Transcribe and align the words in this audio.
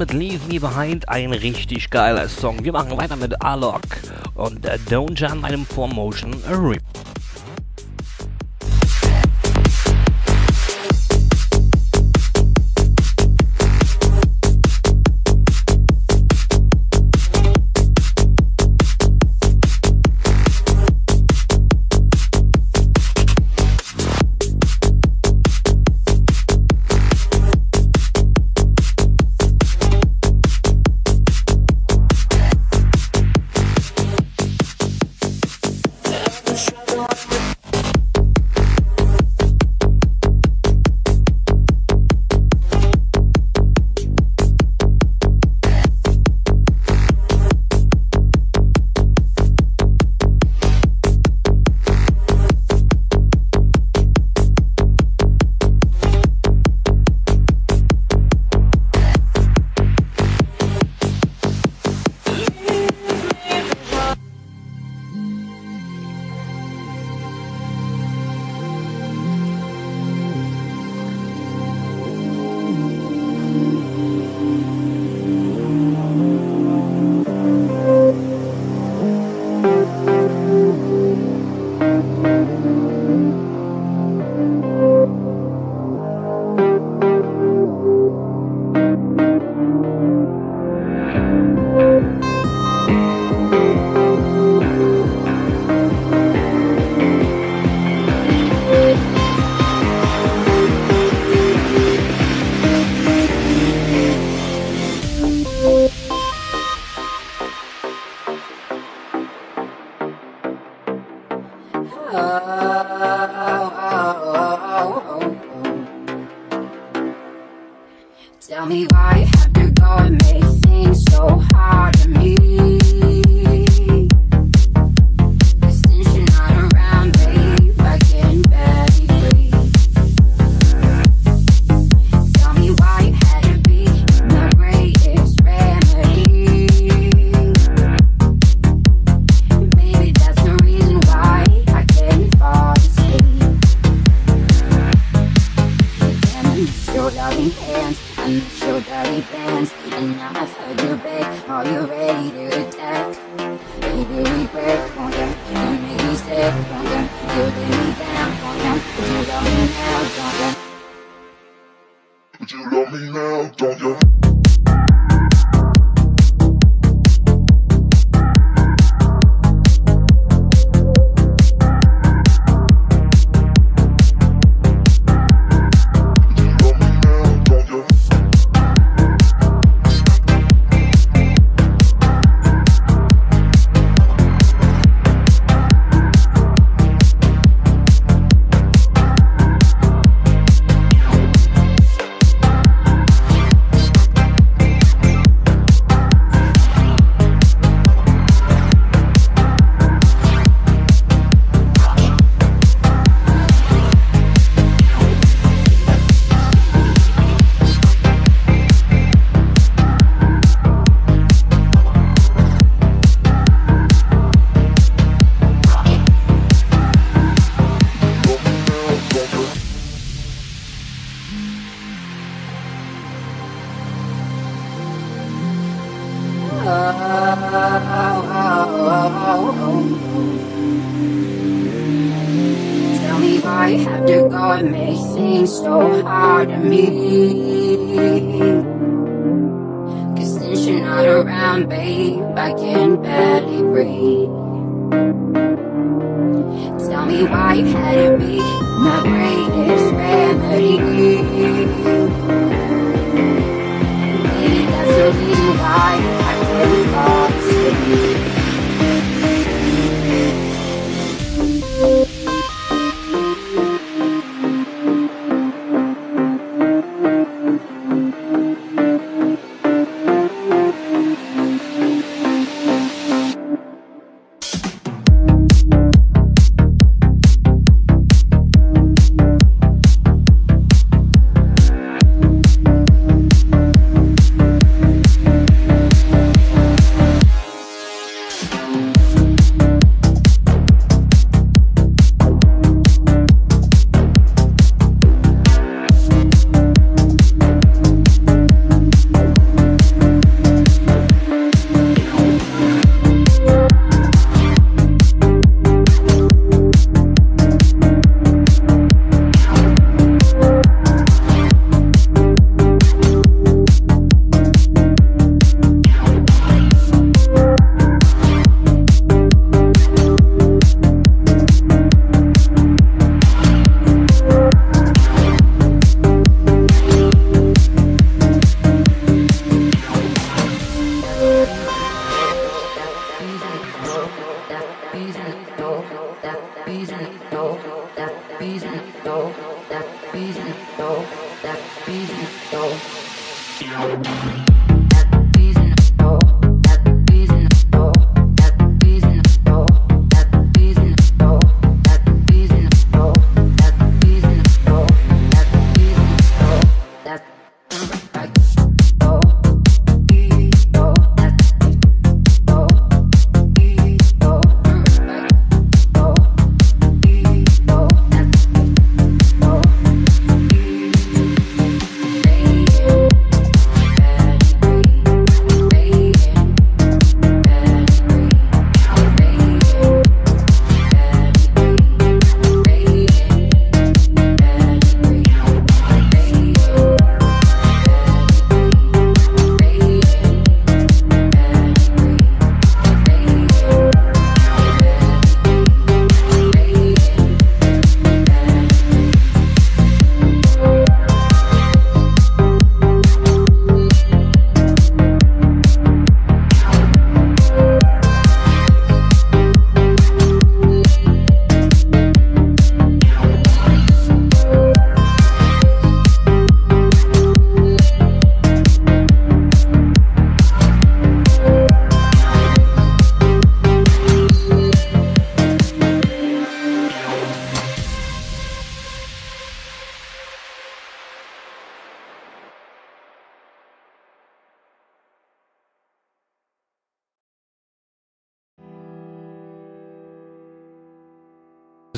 Mit 0.00 0.14
Leave 0.14 0.40
Me 0.48 0.58
Behind, 0.58 1.06
ein 1.10 1.30
richtig 1.30 1.90
geiler 1.90 2.26
Song. 2.26 2.64
Wir 2.64 2.72
machen 2.72 2.96
weiter 2.96 3.16
mit 3.16 3.42
Alok 3.42 3.82
und 4.34 4.64
äh, 4.64 4.78
Don't 4.88 5.20
Jam 5.20 5.44
einem 5.44 5.66
Formotion 5.66 6.32
Rip. 6.48 6.80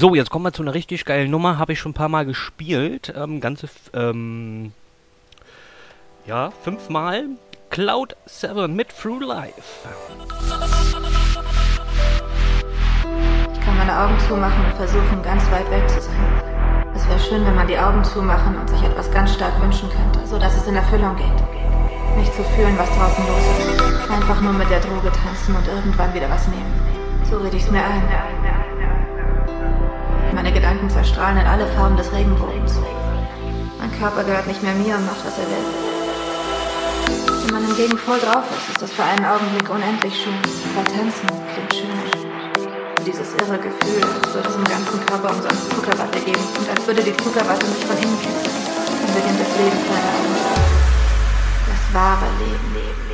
So, 0.02 0.16
jetzt 0.16 0.30
kommen 0.30 0.44
wir 0.44 0.52
zu 0.52 0.62
einer 0.62 0.74
richtig 0.74 1.04
geilen 1.04 1.30
Nummer. 1.30 1.58
Habe 1.58 1.74
ich 1.74 1.78
schon 1.78 1.92
ein 1.92 1.94
paar 1.94 2.08
Mal 2.08 2.26
gespielt. 2.26 3.14
Ähm, 3.16 3.40
ganze, 3.40 3.68
ähm, 3.94 4.72
ja, 6.26 6.50
fünfmal. 6.64 7.26
Cloud 7.70 8.16
7 8.26 8.74
mit 8.74 8.88
Through 8.88 9.20
Life. 9.20 9.62
Ich 13.54 13.60
kann 13.60 13.78
meine 13.78 13.96
Augen 13.96 14.18
zumachen 14.26 14.64
und 14.64 14.74
versuchen, 14.74 15.22
ganz 15.22 15.48
weit 15.52 15.70
weg 15.70 15.88
zu 15.88 16.00
sein. 16.00 16.42
Es 16.96 17.08
wäre 17.08 17.20
schön, 17.20 17.46
wenn 17.46 17.54
man 17.54 17.68
die 17.68 17.78
Augen 17.78 18.02
zumachen 18.02 18.58
und 18.58 18.68
sich 18.68 18.82
etwas 18.82 19.08
ganz 19.12 19.32
stark 19.32 19.62
wünschen 19.62 19.88
könnte, 19.88 20.26
so 20.26 20.36
dass 20.36 20.56
es 20.56 20.66
in 20.66 20.74
Erfüllung 20.74 21.14
geht. 21.14 22.16
Nicht 22.18 22.34
zu 22.34 22.42
fühlen, 22.42 22.76
was 22.76 22.88
draußen 22.88 23.24
los 23.24 23.38
ist. 23.68 24.10
Einfach 24.10 24.40
nur 24.40 24.52
mit 24.52 24.68
der 24.68 24.80
Droge 24.80 25.12
tanzen 25.12 25.54
und 25.54 25.68
irgendwann 25.68 26.12
wieder 26.12 26.28
was 26.28 26.48
nehmen. 26.48 26.74
So 27.30 27.36
rede 27.38 27.56
ich 27.56 27.62
es 27.62 27.70
mir 27.70 27.84
ein. 27.84 28.31
Gedanken 30.72 30.88
zerstrahlen 30.88 31.36
in 31.36 31.46
alle 31.46 31.66
Farben 31.76 31.98
des 31.98 32.10
Regenbogens. 32.12 32.80
Mein 33.78 33.92
Körper 34.00 34.24
gehört 34.24 34.46
nicht 34.46 34.62
mehr 34.62 34.72
mir 34.72 34.96
und 34.96 35.04
macht, 35.04 35.20
was 35.20 35.36
er 35.36 35.44
will. 35.44 35.68
Wenn 37.44 37.52
man 37.52 37.66
hingegen 37.66 37.98
voll 37.98 38.18
drauf 38.18 38.44
ist, 38.56 38.70
ist 38.72 38.80
das 38.80 38.90
für 38.90 39.04
einen 39.04 39.22
Augenblick 39.22 39.68
unendlich 39.68 40.16
schön. 40.16 40.40
Weil 40.72 40.88
tanzen 40.88 41.28
klingt 41.28 41.74
schön. 41.76 41.92
Dieses 43.04 43.34
irre 43.36 43.58
Gefühl, 43.60 44.00
als 44.00 44.32
würde 44.32 44.48
es 44.48 44.56
im 44.56 44.64
ganzen 44.64 45.04
Körper 45.04 45.36
umsonst 45.36 45.68
Zuckerwatte 45.76 46.20
geben 46.24 46.46
und 46.56 46.70
als 46.70 46.86
würde 46.86 47.02
die 47.02 47.16
Zuckerwatte 47.20 47.66
mich 47.68 47.84
von 47.84 47.98
innen 48.00 48.16
kitzeln. 48.16 48.64
Dann 48.96 49.12
beginnt 49.12 49.40
das 49.44 49.52
Leben 49.60 49.76
für 49.76 49.92
eine 49.92 50.08
Augen. 50.08 50.40
Das 51.68 51.82
wahre 51.92 52.28
Leben, 52.40 52.68
Leben, 52.72 53.02
Leben. 53.08 53.11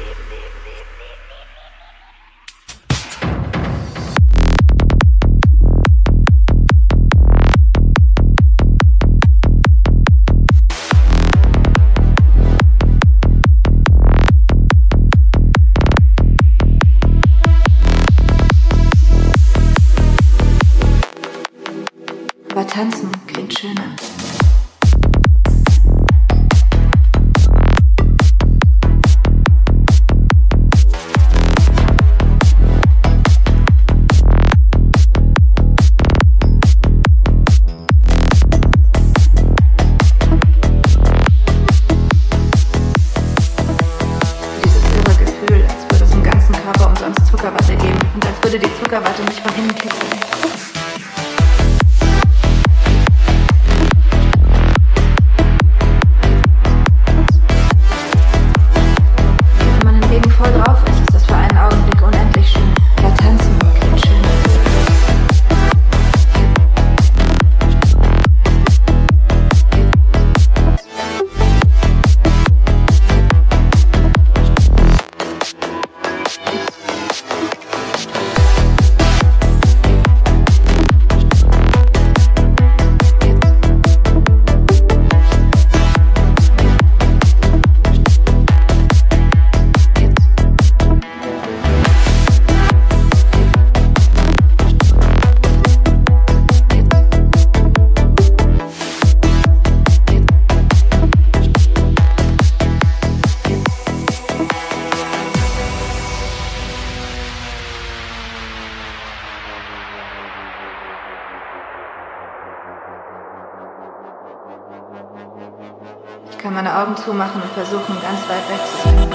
Zumachen 117.08 117.42
und 117.42 117.50
versuchen, 117.52 117.96
ganz 118.02 118.20
weit 118.28 118.48
weg 118.50 118.60
zu 118.66 118.76
sein. 118.84 119.08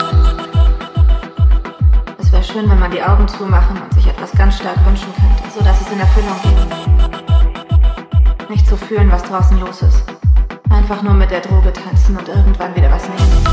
Es 2.18 2.32
wäre 2.32 2.44
schön, 2.44 2.70
wenn 2.70 2.80
man 2.80 2.92
die 2.92 3.02
Augen 3.04 3.28
zumachen 3.28 3.82
und 3.82 3.94
sich 3.94 4.08
etwas 4.08 4.32
ganz 4.34 4.58
stark 4.58 4.78
wünschen 4.86 5.14
könnte, 5.14 5.44
so 5.56 5.64
dass 5.64 5.80
es 5.82 5.92
in 5.92 6.00
Erfüllung 6.00 6.36
geht. 6.44 6.68
Nicht 8.50 8.68
zu 8.68 8.76
fühlen, 8.78 9.12
was 9.12 9.24
draußen 9.24 9.60
los 9.60 9.82
ist. 9.82 10.04
Einfach 10.70 11.02
nur 11.02 11.14
mit 11.14 11.32
der 11.32 11.42
Droge 11.42 11.72
tanzen 11.72 12.18
und 12.18 12.28
irgendwann 12.28 12.76
wieder 12.76 12.92
was 12.92 13.08
nehmen. 13.08 13.44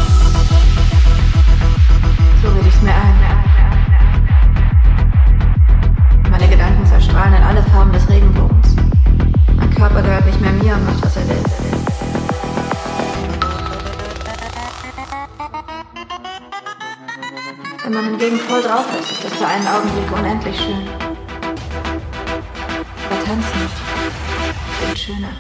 So 2.43 2.49
rede 2.49 2.69
ich 2.69 2.75
es 2.75 2.83
mir 2.83 2.95
ein. 2.95 3.30
Man 18.01 18.19
hingegen 18.19 18.39
voll 18.39 18.63
drauf 18.63 18.87
ist, 18.99 19.13
ist 19.13 19.25
das 19.25 19.33
für 19.35 19.47
einen 19.47 19.67
Augenblick 19.67 20.11
unendlich 20.13 20.57
schön. 20.57 20.89
Aber 23.11 23.25
tanzen 23.25 23.71
klingt 24.79 24.99
schöner. 24.99 25.33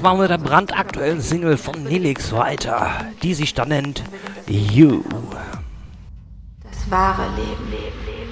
Jetzt 0.00 0.04
machen 0.04 0.20
wir 0.20 0.28
der 0.28 0.38
brandaktuellen 0.38 1.20
Single 1.20 1.58
von 1.58 1.82
Nelix 1.82 2.32
weiter, 2.32 3.04
die 3.22 3.34
sich 3.34 3.52
dann 3.52 3.68
nennt 3.68 4.02
You. 4.48 5.02
das 6.62 6.90
wahre 6.90 7.26
Leben. 7.36 7.70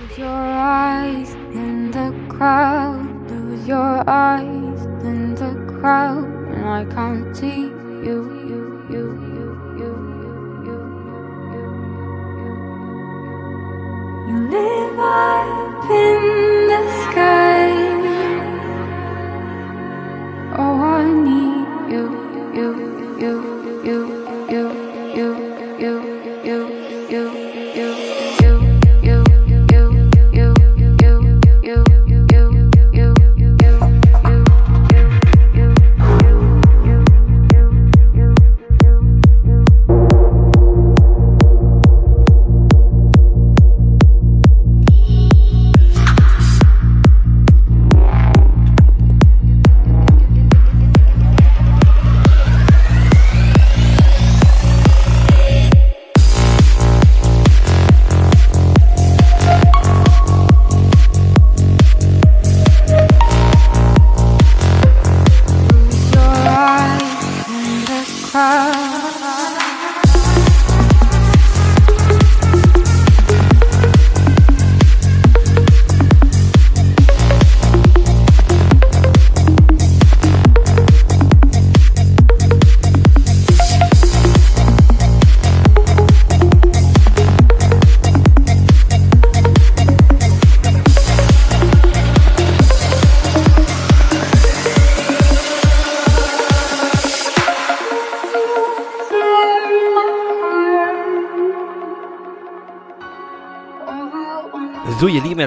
Lose 0.09 0.19
your 0.19 0.29
eyes 0.29 1.38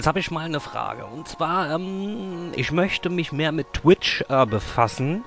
jetzt 0.01 0.07
habe 0.07 0.17
ich 0.17 0.31
mal 0.31 0.45
eine 0.45 0.59
Frage. 0.59 1.05
Und 1.05 1.27
zwar, 1.27 1.69
ähm, 1.69 2.53
ich 2.55 2.71
möchte 2.71 3.11
mich 3.11 3.31
mehr 3.31 3.51
mit 3.51 3.71
Twitch 3.71 4.23
äh, 4.29 4.47
befassen. 4.47 5.23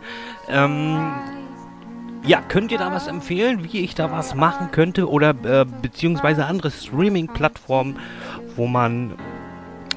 Ähm, 0.48 1.12
ja, 2.26 2.40
könnt 2.40 2.72
ihr 2.72 2.78
da 2.78 2.90
was 2.90 3.06
empfehlen, 3.06 3.62
wie 3.62 3.84
ich 3.84 3.94
da 3.94 4.10
was 4.10 4.34
machen 4.34 4.72
könnte? 4.72 5.08
Oder 5.08 5.30
äh, 5.44 5.64
beziehungsweise 5.64 6.46
andere 6.46 6.72
Streaming-Plattformen, 6.72 8.00
wo 8.56 8.66
man 8.66 9.14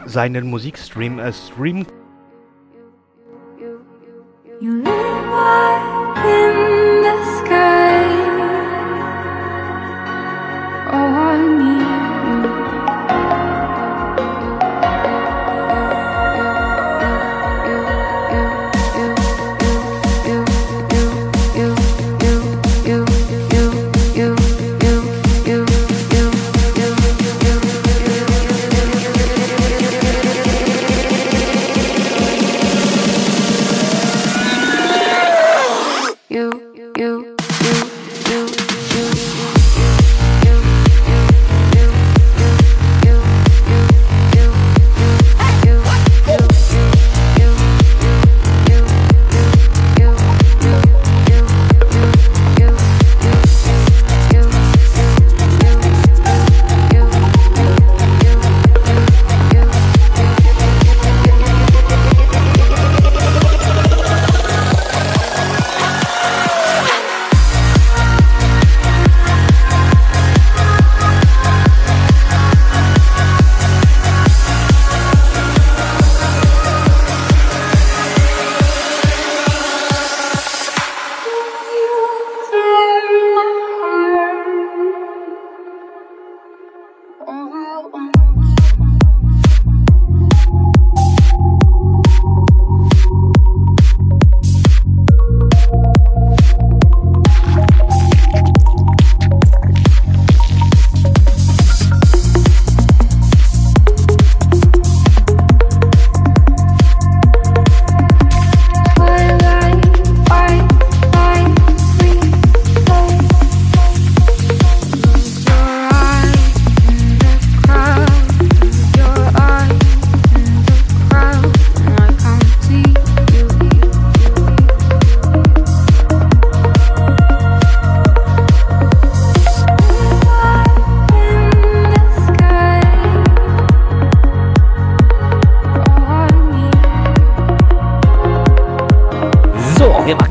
seinen 0.06 0.48
Musikstream 0.48 1.18
äh, 1.18 1.34
streamen 1.34 1.88
You 1.88 1.97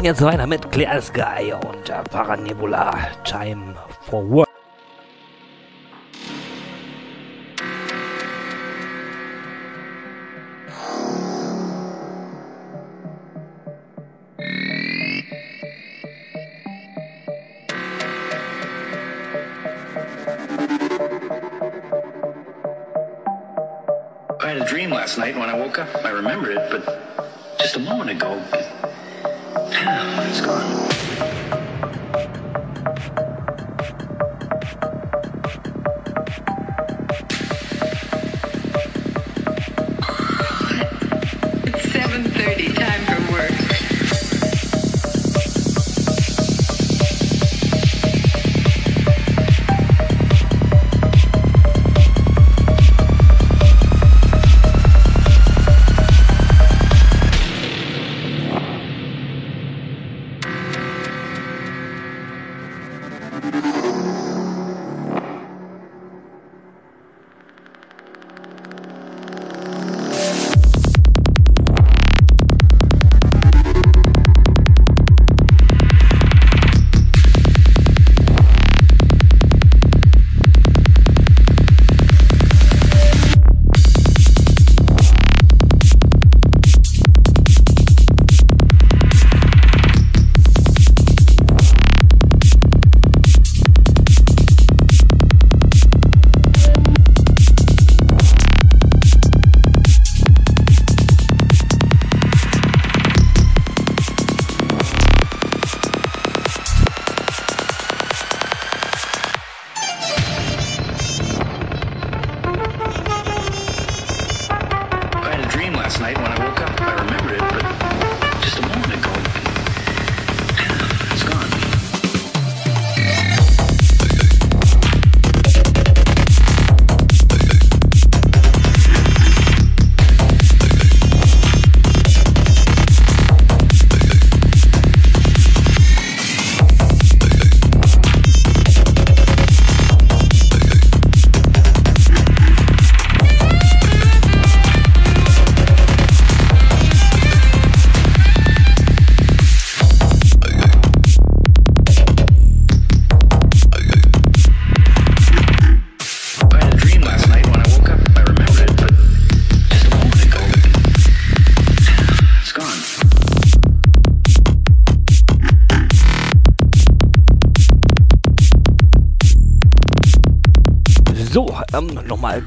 jetzt 0.06 0.22
weiter 0.22 0.46
mit 0.46 0.70
Clear 0.70 1.02
Sky 1.02 1.52
und 1.52 1.92
Paranebula 2.12 2.96
Time 3.24 3.74
for 4.08 4.30
Work. 4.30 4.45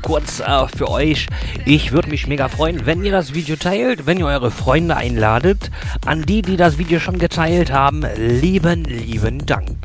Kurz 0.09 0.39
äh, 0.39 0.67
für 0.75 0.89
euch. 0.89 1.27
Ich 1.65 1.91
würde 1.91 2.09
mich 2.09 2.25
mega 2.25 2.47
freuen, 2.47 2.87
wenn 2.87 3.05
ihr 3.05 3.11
das 3.11 3.35
Video 3.35 3.55
teilt, 3.55 4.07
wenn 4.07 4.17
ihr 4.17 4.25
eure 4.25 4.49
Freunde 4.49 4.97
einladet. 4.97 5.69
An 6.03 6.23
die, 6.23 6.41
die 6.41 6.57
das 6.57 6.79
Video 6.79 6.99
schon 6.99 7.19
geteilt 7.19 7.71
haben, 7.71 8.03
lieben, 8.17 8.85
lieben 8.85 9.45
Dank. 9.45 9.78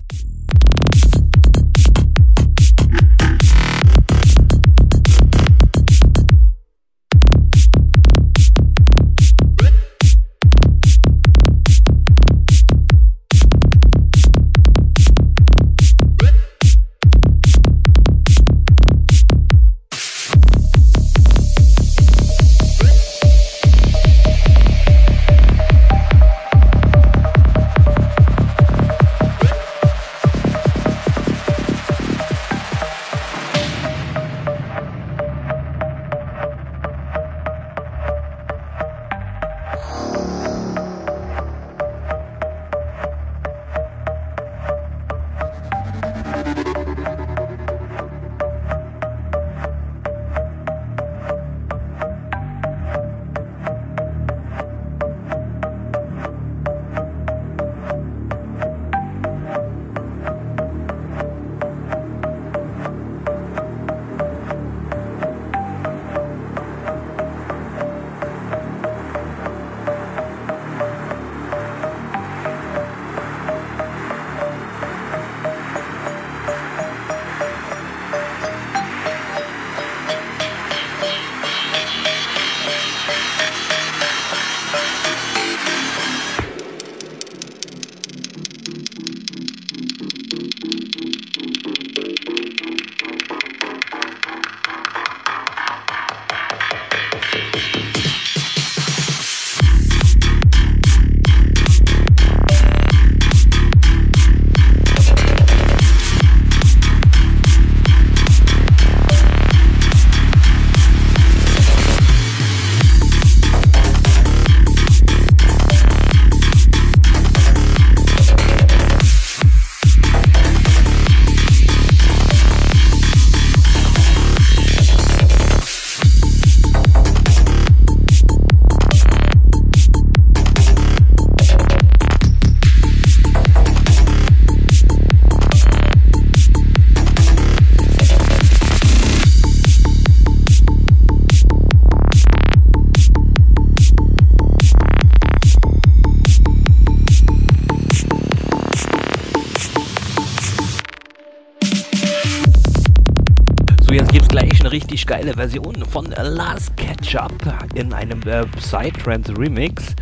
Geile 155.25 155.37
Version 155.37 155.75
von 155.87 156.07
Last 156.11 156.77
Ketchup 156.77 157.33
in 157.75 157.95
einem 157.95 158.21
äh, 158.27 158.45
Psytrance 158.59 159.35
Remix. 159.39 159.95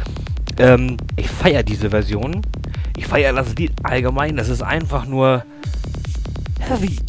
Ähm, 0.59 0.97
ich 1.17 1.31
feiere 1.31 1.63
diese 1.63 1.91
Version. 1.91 2.43
Ich 2.97 3.07
feiere 3.07 3.33
das 3.33 3.55
Lied 3.55 3.71
allgemein. 3.85 4.37
Das 4.37 4.49
ist 4.49 4.63
einfach 4.63 5.07
nur 5.07 5.45
heavy. 6.59 7.02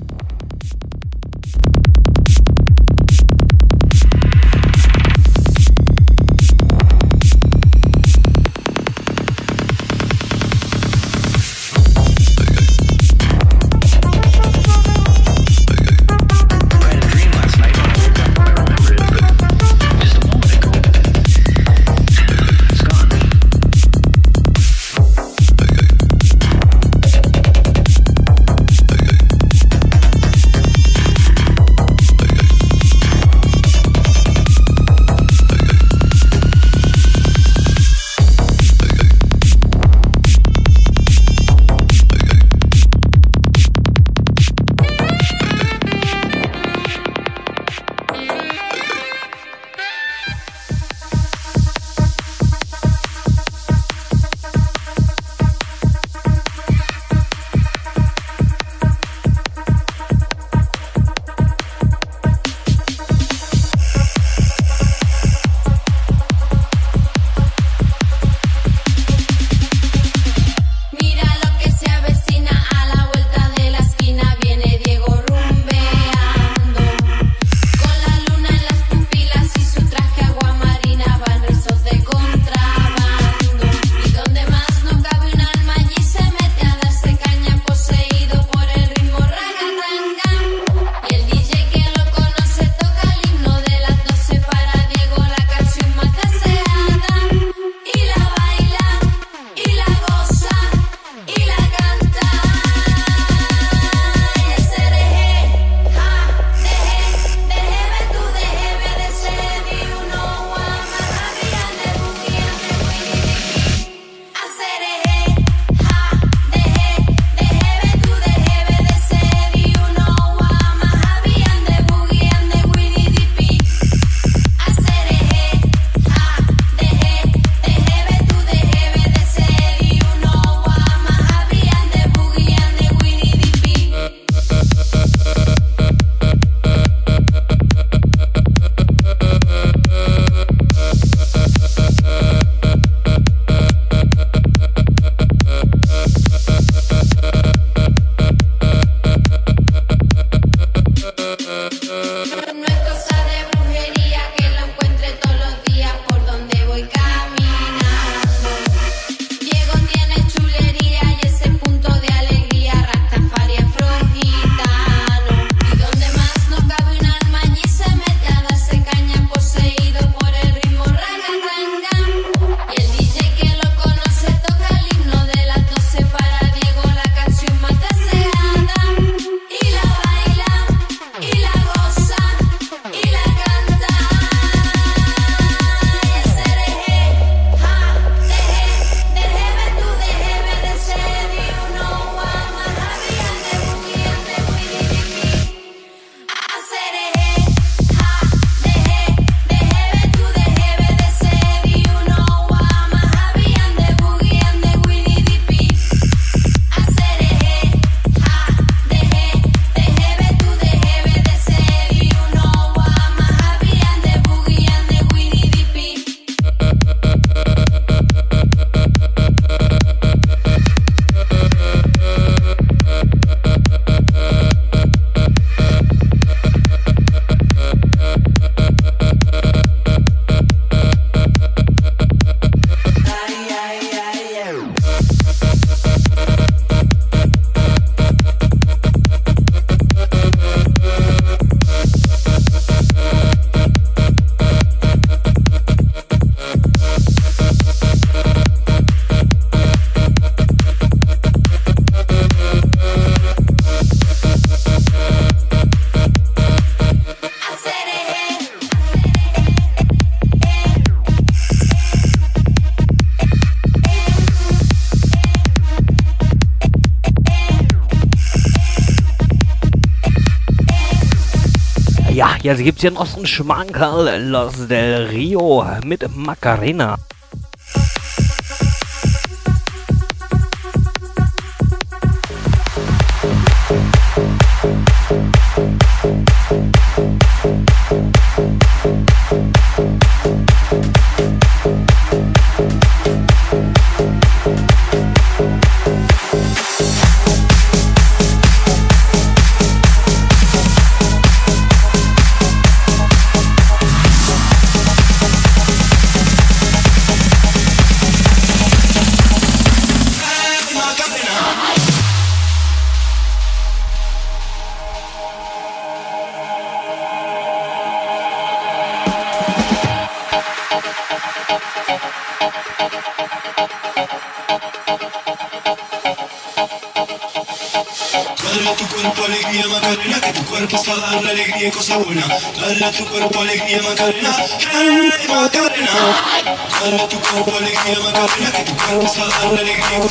Gibt 272.58 272.78
es 272.78 272.82
hier 272.82 272.92
noch 272.92 273.06
so 273.06 273.18
einen 273.18 273.26
Schmankerl, 273.26 274.22
Los 274.30 274.68
del 274.68 275.08
Rio 275.08 275.66
mit 275.86 276.06
Macarena. 276.16 276.98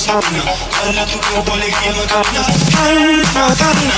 sana 0.03 0.43
Dale 0.85 1.07
tu 1.07 1.19
cuerpo 1.21 1.53
alegría 1.53 1.93
materna 1.93 2.43
Calma, 2.73 3.55
calma 3.57 3.95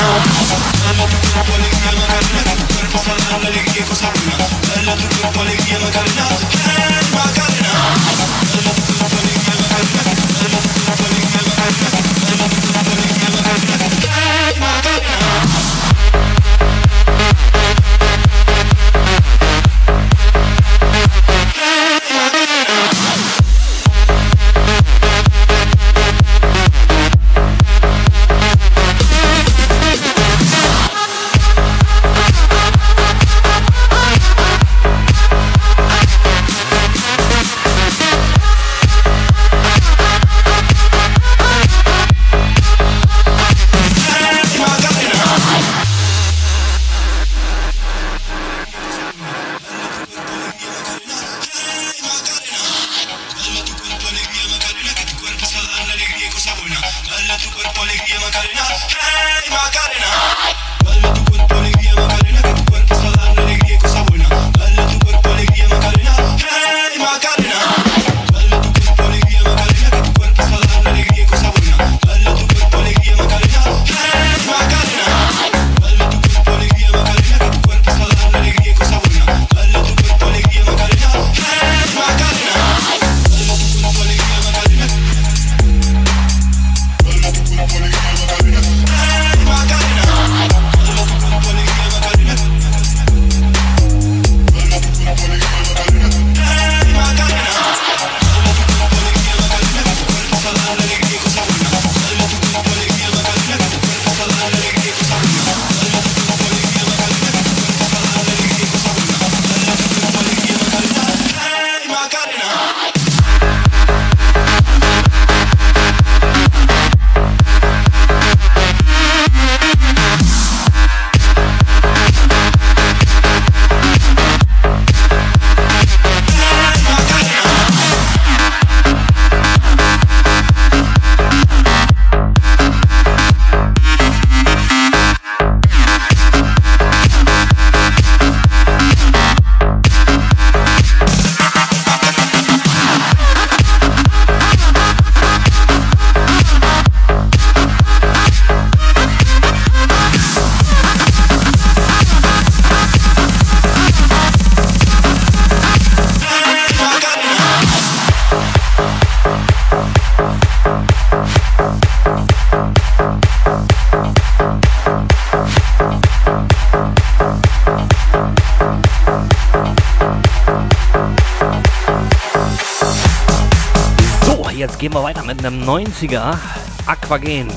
einem 175.45 175.63
90er 175.63 176.39
Aquagen. 176.87 177.49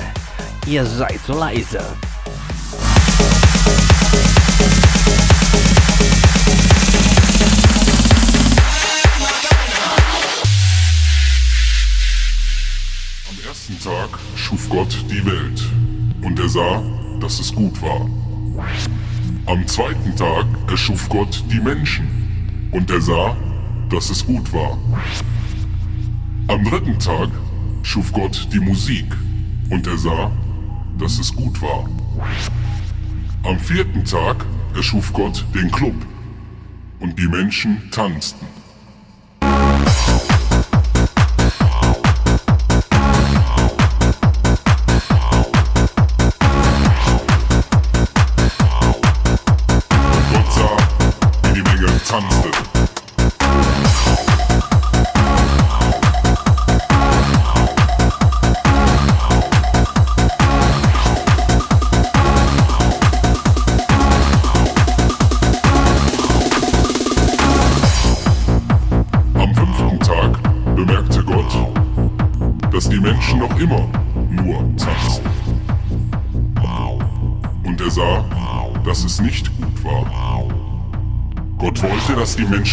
Ihr 0.65 0.85
seid 0.85 1.19
so 1.25 1.33
leise. 1.33 1.79
Am 13.29 13.47
ersten 13.47 13.79
Tag 13.79 14.19
schuf 14.35 14.67
Gott 14.69 14.89
die 15.09 15.25
Welt 15.25 15.61
und 16.23 16.37
er 16.39 16.49
sah, 16.49 16.83
dass 17.21 17.39
es 17.39 17.53
gut 17.53 17.81
war. 17.81 18.09
Am 19.45 19.65
zweiten 19.65 20.13
Tag 20.17 20.45
erschuf 20.69 21.07
Gott 21.07 21.41
die 21.49 21.61
Menschen 21.61 22.69
und 22.71 22.91
er 22.91 22.99
sah, 22.99 23.37
dass 23.89 24.09
es 24.09 24.25
gut 24.25 24.51
war. 24.51 24.77
Am 26.49 26.63
dritten 26.65 26.99
Tag 26.99 27.29
schuf 27.87 28.11
Gott 28.11 28.49
die 28.51 28.59
Musik 28.59 29.05
und 29.69 29.87
er 29.87 29.97
sah, 29.97 30.29
dass 30.97 31.19
es 31.19 31.33
gut 31.33 31.61
war. 31.61 31.89
Am 33.43 33.57
vierten 33.59 34.03
Tag 34.03 34.45
erschuf 34.75 35.13
Gott 35.13 35.45
den 35.55 35.71
Club 35.71 35.95
und 36.99 37.17
die 37.17 37.29
Menschen 37.29 37.89
tanzten. 37.89 38.45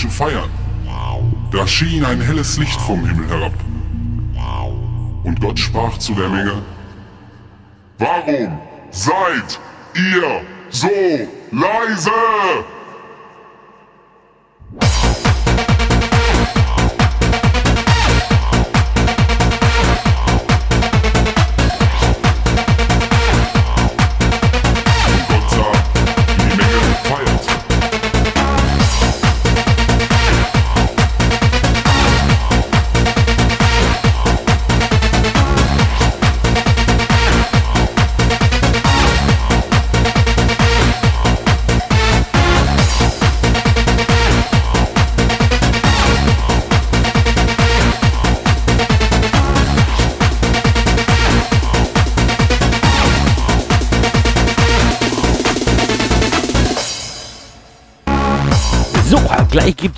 Menschen 0.05 0.11
feiern. 0.11 0.51
Da 1.51 1.67
schien 1.67 2.05
ein 2.05 2.21
helles 2.21 2.59
Licht 2.59 2.81
vom 2.81 3.07
Himmel 3.07 3.29
herab. 3.29 3.53
Und 5.23 5.41
Gott 5.41 5.59
sprach 5.59 5.97
zu 5.99 6.15
der 6.15 6.29
Menge, 6.29 6.63
Warum 7.99 8.59
seid 8.91 9.61
ihr 9.95 10.41
so 10.69 10.89
leise? 11.53 12.11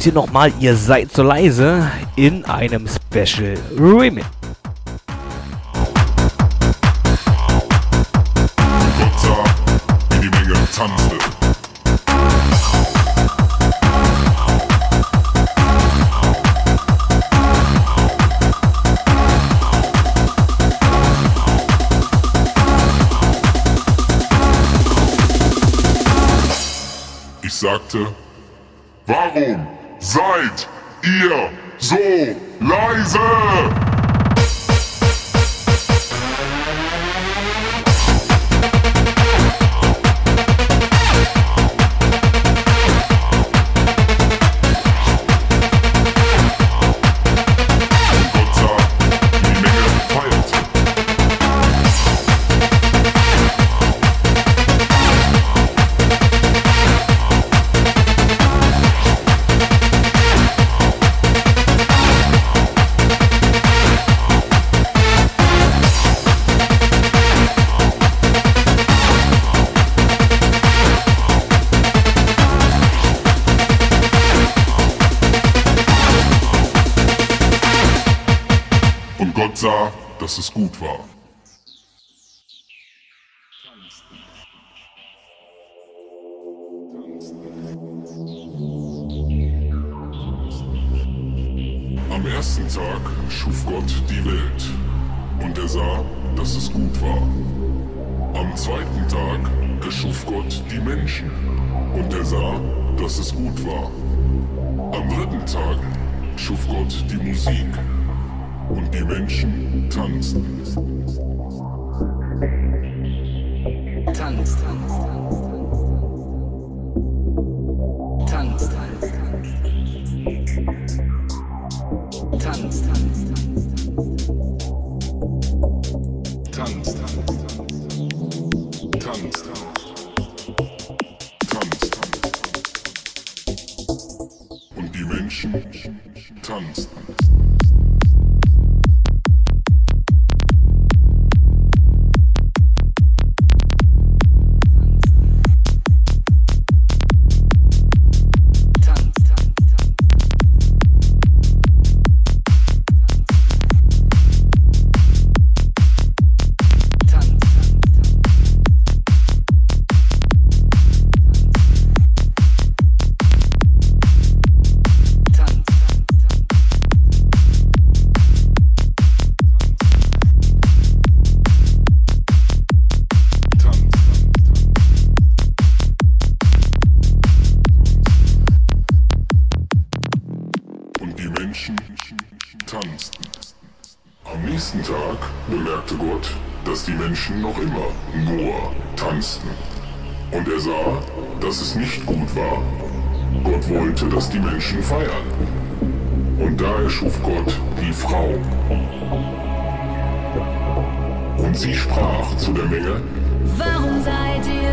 hier 0.07 0.15
nochmal 0.15 0.53
Ihr 0.61 0.77
seid 0.77 1.11
so 1.13 1.25
leise 1.25 1.91
in 2.15 2.45
einem 2.45 2.87
Special 2.87 3.55
Remix. 3.77 4.36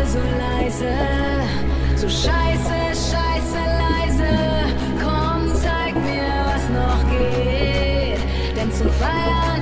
so 0.06 0.18
leise, 0.18 0.94
so 1.96 2.08
scheiße, 2.08 2.76
scheiße 3.08 3.60
leise. 3.82 4.32
Komm, 5.02 5.52
zeig 5.54 5.94
mir, 5.94 6.30
was 6.50 6.68
noch 6.70 7.10
geht, 7.10 8.20
denn 8.56 8.70
zum 8.72 8.90
Feierabend. 8.90 9.53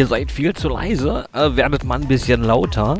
ihr 0.00 0.06
seid 0.06 0.32
viel 0.32 0.54
zu 0.54 0.70
leise, 0.70 1.26
äh, 1.34 1.56
werdet 1.56 1.84
mal 1.84 2.00
ein 2.00 2.08
bisschen 2.08 2.42
lauter. 2.42 2.96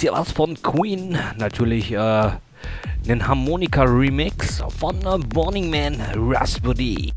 gibt's 0.00 0.02
hier 0.02 0.12
was 0.12 0.32
von 0.32 0.54
Queen. 0.62 1.18
Natürlich 1.36 1.92
äh, 1.92 1.96
einen 1.96 3.26
Harmonika-Remix 3.26 4.62
von 4.78 4.96
äh, 5.00 5.18
Burning 5.28 5.70
Man 5.70 5.96
Rasputin. 6.14 7.12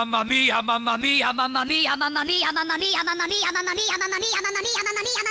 mamma 0.00 0.24
mia, 0.24 0.62
mamma 0.62 0.96
mia, 0.96 1.32
mamma 1.32 1.64
mia, 1.64 1.94
mamma 1.94 2.24
mia, 2.24 2.46
mamma 2.56 2.78
mia, 2.78 3.02
mamma 3.04 3.04
mia, 3.04 3.04
mamma 3.04 3.26
mia, 3.28 3.52
mamma 3.52 3.74
mia, 3.76 3.92
mamma 4.00 4.16
mia, 4.18 4.40
mamma 4.40 4.60
mia, 4.64 4.80
mamma 4.80 5.02
mia, 5.04 5.20
mamma 5.20 5.28
mia, 5.28 5.29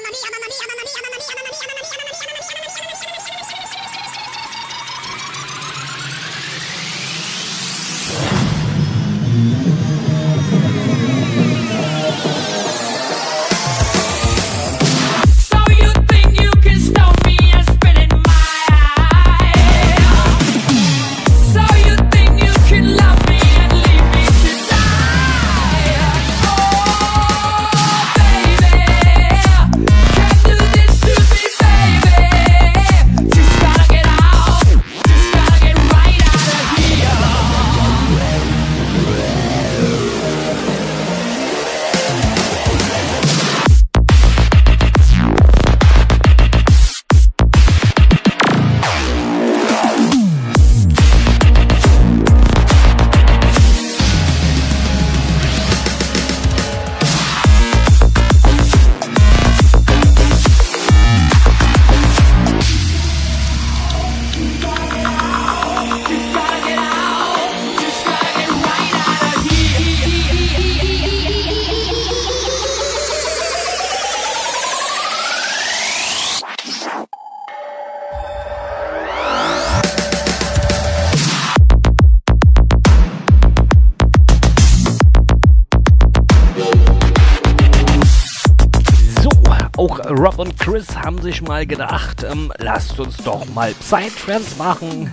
mal 91.60 91.68
gedacht, 91.68 92.24
ähm, 92.24 92.54
lasst 92.60 92.98
uns 93.02 93.18
doch 93.18 93.46
mal 93.54 93.74
Psytrance 93.74 94.58
machen. 94.58 95.12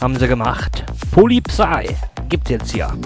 Haben 0.00 0.16
sie 0.16 0.28
gemacht. 0.28 0.84
Polypsy 1.10 1.96
gibt's 2.28 2.50
jetzt 2.50 2.72
hier. 2.72 2.96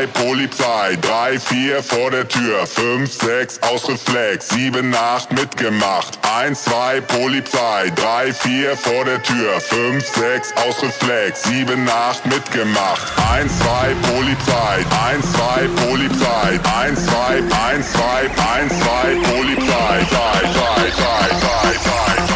drei 0.00 0.06
Polizei, 0.06 0.96
drei, 1.00 1.38
vier 1.38 1.82
vor 1.82 2.10
der 2.10 2.26
Tür, 2.26 2.66
fünf, 2.66 3.12
sechs 3.12 3.60
aus 3.62 3.86
Reflex, 3.88 4.48
sieben, 4.48 4.94
acht 4.94 5.30
mitgemacht. 5.32 6.18
Eins, 6.22 6.64
zwei 6.64 7.00
Polizei, 7.02 7.90
drei, 7.94 8.32
vier 8.32 8.76
vor 8.76 9.04
der 9.04 9.22
Tür, 9.22 9.60
fünf, 9.60 10.06
sechs 10.06 10.54
aus 10.56 10.82
Reflex, 10.82 11.42
sieben, 11.42 11.86
acht 11.88 12.24
mitgemacht. 12.24 13.12
Eins, 13.30 13.52
zwei 13.58 13.94
Polizei, 14.14 14.86
eins, 15.06 15.32
zwei 15.32 15.68
Polizei, 15.86 16.60
eins, 16.80 17.04
zwei, 17.04 17.42
eins, 17.68 17.92
zwei, 17.92 18.30
eins, 18.54 18.72
zwei 18.80 19.14
Polizei, 19.34 20.06
drei, 20.10 20.40
drei, 20.40 20.90
drei, 20.90 21.28
drei, 21.28 21.74
drei. 21.84 22.29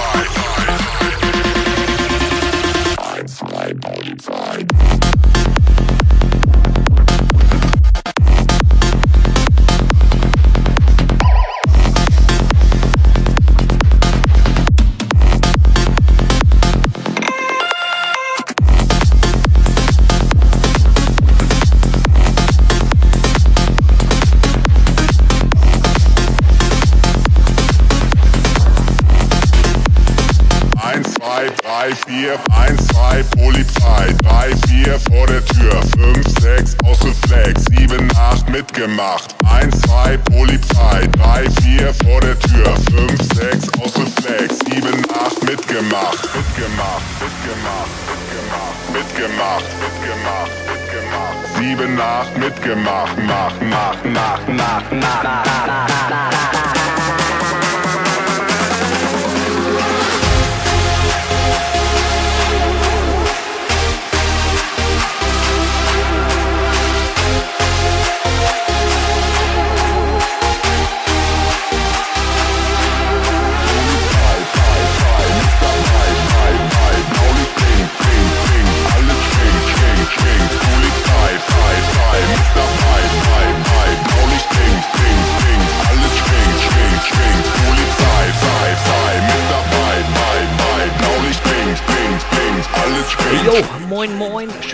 Acht, 52.65 52.77
mitgemacht, 52.77 53.17
mach, 53.19 53.61
mach, 53.61 54.05
mach, 54.05 54.47
mach, 54.47 54.91
mach, 54.91 54.91
mach, 54.91 55.67
mach, 55.67 56.11
mach. 56.11 56.44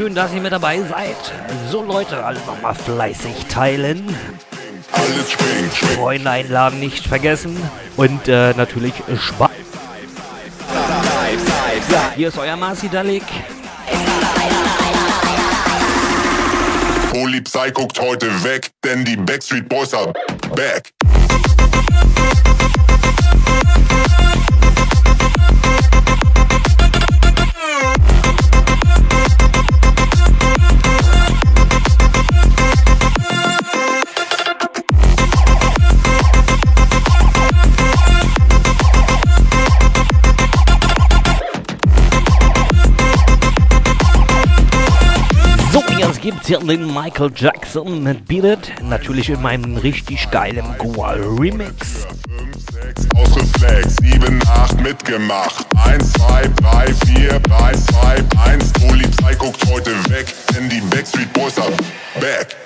Schön, 0.00 0.14
dass 0.14 0.32
ihr 0.32 0.40
mit 0.40 0.50
dabei 0.50 0.80
seid. 0.80 1.14
So 1.70 1.82
Leute, 1.82 2.24
alle 2.24 2.40
nochmal 2.46 2.74
fleißig 2.74 3.34
teilen. 3.50 4.16
Freunde 5.94 6.30
einladen 6.30 6.80
nicht 6.80 7.06
vergessen. 7.06 7.54
Und 7.98 8.26
äh, 8.26 8.54
natürlich 8.54 8.94
Spaß. 9.18 9.50
Hier 12.16 12.28
ist 12.28 12.38
euer 12.38 12.56
Marci 12.56 12.88
Dalik. 12.88 13.24
Polizei 17.10 17.70
guckt 17.70 18.00
heute 18.00 18.42
weg, 18.42 18.70
denn 18.82 19.04
die 19.04 19.16
Backstreet 19.16 19.68
Boys 19.68 19.92
are 19.92 20.14
back. 20.56 20.94
Den 46.58 46.92
Michael 46.92 47.30
Jackson 47.32 48.02
mit 48.02 48.26
Beat 48.26 48.44
It. 48.44 48.72
Natürlich 48.82 49.30
in 49.30 49.40
meinem 49.40 49.76
richtig 49.76 50.28
geilen 50.32 50.64
Goa 50.78 51.12
Remix. 51.12 52.08
Ausreflex, 53.14 53.96
7, 54.02 54.40
8 54.48 54.80
mitgemacht. 54.80 55.64
1, 55.76 56.12
2, 56.14 56.48
3, 56.60 56.94
4, 57.06 57.38
3, 57.38 57.72
2, 57.72 58.24
1. 58.46 58.72
Polizei 58.72 59.34
guckt 59.36 59.64
heute 59.70 59.92
weg, 60.10 60.26
denn 60.52 60.68
die 60.68 60.80
Backstreet 60.80 61.32
Boys 61.32 61.56
are 61.56 61.70
back. 62.20 62.56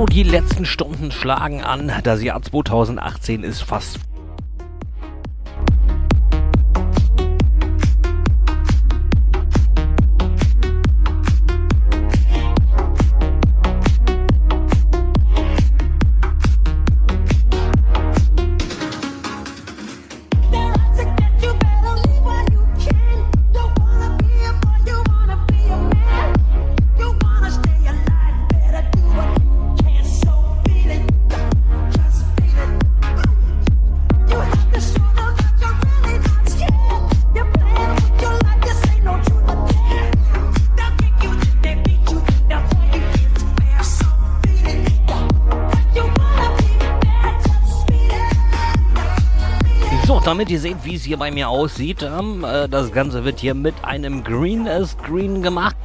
So, 0.00 0.06
die 0.06 0.22
letzten 0.22 0.64
Stunden 0.64 1.10
schlagen 1.10 1.62
an. 1.62 1.92
Das 2.04 2.22
Jahr 2.22 2.40
2018 2.40 3.44
ist 3.44 3.60
fast 3.60 3.98
damit 50.40 50.52
ihr 50.52 50.60
seht, 50.60 50.84
wie 50.84 50.94
es 50.94 51.04
hier 51.04 51.18
bei 51.18 51.30
mir 51.30 51.50
aussieht, 51.50 52.02
ähm, 52.02 52.44
äh, 52.44 52.66
das 52.66 52.90
Ganze 52.92 53.26
wird 53.26 53.40
hier 53.40 53.52
mit 53.52 53.74
einem 53.82 54.24
Green 54.24 54.66
äh, 54.66 54.86
Screen 54.86 55.42
gemacht. 55.42 55.76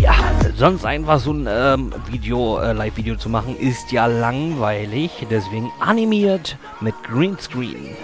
Ja, 0.00 0.14
sonst 0.56 0.86
einfach 0.86 1.20
so 1.20 1.34
ein 1.34 1.46
ähm, 1.46 1.92
Video, 2.10 2.58
äh, 2.58 2.72
Live-Video 2.72 3.16
zu 3.16 3.28
machen, 3.28 3.54
ist 3.58 3.92
ja 3.92 4.06
langweilig. 4.06 5.26
Deswegen 5.30 5.70
animiert 5.78 6.56
mit 6.80 6.94
Greenscreen. 7.02 7.94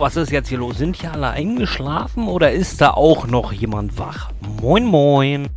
Was 0.00 0.16
ist 0.16 0.30
jetzt 0.30 0.48
hier 0.48 0.58
los? 0.58 0.78
Sind 0.78 0.96
hier 0.96 1.12
alle 1.12 1.30
eingeschlafen 1.30 2.28
oder 2.28 2.52
ist 2.52 2.80
da 2.80 2.90
auch 2.90 3.26
noch 3.26 3.52
jemand 3.52 3.98
wach? 3.98 4.30
Moin, 4.60 4.84
moin. 4.84 5.48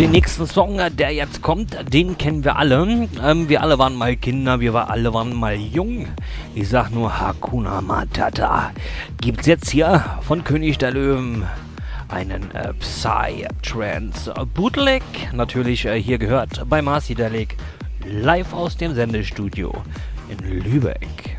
Den 0.00 0.12
nächsten 0.12 0.46
Song, 0.46 0.80
der 0.96 1.10
jetzt 1.12 1.42
kommt, 1.42 1.76
den 1.92 2.16
kennen 2.16 2.42
wir 2.42 2.56
alle. 2.56 3.06
Ähm, 3.22 3.50
wir 3.50 3.60
alle 3.60 3.78
waren 3.78 3.94
mal 3.94 4.16
Kinder, 4.16 4.58
wir 4.58 4.72
war, 4.72 4.88
alle 4.88 5.12
waren 5.12 5.34
mal 5.34 5.54
jung. 5.54 6.06
Ich 6.54 6.70
sag 6.70 6.90
nur 6.90 7.20
Hakuna 7.20 7.82
Matata. 7.82 8.70
Gibt's 9.20 9.44
jetzt 9.44 9.68
hier 9.68 10.02
von 10.22 10.42
König 10.42 10.78
der 10.78 10.92
Löwen 10.92 11.44
einen 12.08 12.50
äh, 12.54 12.72
Psy-Trance 12.72 14.32
Bootleg. 14.54 15.02
Natürlich 15.34 15.84
äh, 15.84 16.00
hier 16.00 16.16
gehört 16.16 16.66
bei 16.66 16.80
Marci 16.80 17.14
Delig 17.14 17.58
live 18.06 18.54
aus 18.54 18.78
dem 18.78 18.94
Sendestudio 18.94 19.74
in 20.30 20.62
Lübeck. 20.62 21.29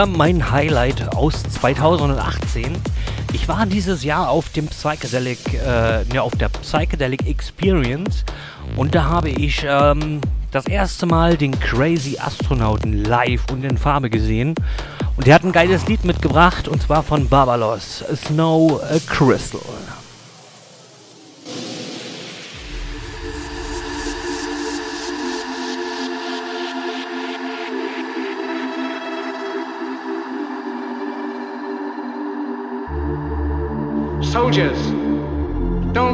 Äh, 0.00 0.06
mein 0.06 0.50
Highlight 0.50 1.14
aus 1.14 1.42
2018. 1.42 2.76
Ich 3.32 3.48
war 3.48 3.66
dieses 3.66 4.02
Jahr 4.02 4.30
auf 4.30 4.48
dem 4.50 4.66
Psychedelic, 4.66 5.38
äh, 5.54 6.04
ne, 6.12 6.22
auf 6.22 6.34
der 6.36 6.48
Psychedelic 6.48 7.26
Experience 7.26 8.24
und 8.76 8.94
da 8.94 9.04
habe 9.04 9.28
ich 9.28 9.64
ähm, 9.68 10.20
das 10.50 10.66
erste 10.66 11.06
Mal 11.06 11.36
den 11.36 11.58
Crazy 11.58 12.18
Astronauten 12.18 13.04
live 13.04 13.42
und 13.50 13.64
in 13.64 13.76
Farbe 13.76 14.10
gesehen. 14.10 14.54
Und 15.16 15.26
der 15.26 15.34
hat 15.34 15.44
ein 15.44 15.52
geiles 15.52 15.86
Lied 15.86 16.04
mitgebracht 16.04 16.66
und 16.66 16.82
zwar 16.82 17.02
von 17.02 17.28
Barbalos, 17.28 18.04
Snow 18.14 18.80
a 18.82 18.98
Crystal. 19.06 19.60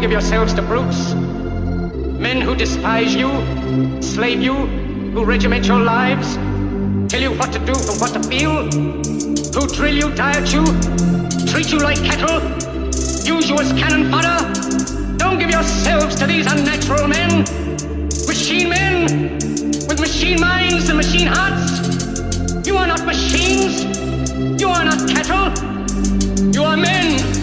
Give 0.06 0.12
yourselves 0.12 0.54
to 0.54 0.62
brutes. 0.62 1.14
Men 1.14 2.40
who 2.40 2.54
despise 2.54 3.12
you, 3.12 3.28
slave 4.00 4.40
you, 4.40 4.54
who 4.54 5.24
regiment 5.24 5.66
your 5.66 5.80
lives, 5.80 6.36
tell 7.10 7.20
you 7.20 7.32
what 7.32 7.52
to 7.52 7.58
do 7.58 7.72
and 7.72 8.00
what 8.00 8.12
to 8.12 8.22
feel, 8.22 8.70
who 8.70 9.66
drill 9.74 9.96
you, 9.96 10.14
diet 10.14 10.52
you, 10.54 10.64
treat 11.50 11.72
you 11.72 11.80
like 11.80 11.98
cattle, 12.04 12.40
use 13.26 13.48
you 13.50 13.58
as 13.58 13.72
cannon 13.72 14.08
fodder. 14.08 14.38
Don't 15.16 15.40
give 15.40 15.50
yourselves 15.50 16.14
to 16.20 16.26
these 16.28 16.46
unnatural 16.46 17.08
men, 17.08 17.40
machine 18.28 18.68
men, 18.68 19.32
with 19.88 19.98
machine 19.98 20.40
minds 20.40 20.88
and 20.88 20.98
machine 20.98 21.26
hearts. 21.26 22.64
You 22.64 22.76
are 22.76 22.86
not 22.86 23.04
machines. 23.04 23.82
You 24.60 24.68
are 24.68 24.84
not 24.84 25.08
cattle. 25.08 25.50
You 26.52 26.62
are 26.62 26.76
men. 26.76 27.35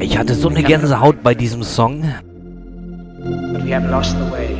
Ich 0.00 0.18
hatte 0.18 0.34
so 0.34 0.48
eine 0.48 0.62
Gänsehaut 0.62 1.22
bei 1.22 1.34
diesem 1.34 1.62
Song. 1.62 2.04
But 3.52 3.64
we 3.64 3.74
have 3.74 3.88
lost 3.90 4.16
the 4.18 4.30
way. 4.30 4.56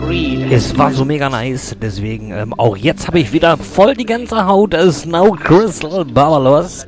Greed 0.00 0.44
has 0.44 0.70
Es 0.70 0.78
war 0.78 0.92
so 0.92 1.04
mega 1.04 1.28
nice, 1.28 1.76
deswegen 1.80 2.32
ähm, 2.32 2.54
auch 2.54 2.76
jetzt 2.76 3.06
habe 3.06 3.20
ich 3.20 3.32
wieder 3.32 3.56
voll 3.56 3.94
die 3.94 4.06
Gänsehaut. 4.06 4.74
Snow 4.90 5.36
Crystal 5.36 6.04
Barbalos. 6.04 6.86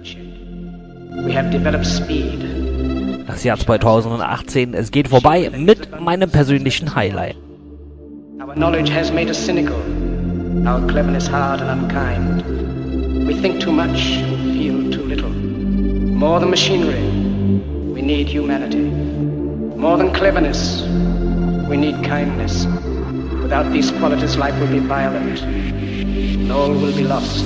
We 1.24 1.36
have 1.36 1.50
developed 1.50 1.86
speed. 1.86 2.44
Das 3.26 3.44
Jahr 3.44 3.58
2018, 3.58 4.74
es 4.74 4.90
geht 4.90 5.08
vorbei 5.08 5.50
mit 5.56 6.00
meinem 6.00 6.30
persönlichen 6.30 6.94
Highlight. 6.94 7.36
Our 8.40 8.54
knowledge 8.54 8.92
has 8.92 9.12
made 9.12 9.28
us 9.28 9.44
cynical. 9.44 9.76
our 10.66 10.84
cleverness 10.88 11.28
hard 11.28 11.60
and 11.60 11.82
unkind. 11.82 12.55
We 13.26 13.34
think 13.34 13.60
too 13.60 13.72
much 13.72 13.98
and 14.22 14.56
feel 14.56 14.92
too 14.92 15.02
little. 15.02 15.30
More 15.30 16.38
than 16.38 16.48
machinery, 16.48 17.02
we 17.92 18.00
need 18.00 18.28
humanity. 18.28 18.78
More 18.78 19.96
than 19.98 20.14
cleverness, 20.14 20.82
we 21.68 21.76
need 21.76 22.04
kindness. 22.04 22.66
Without 23.42 23.72
these 23.72 23.90
qualities, 23.90 24.36
life 24.36 24.58
will 24.60 24.68
be 24.68 24.78
violent, 24.78 25.42
and 25.42 26.52
all 26.52 26.72
will 26.72 26.94
be 26.94 27.02
lost. 27.02 27.44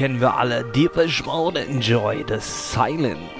Kennen 0.00 0.18
wir 0.18 0.34
alle. 0.34 0.64
Deepish 0.64 1.26
Mode 1.26 1.60
Enjoy 1.60 2.24
the 2.26 2.40
Silence. 2.40 3.39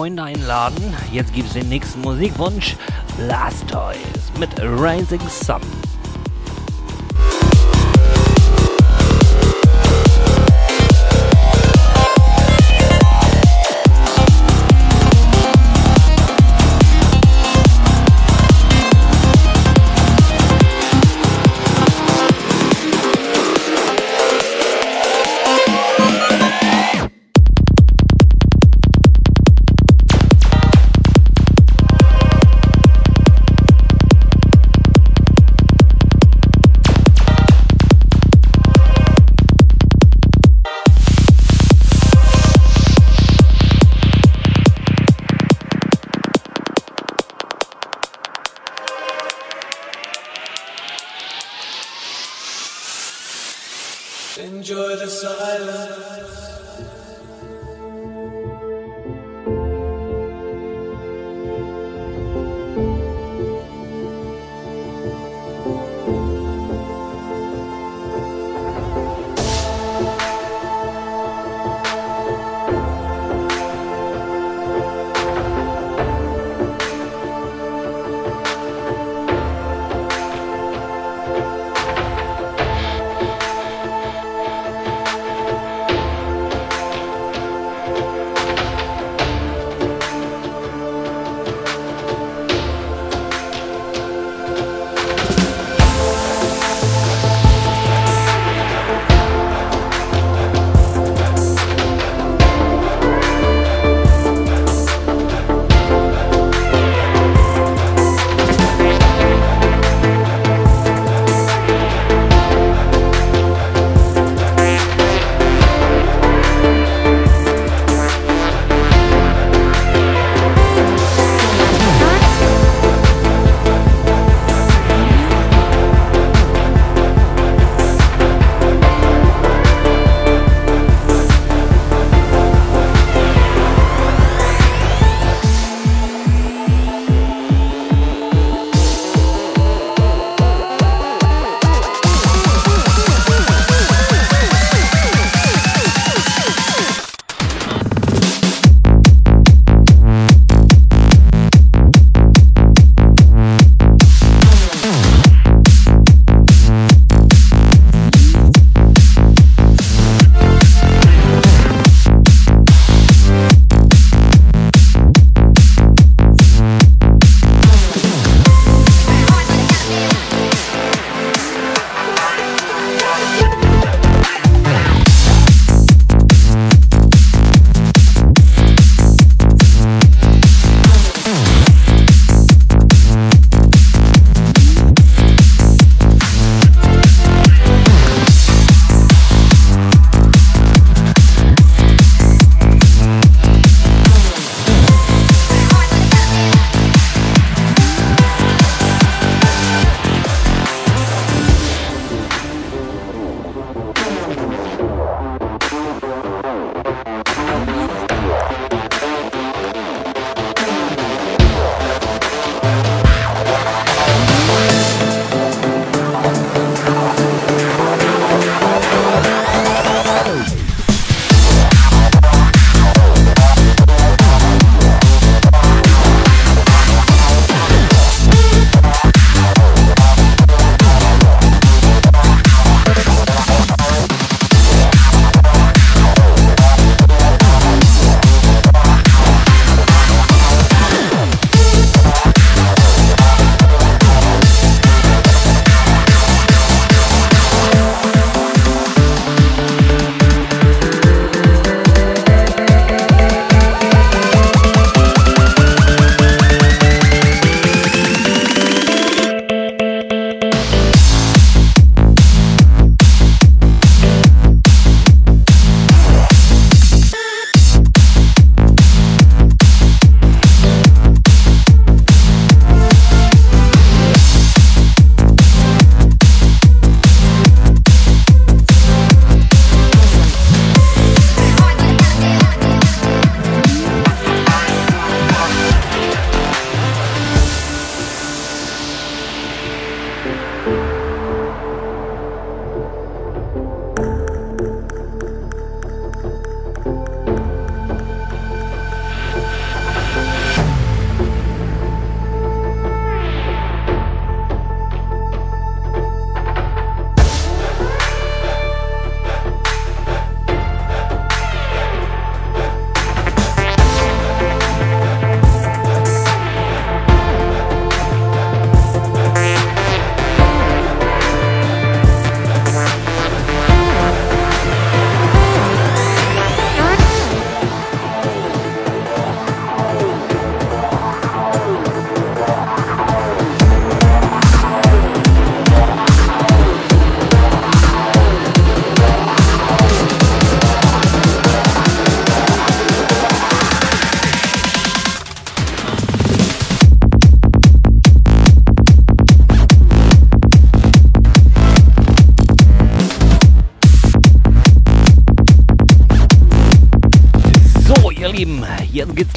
Freunde 0.00 0.22
einladen. 0.22 0.96
Jetzt 1.12 1.34
gibt 1.34 1.48
es 1.48 1.52
den 1.52 1.68
nächsten 1.68 2.00
Musikwunsch. 2.00 2.74
Last 3.18 3.68
Toys 3.68 4.32
mit 4.38 4.48
Rising 4.58 5.20
Sun. 5.28 5.60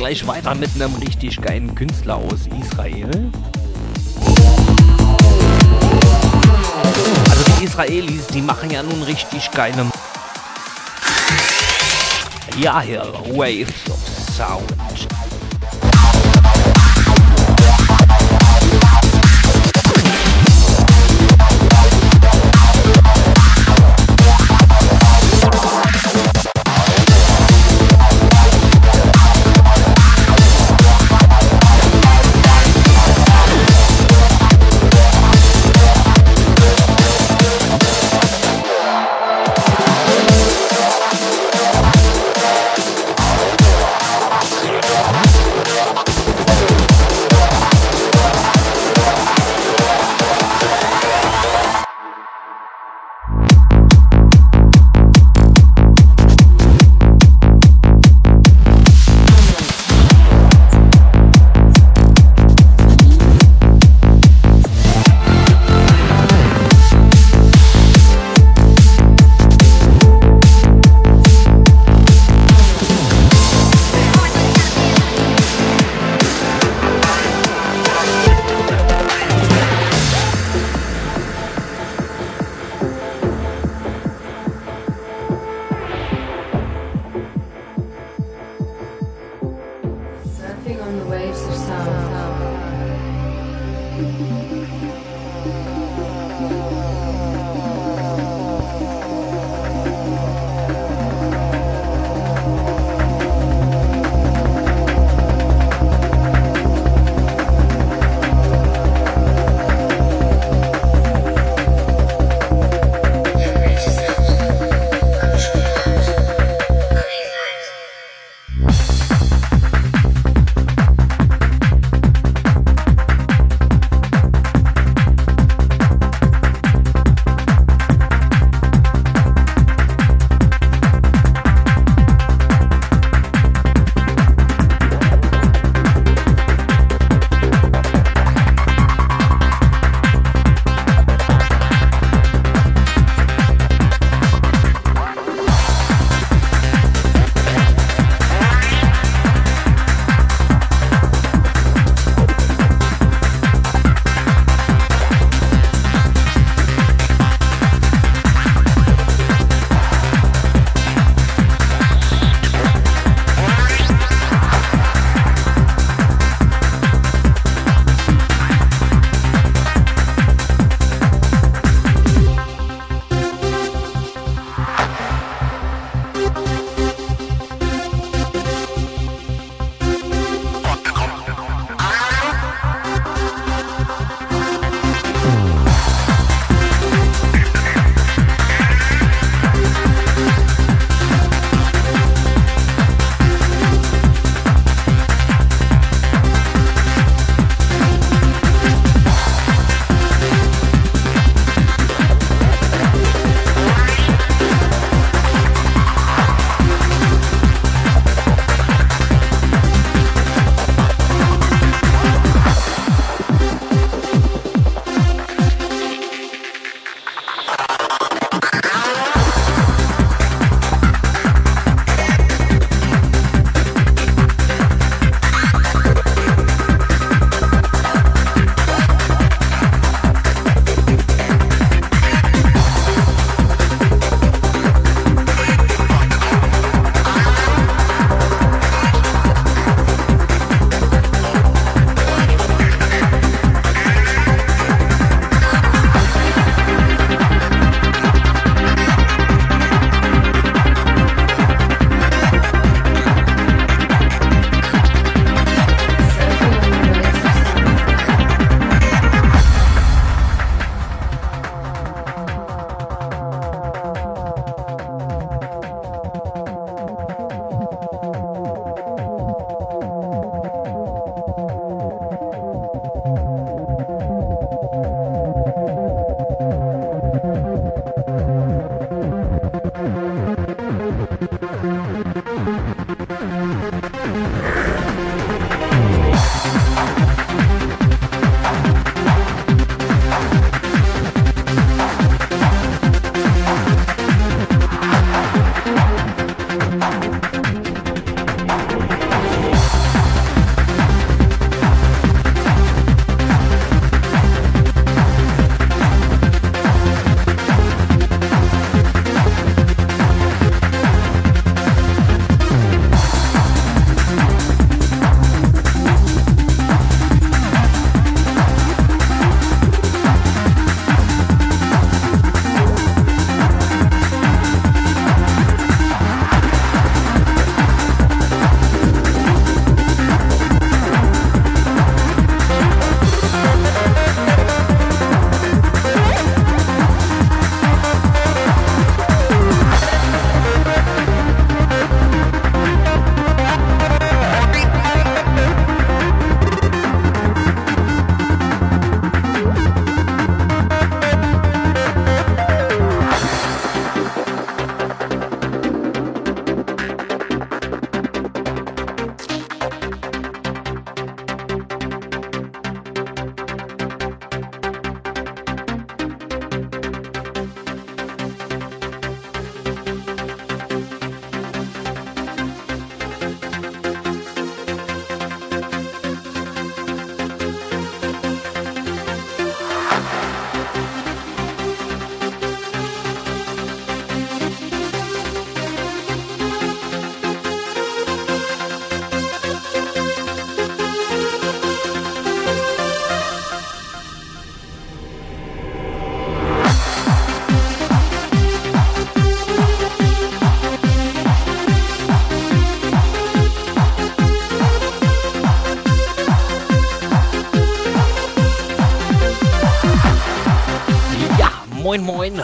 Gleich 0.04 0.28
weiter 0.28 0.54
mit 0.54 0.70
einem 0.76 0.94
richtig 0.96 1.40
geilen 1.42 1.74
Künstler 1.76 2.18
aus 2.18 2.50
Israel. 2.62 3.32
Also 7.30 7.44
die 7.58 7.64
Israelis, 7.64 8.28
die 8.28 8.42
machen 8.42 8.70
ja 8.70 8.84
nun 8.84 9.02
richtig 9.04 9.50
geile... 9.52 9.86
Ja, 12.60 12.82
hier, 12.82 13.14
Waves 13.30 13.90
of 13.90 14.36
Sound. 14.36 14.83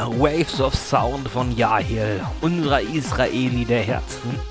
Waves 0.08 0.62
of 0.62 0.74
Sound 0.76 1.28
von 1.28 1.56
Yahil, 1.56 2.22
unserer 2.42 2.82
Israeli 2.82 3.66
der 3.66 3.82
Herzen. 3.82 4.49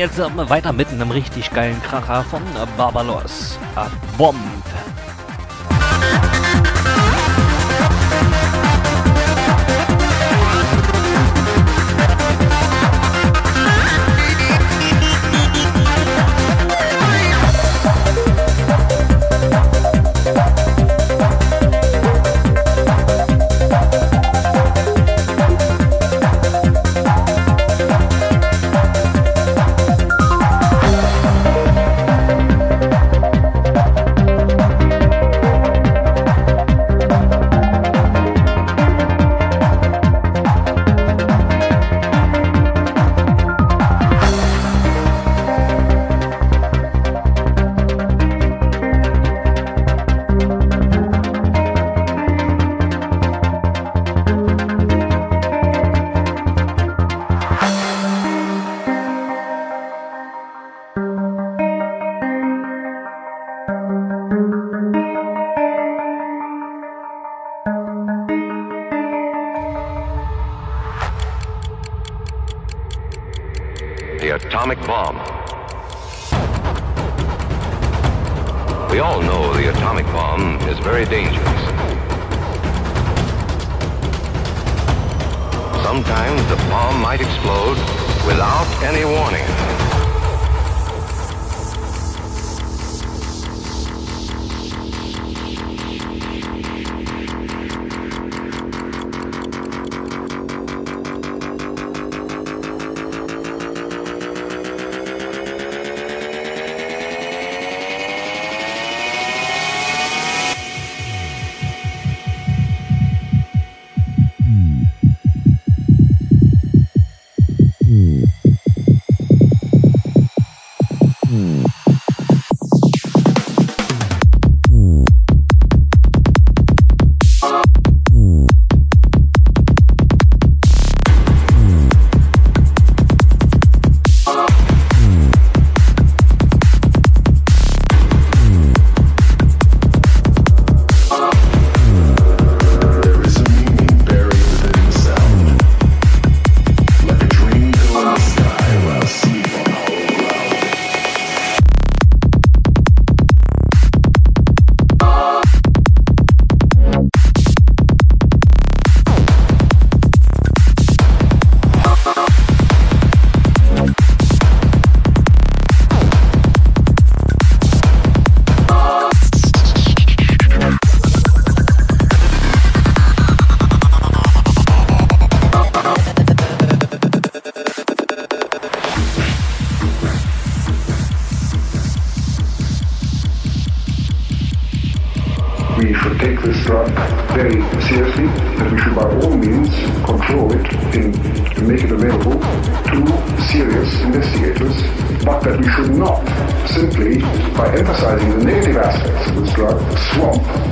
Jetzt 0.00 0.18
weiter 0.48 0.72
mit 0.72 0.88
einem 0.88 1.10
richtig 1.10 1.50
geilen 1.50 1.80
Kracher 1.82 2.24
von 2.24 2.42
Barbalos. 2.78 3.58
Bomb. 4.16 4.38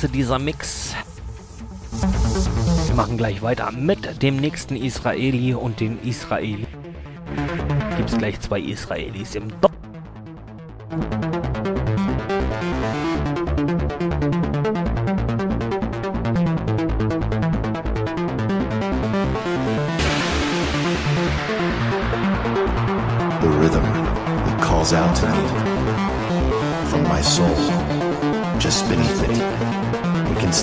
klasse, 0.00 0.08
dieser 0.08 0.38
Mix. 0.38 0.94
Wir 2.86 2.94
machen 2.94 3.18
gleich 3.18 3.42
weiter 3.42 3.70
mit 3.72 4.22
dem 4.22 4.36
nächsten 4.36 4.76
Israeli 4.76 5.54
und 5.54 5.80
den 5.80 6.02
Israeli. 6.02 6.66
Gibt 7.96 8.10
es 8.10 8.16
gleich 8.16 8.40
zwei 8.40 8.60
Israelis 8.60 9.34
im 9.34 9.48
Doppel. 9.60 9.79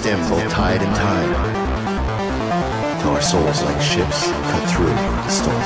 We 0.08 0.14
can 0.14 0.24
stem 0.24 0.40
both 0.40 0.52
tide 0.54 0.82
and 0.82 0.96
time, 0.96 1.32
till 3.02 3.12
our 3.12 3.22
souls, 3.22 3.62
like 3.64 3.82
ships, 3.82 4.24
cut 4.24 4.64
through 4.72 4.88
the 4.88 5.28
storm. 5.28 5.62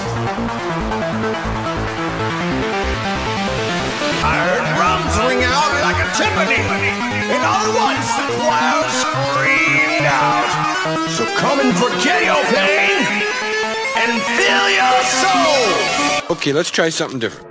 I 4.26 4.34
heard 4.42 4.66
drums 4.74 5.14
ring 5.30 5.44
out 5.46 5.72
like 5.86 6.00
a 6.02 6.10
timpani, 6.18 6.58
and 6.58 7.42
all 7.46 7.70
at 7.70 7.76
once 7.86 8.10
the 8.18 8.26
choir 8.42 8.82
screamed 9.06 10.10
out. 10.10 10.50
So 11.12 11.24
come 11.38 11.60
and 11.60 11.78
forget 11.78 12.26
your 12.26 12.42
pain 12.50 12.98
and 14.02 14.12
fill 14.26 14.70
your 14.74 15.04
soul. 15.22 16.36
Okay, 16.36 16.52
let's 16.52 16.72
try 16.72 16.90
something 16.90 17.20
different. 17.20 17.51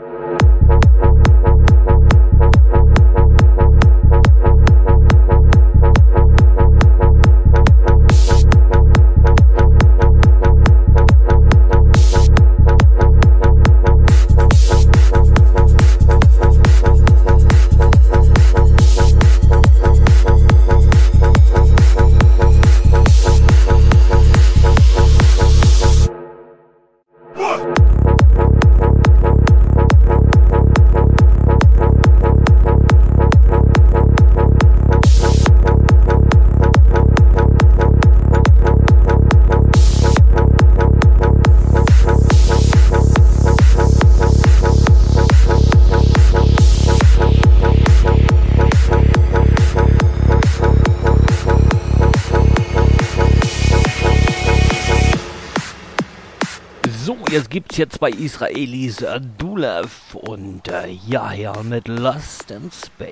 Jetzt 57.79 57.97
zwei 57.97 58.11
Israelis, 58.11 59.05
Dulev 59.39 60.15
und 60.15 60.69
äh, 60.69 60.89
Yahya 60.89 61.63
mit 61.63 61.89
Lost 61.89 62.51
in 62.51 62.71
Space. 62.71 63.10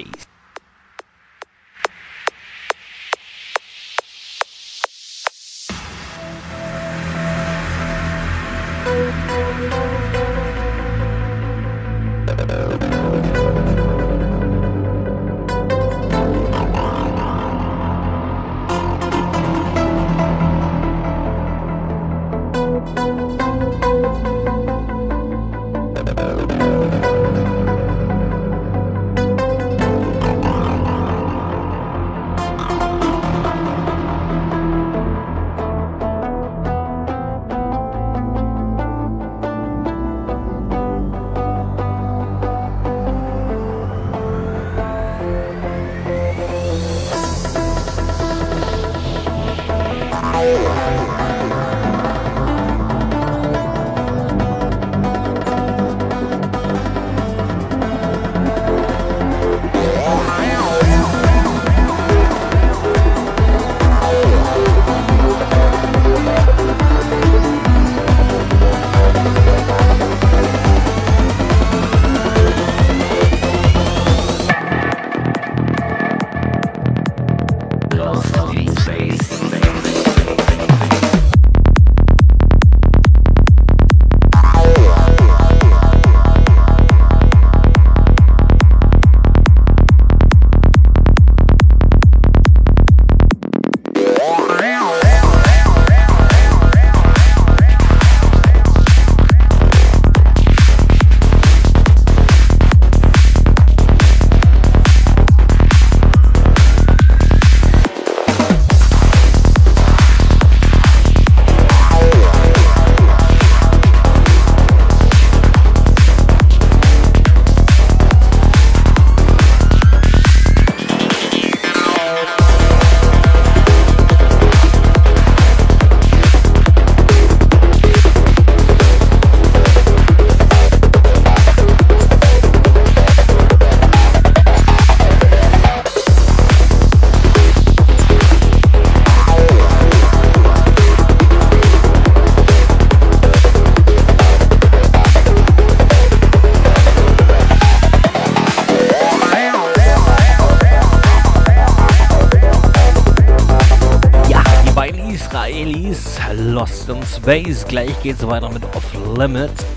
Space. 157.29 157.63
Gleich 157.69 158.03
geht's 158.03 158.27
weiter 158.27 158.49
mit 158.49 158.65
Off 158.75 158.91
Limits. 159.19 159.68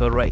Äh, 0.00 0.06
Inspiration. 0.06 0.29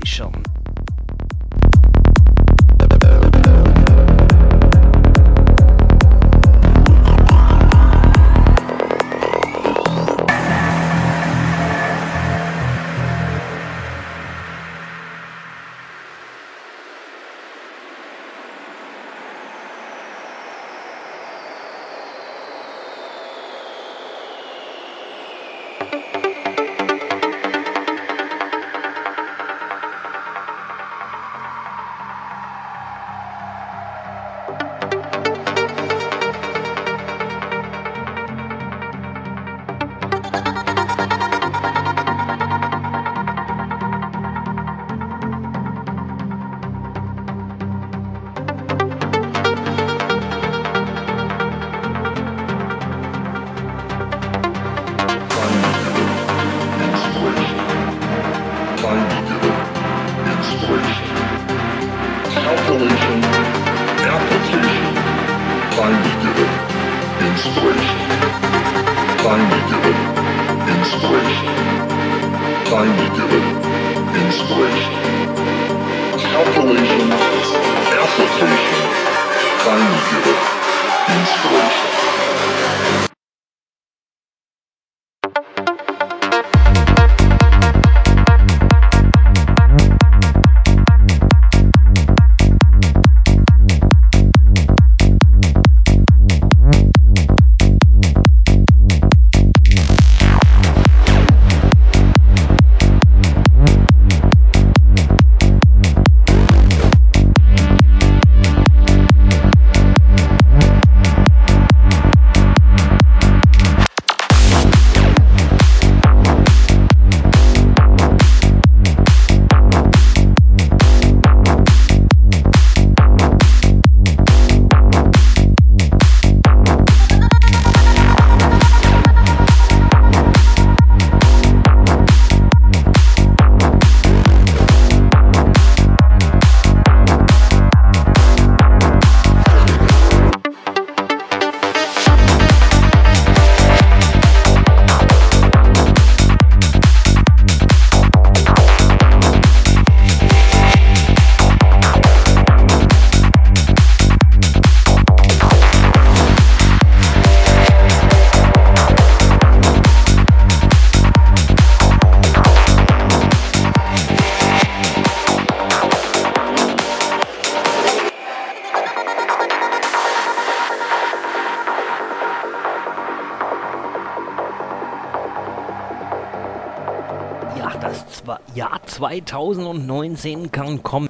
2019 179.24 180.52
kann 180.52 180.82
kommen. 180.82 181.08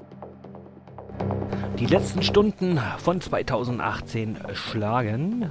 Die 1.78 1.86
letzten 1.86 2.22
Stunden 2.22 2.80
von 2.98 3.20
2018 3.20 4.38
schlagen. 4.54 5.48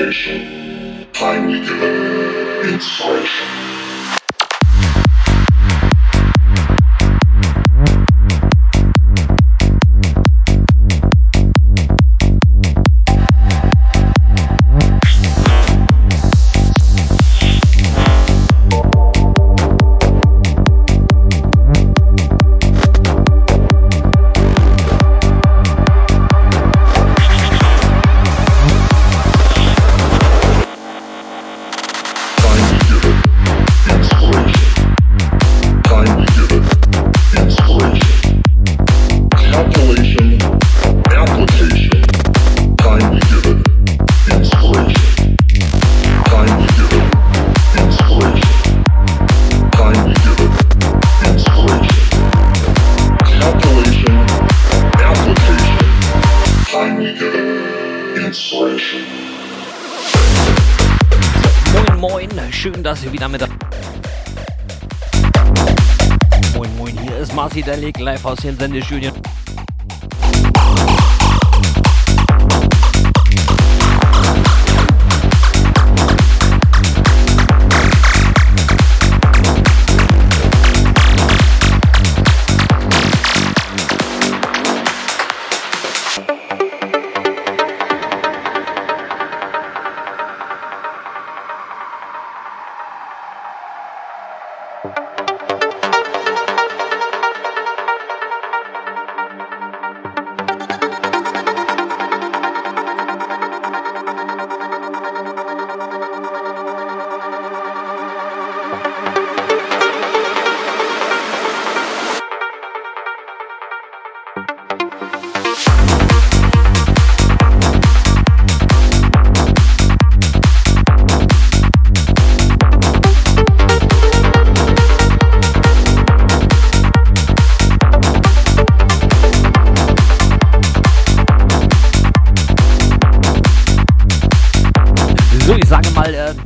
meditation, 0.00 1.06
time 1.12 1.46
we 1.46 1.60
given, 1.60 2.72
inspiration. 2.72 3.69
Delik 67.90 68.04
live 68.04 68.24
aus 68.24 68.38
den 68.38 68.56
Sendestudien. 68.56 69.12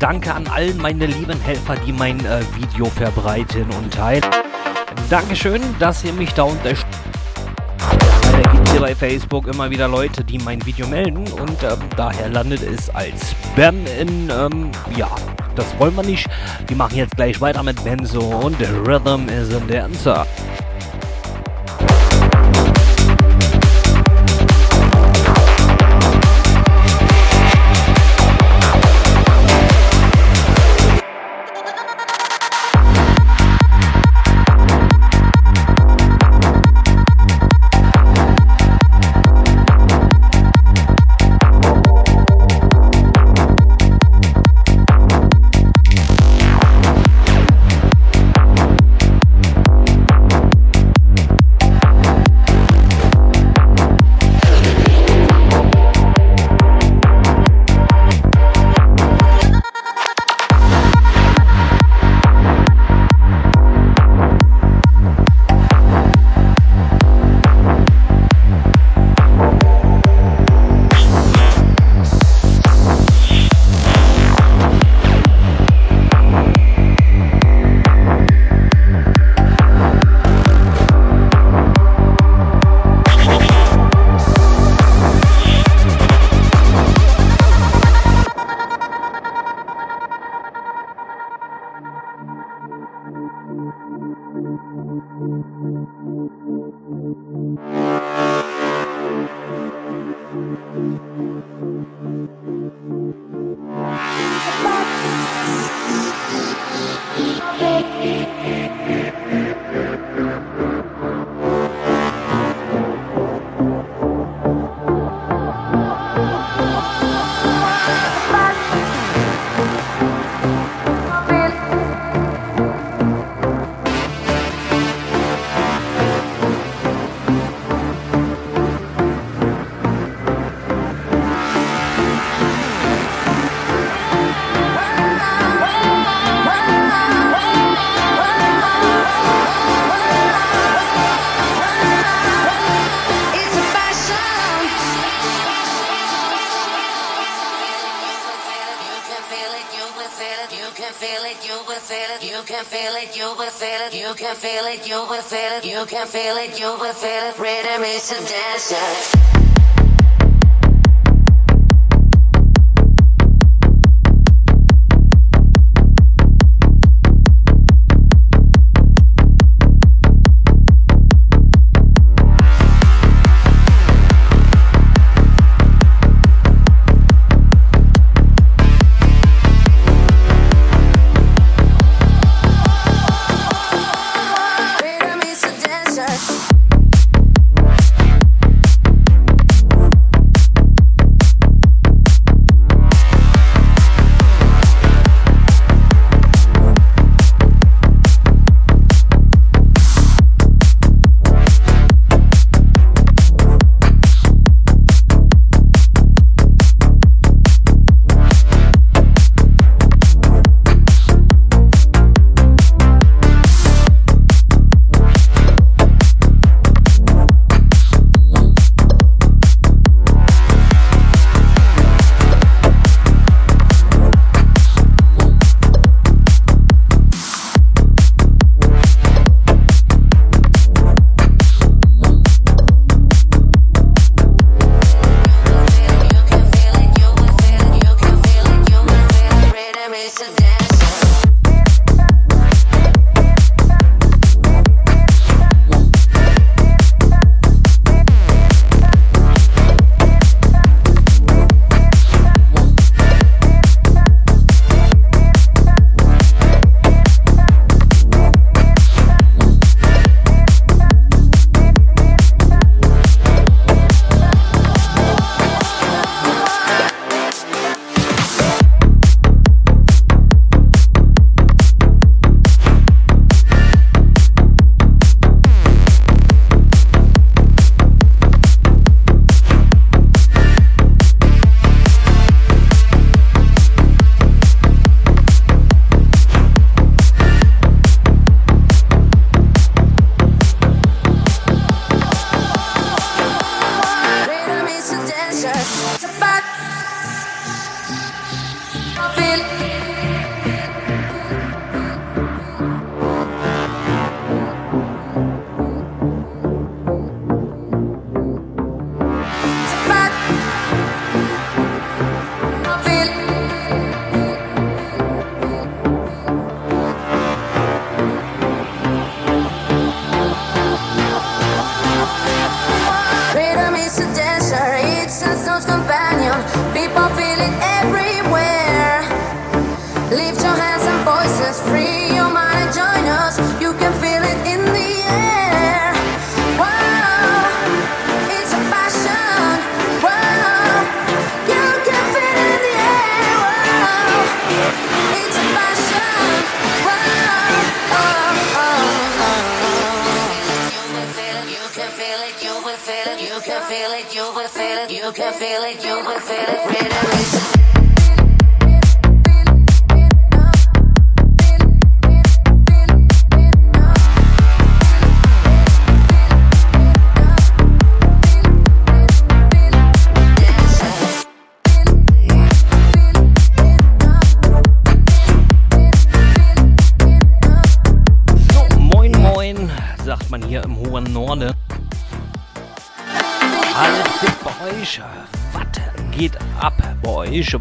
Danke 0.04 0.34
an 0.34 0.46
all 0.48 0.74
meine 0.74 1.06
lieben 1.06 1.40
Helfer, 1.40 1.76
die 1.76 1.90
mein 1.90 2.22
äh, 2.26 2.42
Video 2.56 2.84
verbreiten 2.84 3.64
und 3.70 3.94
teilen. 3.94 4.22
Dankeschön, 5.08 5.62
dass 5.78 6.04
ihr 6.04 6.12
mich 6.12 6.34
da 6.34 6.42
unterstützt. 6.42 7.00
Da 7.78 8.50
gibt 8.52 8.66
es 8.66 8.72
hier 8.72 8.82
bei 8.82 8.94
Facebook 8.94 9.46
immer 9.46 9.70
wieder 9.70 9.88
Leute, 9.88 10.22
die 10.22 10.36
mein 10.36 10.62
Video 10.66 10.86
melden 10.86 11.26
und 11.32 11.62
ähm, 11.62 11.78
daher 11.96 12.28
landet 12.28 12.60
es 12.62 12.90
als 12.90 13.30
Spam 13.30 13.76
in, 13.98 14.28
ähm, 14.28 14.70
ja, 14.94 15.08
das 15.56 15.66
wollen 15.78 15.96
wir 15.96 16.04
nicht. 16.04 16.28
Wir 16.66 16.76
machen 16.76 16.98
jetzt 16.98 17.16
gleich 17.16 17.40
weiter 17.40 17.62
mit 17.62 17.82
Benzo 17.82 18.20
und 18.20 18.60
Rhythm 18.60 19.30
is 19.30 19.48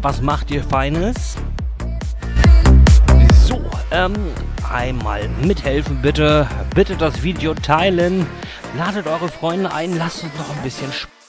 Was 0.02 0.20
macht 0.20 0.50
ihr 0.50 0.64
Feines? 0.64 1.36
So, 3.46 3.60
ähm, 3.90 4.14
einmal 4.70 5.28
mithelfen 5.42 6.02
bitte. 6.02 6.48
Bitte 6.74 6.96
das 6.96 7.22
Video 7.22 7.54
teilen. 7.54 8.26
Ladet 8.76 9.06
eure 9.06 9.28
Freunde 9.28 9.72
ein, 9.72 9.96
lasst 9.96 10.24
uns 10.24 10.32
noch 10.36 10.56
ein 10.56 10.62
bisschen 10.62 10.92
Spaß. 10.92 11.23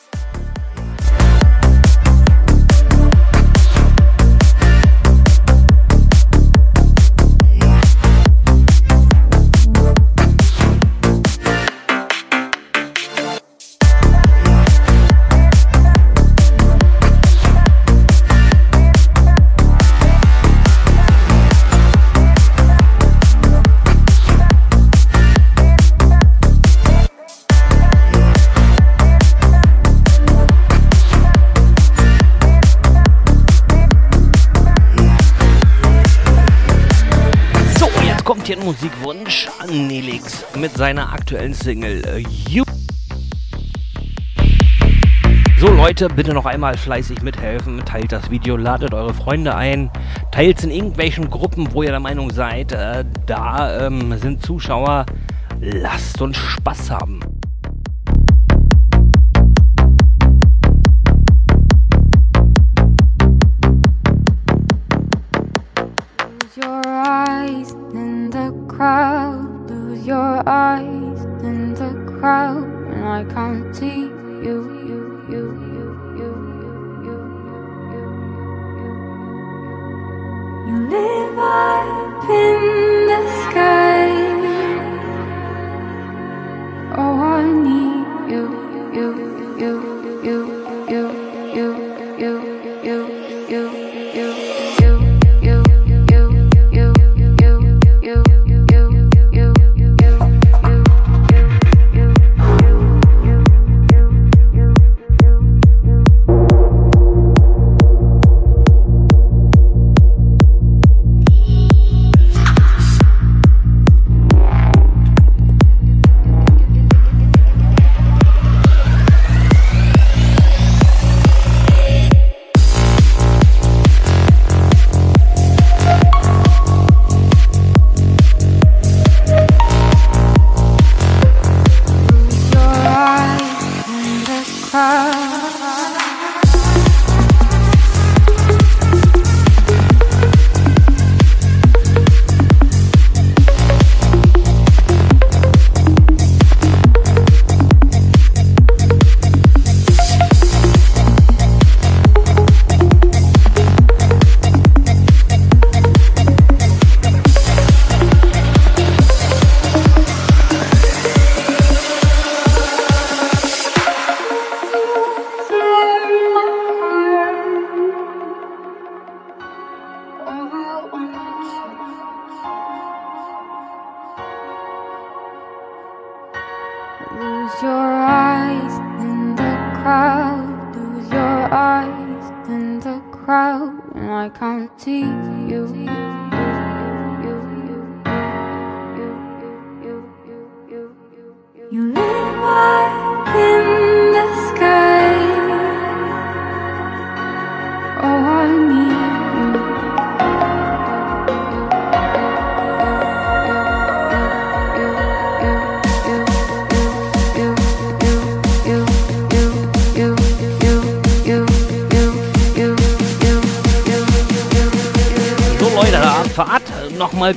mit 40.58 40.76
seiner 40.76 41.12
aktuellen 41.12 41.54
Single 41.54 42.02
äh, 42.06 42.24
You. 42.50 42.64
So 45.60 45.68
Leute, 45.68 46.08
bitte 46.08 46.34
noch 46.34 46.46
einmal 46.46 46.78
fleißig 46.78 47.22
mithelfen, 47.22 47.84
teilt 47.86 48.12
das 48.12 48.30
Video, 48.30 48.56
ladet 48.56 48.94
eure 48.94 49.14
Freunde 49.14 49.56
ein, 49.56 49.90
teilt 50.32 50.60
es 50.60 50.64
in 50.64 50.72
irgendwelchen 50.72 51.30
Gruppen, 51.30 51.74
wo 51.74 51.84
ihr 51.84 51.92
der 51.92 52.00
Meinung 52.00 52.32
seid, 52.32 52.72
äh, 52.72 53.04
da 53.26 53.88
ähm, 53.88 54.18
sind 54.18 54.46
Zuschauer, 54.46 55.06
lasst 55.60 56.22
uns 56.22 56.38
Spaß 56.38 56.92
haben. 56.92 57.15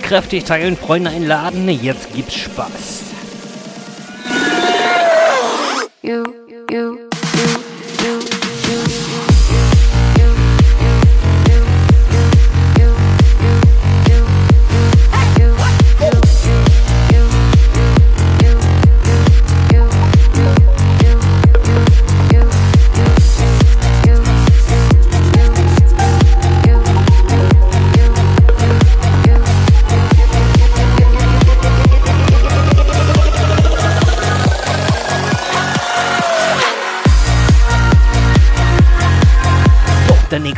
Kräftig 0.09 0.45
teilen, 0.45 0.77
Freunde 0.77 1.11
einladen. 1.11 1.69
Jetzt 1.69 2.15
gibt's 2.15 2.35
Spaß. 2.35 3.08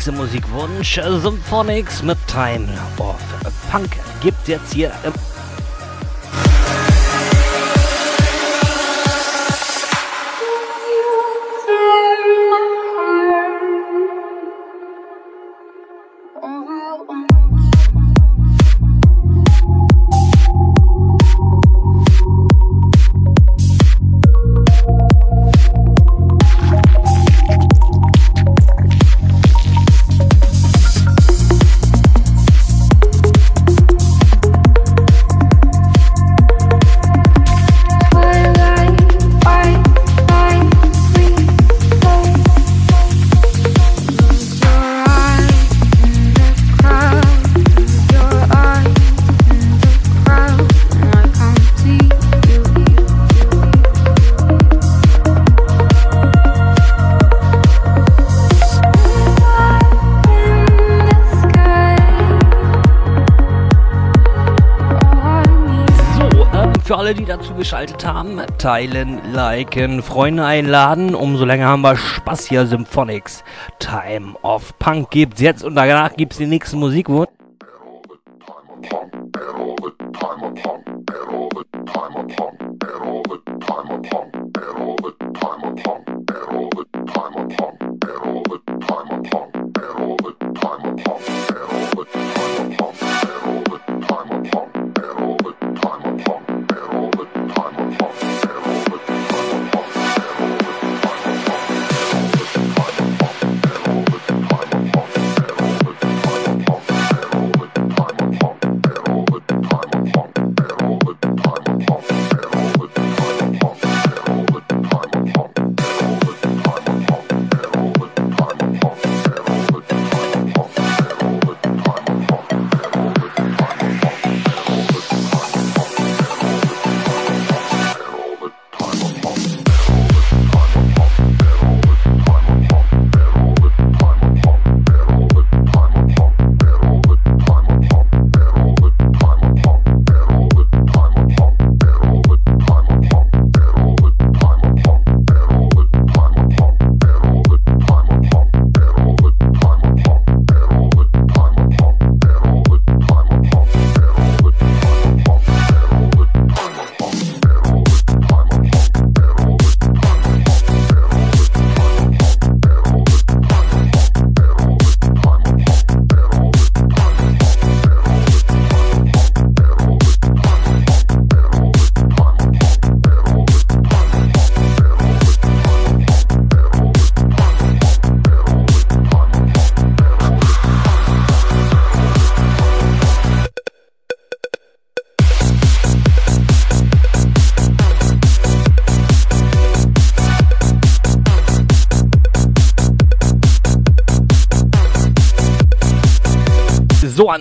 Nächste 0.01 0.13
Musikwunsch. 0.13 0.99
Symphonics 1.21 2.03
mit 2.03 2.17
Time 2.27 2.67
of 2.97 3.19
Punk 3.71 3.91
gibt's 4.23 4.49
jetzt 4.49 4.73
hier 4.73 4.91
im 5.05 5.13
alle, 67.11 67.19
die 67.19 67.25
dazu 67.25 67.55
geschaltet 67.55 68.07
haben, 68.07 68.41
teilen, 68.59 69.21
liken, 69.33 70.01
Freunde 70.01 70.45
einladen. 70.45 71.17
Umso 71.17 71.45
länger 71.45 71.67
haben 71.67 71.83
wir 71.83 71.97
Spaß 71.97 72.47
hier. 72.47 72.67
Symphonics. 72.67 73.43
Time 73.81 74.35
of 74.43 74.79
Punk 74.79 75.11
gibt's 75.11 75.41
jetzt 75.41 75.65
und 75.65 75.75
danach 75.75 76.15
gibt's 76.15 76.37
die 76.37 76.47
nächste 76.47 76.77
Musikwunsch. 76.77 77.30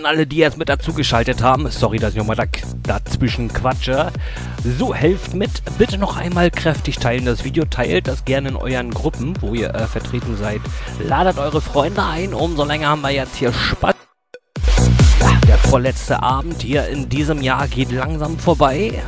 An 0.00 0.06
alle, 0.06 0.26
die 0.26 0.36
jetzt 0.36 0.56
mit 0.56 0.68
dazugeschaltet 0.68 1.42
haben, 1.42 1.70
sorry, 1.70 1.98
dass 1.98 2.12
ich 2.12 2.16
nochmal 2.16 2.36
da, 2.36 2.44
dazwischen 2.82 3.52
quatsche. 3.52 4.10
So, 4.78 4.94
helft 4.94 5.34
mit. 5.34 5.62
Bitte 5.78 5.98
noch 5.98 6.16
einmal 6.16 6.50
kräftig 6.50 6.98
teilen 6.98 7.26
das 7.26 7.44
Video. 7.44 7.64
Teilt 7.64 8.08
das 8.08 8.24
gerne 8.24 8.50
in 8.50 8.56
euren 8.56 8.90
Gruppen, 8.90 9.34
wo 9.40 9.54
ihr 9.54 9.74
äh, 9.74 9.86
vertreten 9.86 10.36
seid. 10.36 10.60
Ladet 11.00 11.38
eure 11.38 11.60
Freunde 11.60 12.02
ein. 12.02 12.34
Umso 12.34 12.64
länger 12.64 12.88
haben 12.88 13.02
wir 13.02 13.10
jetzt 13.10 13.36
hier 13.36 13.52
Spaß. 13.52 13.94
Der 15.46 15.58
vorletzte 15.58 16.22
Abend 16.22 16.62
hier 16.62 16.88
in 16.88 17.08
diesem 17.08 17.42
Jahr 17.42 17.68
geht 17.68 17.92
langsam 17.92 18.38
vorbei. 18.38 19.02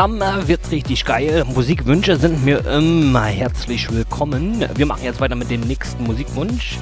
Zusammen 0.00 0.22
äh, 0.22 0.48
wird's 0.48 0.70
richtig 0.70 1.04
geil. 1.04 1.44
Musikwünsche 1.54 2.16
sind 2.16 2.42
mir 2.42 2.64
immer 2.64 3.24
herzlich 3.24 3.92
willkommen. 3.92 4.64
Wir 4.74 4.86
machen 4.86 5.04
jetzt 5.04 5.20
weiter 5.20 5.34
mit 5.34 5.50
dem 5.50 5.60
nächsten 5.60 6.04
Musikwunsch. 6.04 6.78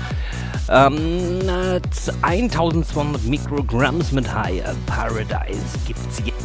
Ähm, 0.68 1.40
äh, 1.48 1.80
1200 2.22 3.24
Mikrogramms 3.24 4.12
mit 4.12 4.32
High 4.32 4.62
Paradise 4.86 5.64
gibt's 5.84 6.22
jetzt. 6.24 6.37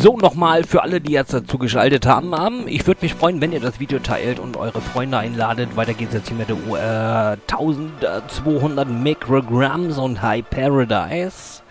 So, 0.00 0.16
nochmal 0.16 0.62
für 0.62 0.84
alle, 0.84 1.00
die 1.00 1.10
jetzt 1.10 1.34
dazu 1.34 1.58
geschaltet 1.58 2.06
haben. 2.06 2.68
Ich 2.68 2.86
würde 2.86 3.00
mich 3.02 3.14
freuen, 3.14 3.40
wenn 3.40 3.50
ihr 3.50 3.58
das 3.58 3.80
Video 3.80 3.98
teilt 3.98 4.38
und 4.38 4.56
eure 4.56 4.80
Freunde 4.80 5.18
einladet. 5.18 5.74
Weiter 5.74 5.92
geht's 5.92 6.14
jetzt 6.14 6.28
hier 6.28 6.36
mit 6.36 6.48
der 6.48 7.34
äh, 7.34 7.52
1200 7.52 8.88
Mikrogramms 8.88 9.98
und 9.98 10.22
High 10.22 10.48
Paradise. 10.48 11.62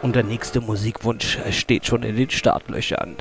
Und 0.00 0.14
der 0.14 0.22
nächste 0.22 0.60
Musikwunsch 0.60 1.38
steht 1.50 1.86
schon 1.86 2.04
in 2.04 2.14
den 2.14 2.30
Startlöchern. 2.30 3.16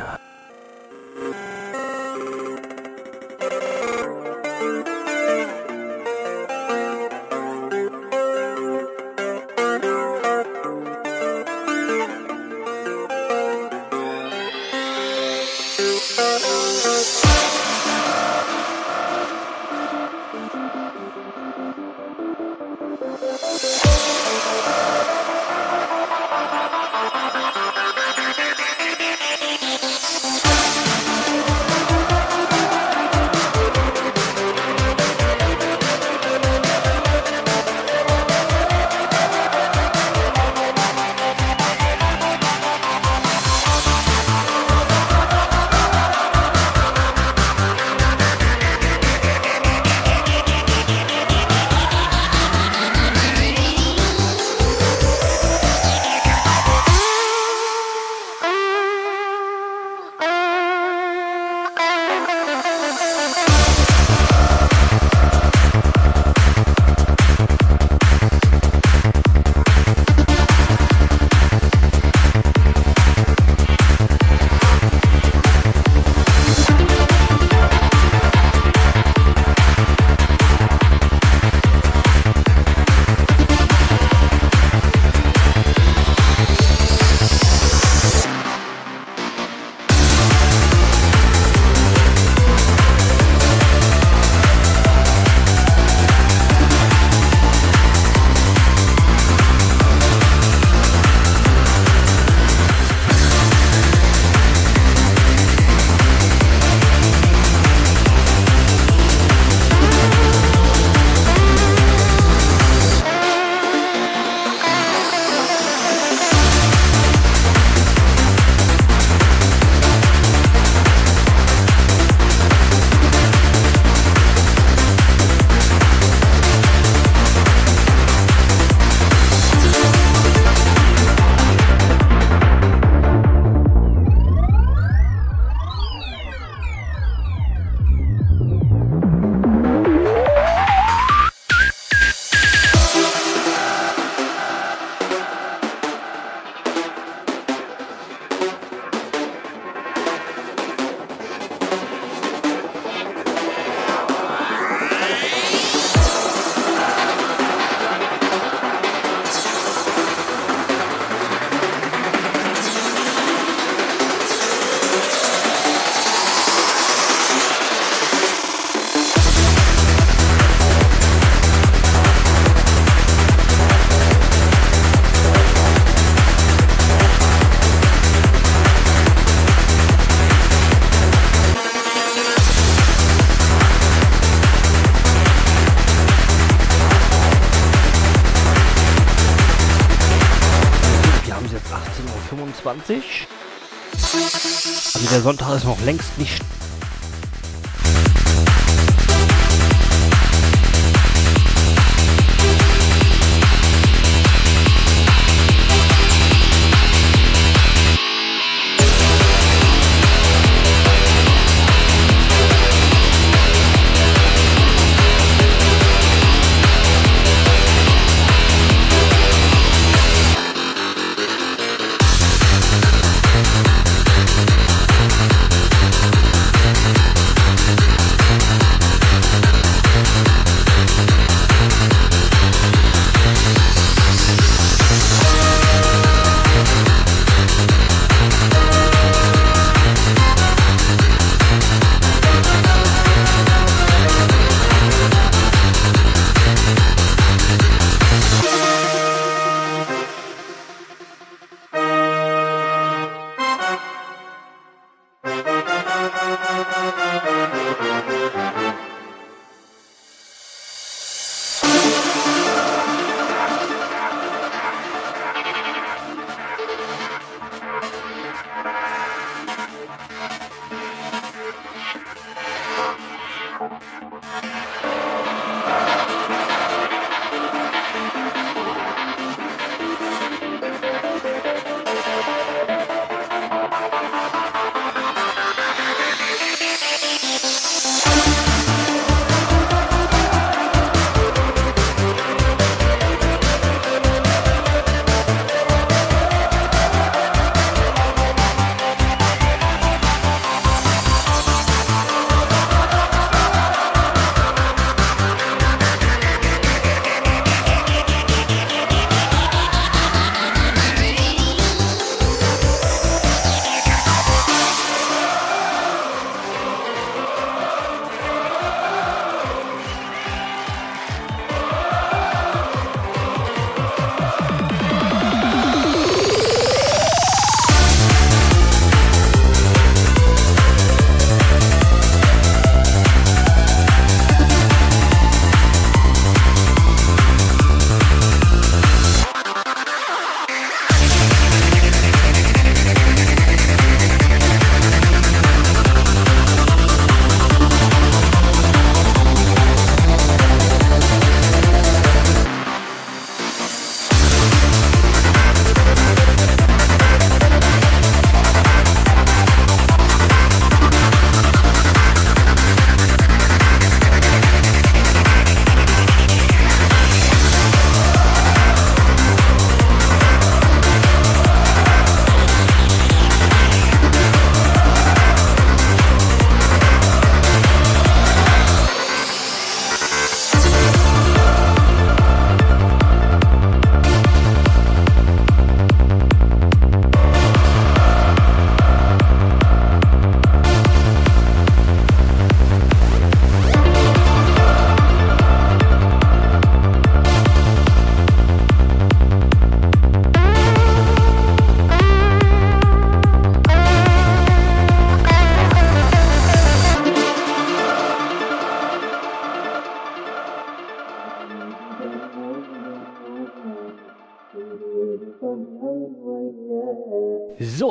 Noch 195.66 195.82
längst 195.82 196.18
nicht 196.20 196.45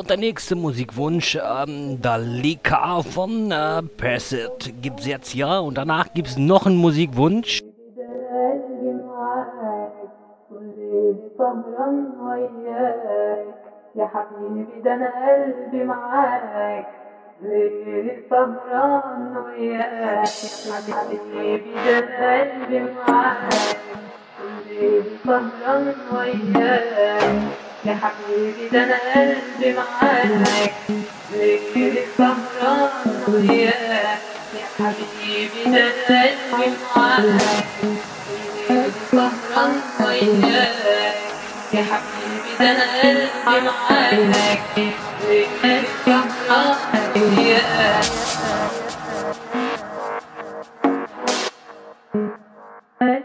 der 0.04 0.18
nächste 0.18 0.56
Musikwunsch, 0.56 1.38
ähm, 1.38 2.02
Dalika 2.02 3.02
von 3.02 3.52
äh, 3.52 3.82
Passit 3.98 4.74
gibt's 4.82 5.06
jetzt 5.06 5.34
ja 5.34 5.60
und 5.60 5.78
danach 5.78 6.14
gibt's 6.14 6.38
noch 6.38 6.66
einen 6.66 6.78
Musikwunsch. 6.78 7.62
سهران 11.38 12.06
وياك 12.22 13.46
يا 13.96 14.06
حبيبي 14.14 14.82
ده 14.84 14.94
انا 14.94 15.10
قلبي 15.26 15.84
معاك 15.84 16.88
ليل 17.42 18.24
سهران 18.30 19.38
وياك 19.38 20.30
يا 20.68 20.94
حبيبي 20.96 21.74
ده 21.86 22.00
انا 22.00 22.42
قلبي 22.42 22.80
معاك 22.80 23.54
ليل 24.70 25.04
سهران 25.26 25.94
وياك 26.14 27.34
يا 27.87 27.95
حبيبي 28.03 28.69
ده 28.73 28.85
أنا 28.85 28.99
قلبي 29.15 29.73
معاك 29.77 30.73
ليل 31.33 31.99
سهران 32.19 32.91
وياك 33.29 34.19
يا 34.55 34.67
حبيبي 34.79 35.65
ده 35.65 35.81
أنا 35.81 35.93
قلبي 36.09 36.73
معاك 36.97 37.25
ليل 38.71 38.93
سهران 39.13 39.81
وياك 40.01 41.17
يا 41.75 41.85
حبيبي 41.91 42.53
ده 42.61 42.71
أنا 42.71 42.85
قلبي 43.03 43.67
معاك 43.67 44.79
ليل 45.29 45.85
سهران 46.07 46.77
وياك 47.17 48.05
سهران 53.01 53.25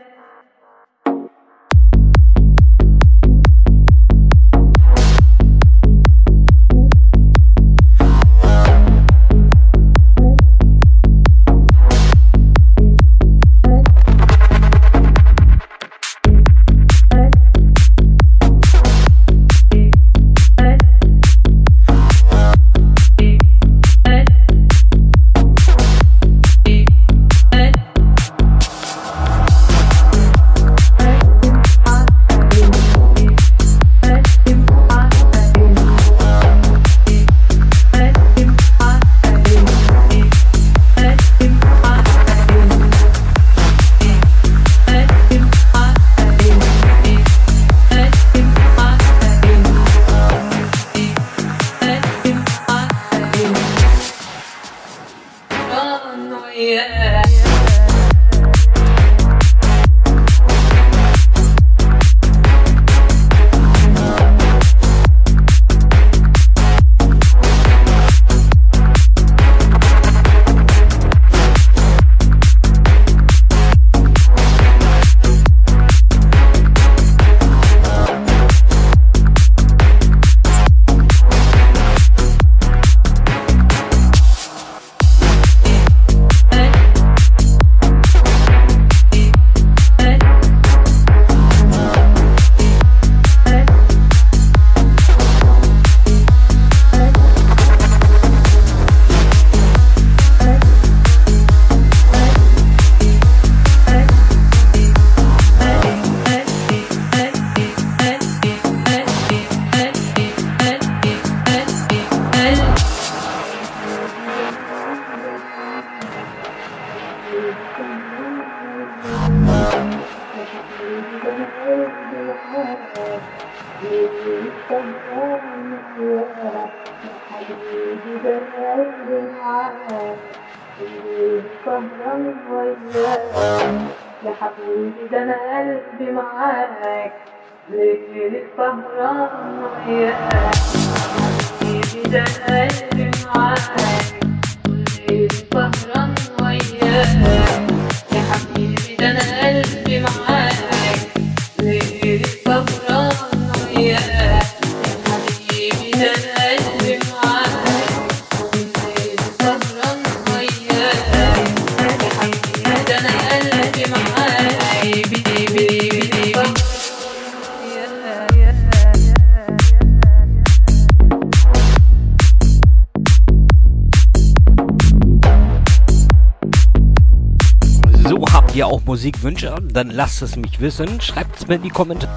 Musikwünsche? 179.19 179.55
Dann 179.73 179.89
lasst 179.89 180.21
es 180.21 180.37
mich 180.37 180.61
wissen. 180.61 181.01
Schreibt 181.01 181.37
es 181.37 181.47
mir 181.47 181.55
in 181.55 181.63
die 181.63 181.69
Kommentare. 181.69 182.15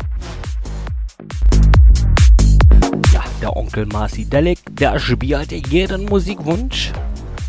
Ja, 3.12 3.24
der 3.40 3.56
Onkel 3.56 3.86
Marci 3.86 4.24
Delic, 4.24 4.60
der 4.70 5.00
spielt 5.00 5.50
jeden 5.50 6.04
Musikwunsch. 6.04 6.92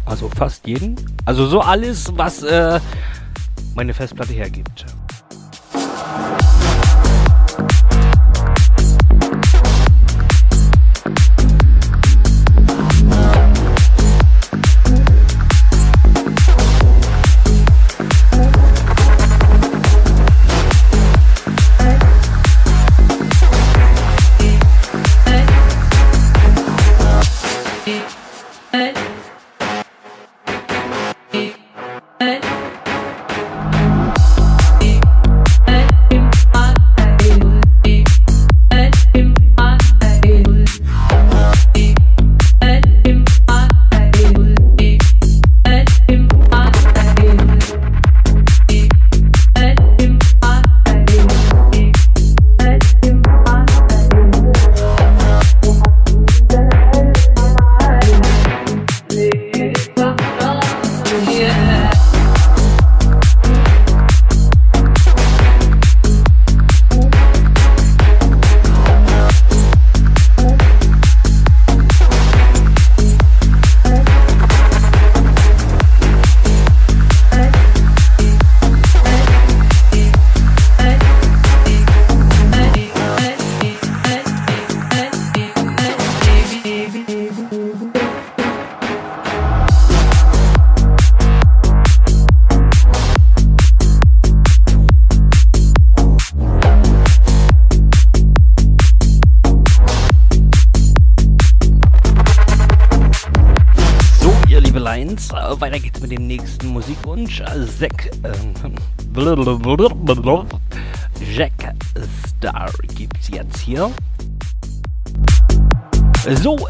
Also 0.06 0.28
fast 0.30 0.66
jeden. 0.66 0.96
Also 1.26 1.46
so 1.46 1.62
alles, 1.62 2.12
was 2.16 2.42
äh, 2.42 2.80
meine 3.76 3.94
Festplatte 3.94 4.34
hergibt. 4.34 4.86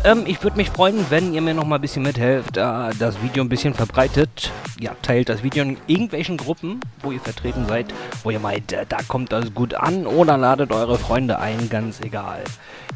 Ähm, 0.04 0.24
ich 0.26 0.44
würde 0.44 0.58
mich 0.58 0.70
freuen, 0.70 1.06
wenn 1.10 1.34
ihr 1.34 1.42
mir 1.42 1.54
noch 1.54 1.66
mal 1.66 1.76
ein 1.76 1.82
bisschen 1.82 2.04
mithelft, 2.04 2.58
äh, 2.58 2.62
das 3.00 3.22
Video 3.22 3.44
ein 3.44 3.50
bisschen 3.50 3.74
verbreitet. 3.74 4.52
Ja, 4.80 4.96
teilt 5.02 5.30
das 5.30 5.44
Video 5.44 5.64
in 5.64 5.78
irgendwelchen 5.88 6.38
Gruppen, 6.38 6.80
wo 7.02 7.12
ihr 7.12 7.20
vertreten 7.20 7.66
seid, 7.68 7.94
wo 8.24 8.30
ihr 8.30 8.40
meint, 8.40 8.74
äh, 8.74 8.86
da 8.88 8.98
kommt 9.08 9.32
das 9.32 9.54
gut 9.54 9.74
an 9.74 10.06
oder 10.06 10.38
ladet 10.38 10.72
eure 10.72 10.98
Freunde 10.98 11.40
ein, 11.40 11.70
ganz 11.70 12.02
egal. 12.02 12.44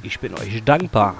Ich 0.04 0.20
bin 0.20 0.34
euch 0.34 0.64
dankbar. 0.64 1.16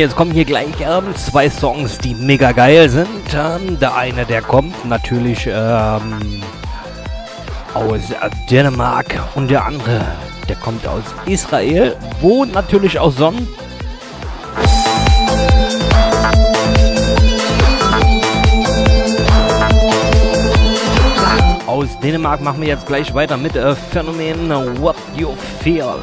Jetzt 0.00 0.16
kommen 0.16 0.32
hier 0.32 0.44
gleich 0.44 0.74
ähm, 0.80 1.14
zwei 1.16 1.48
Songs, 1.48 1.98
die 1.98 2.14
mega 2.14 2.52
geil 2.52 2.88
sind. 2.88 3.08
Ähm, 3.34 3.78
der 3.78 3.94
eine, 3.94 4.26
der 4.26 4.42
kommt 4.42 4.84
natürlich 4.84 5.46
ähm, 5.46 6.42
aus 7.72 8.10
äh, 8.10 8.30
Dänemark 8.50 9.06
und 9.34 9.50
der 9.50 9.64
andere, 9.64 10.04
der 10.48 10.56
kommt 10.56 10.86
aus 10.86 11.02
Israel, 11.26 11.96
wo 12.20 12.44
natürlich 12.44 12.98
auch 12.98 13.10
Sonnen 13.10 13.48
aus 21.66 22.00
Dänemark 22.00 22.40
machen 22.40 22.60
wir 22.60 22.68
jetzt 22.68 22.86
gleich 22.86 23.14
weiter 23.14 23.36
mit 23.36 23.54
äh, 23.54 23.74
Phänomen 23.74 24.50
What 24.80 24.96
You 25.16 25.34
Feel. 25.62 26.00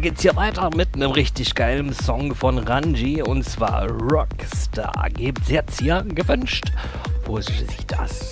geht's 0.00 0.22
hier 0.22 0.34
weiter 0.34 0.70
mit 0.74 0.94
einem 0.94 1.10
richtig 1.10 1.54
geilen 1.54 1.92
Song 1.92 2.34
von 2.34 2.56
Ranji 2.56 3.22
und 3.22 3.44
zwar 3.44 3.86
Rockstar. 3.90 4.92
Gibt's 5.10 5.50
jetzt 5.50 5.80
hier 5.80 6.02
gewünscht? 6.08 6.72
Wo 7.26 7.36
ist 7.36 7.48
sich 7.48 7.86
das? 7.86 8.30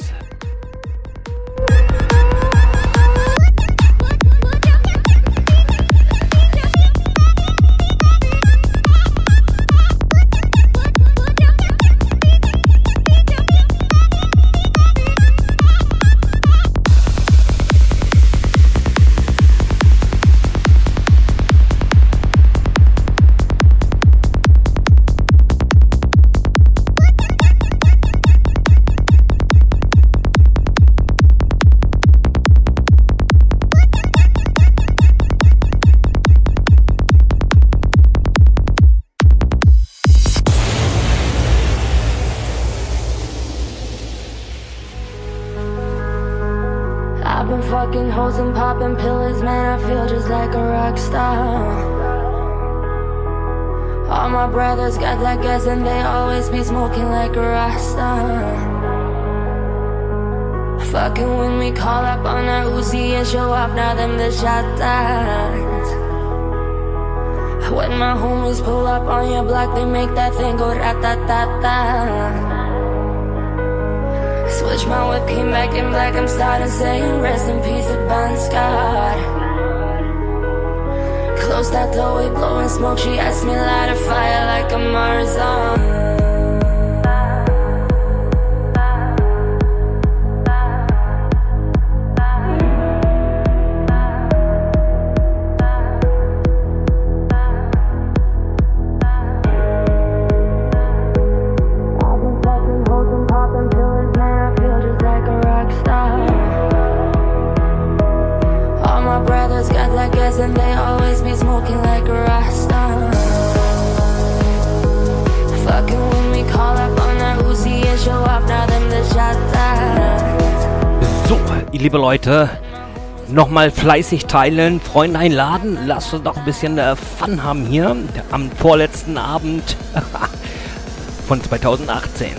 fleißig 123.88 124.26
teilen, 124.26 124.82
Freunde 124.82 125.18
einladen. 125.18 125.78
Lasst 125.86 126.12
uns 126.12 126.22
doch 126.22 126.36
ein 126.36 126.44
bisschen 126.44 126.76
äh, 126.76 126.94
Fun 126.94 127.42
haben 127.42 127.64
hier 127.64 127.96
am 128.30 128.50
vorletzten 128.50 129.16
Abend 129.16 129.78
von 131.26 131.42
2018. 131.42 132.36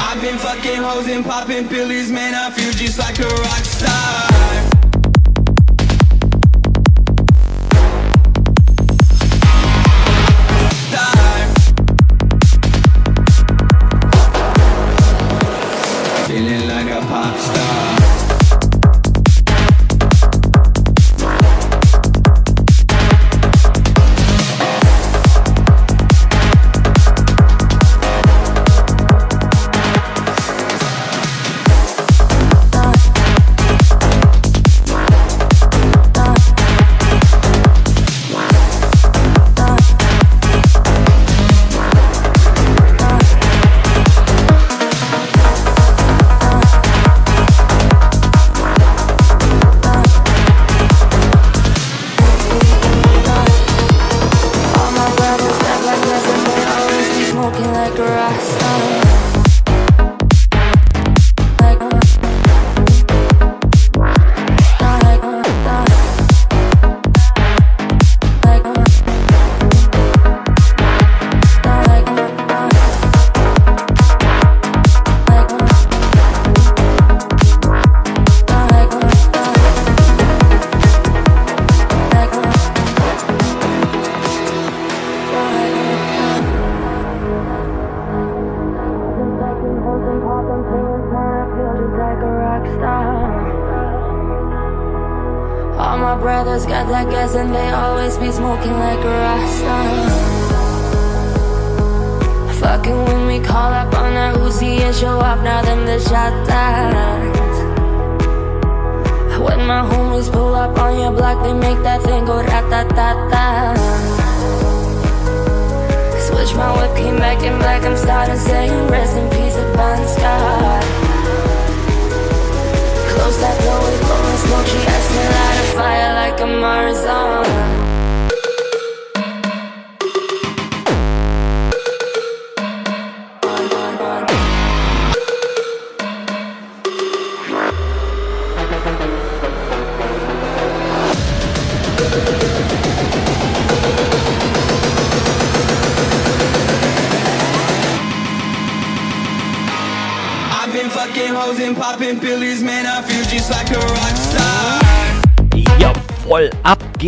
I've 0.00 0.22
been 0.22 0.38
fucking 0.38 0.82
hoes 0.82 1.14
and 1.14 1.26
popping 1.26 1.68
pillies, 1.68 2.08
man. 2.08 2.32
I 2.32 2.50
feel 2.52 2.72
just 2.72 2.98
like 2.98 3.18
a 3.20 3.28
rock 3.28 3.64
star. 3.66 4.77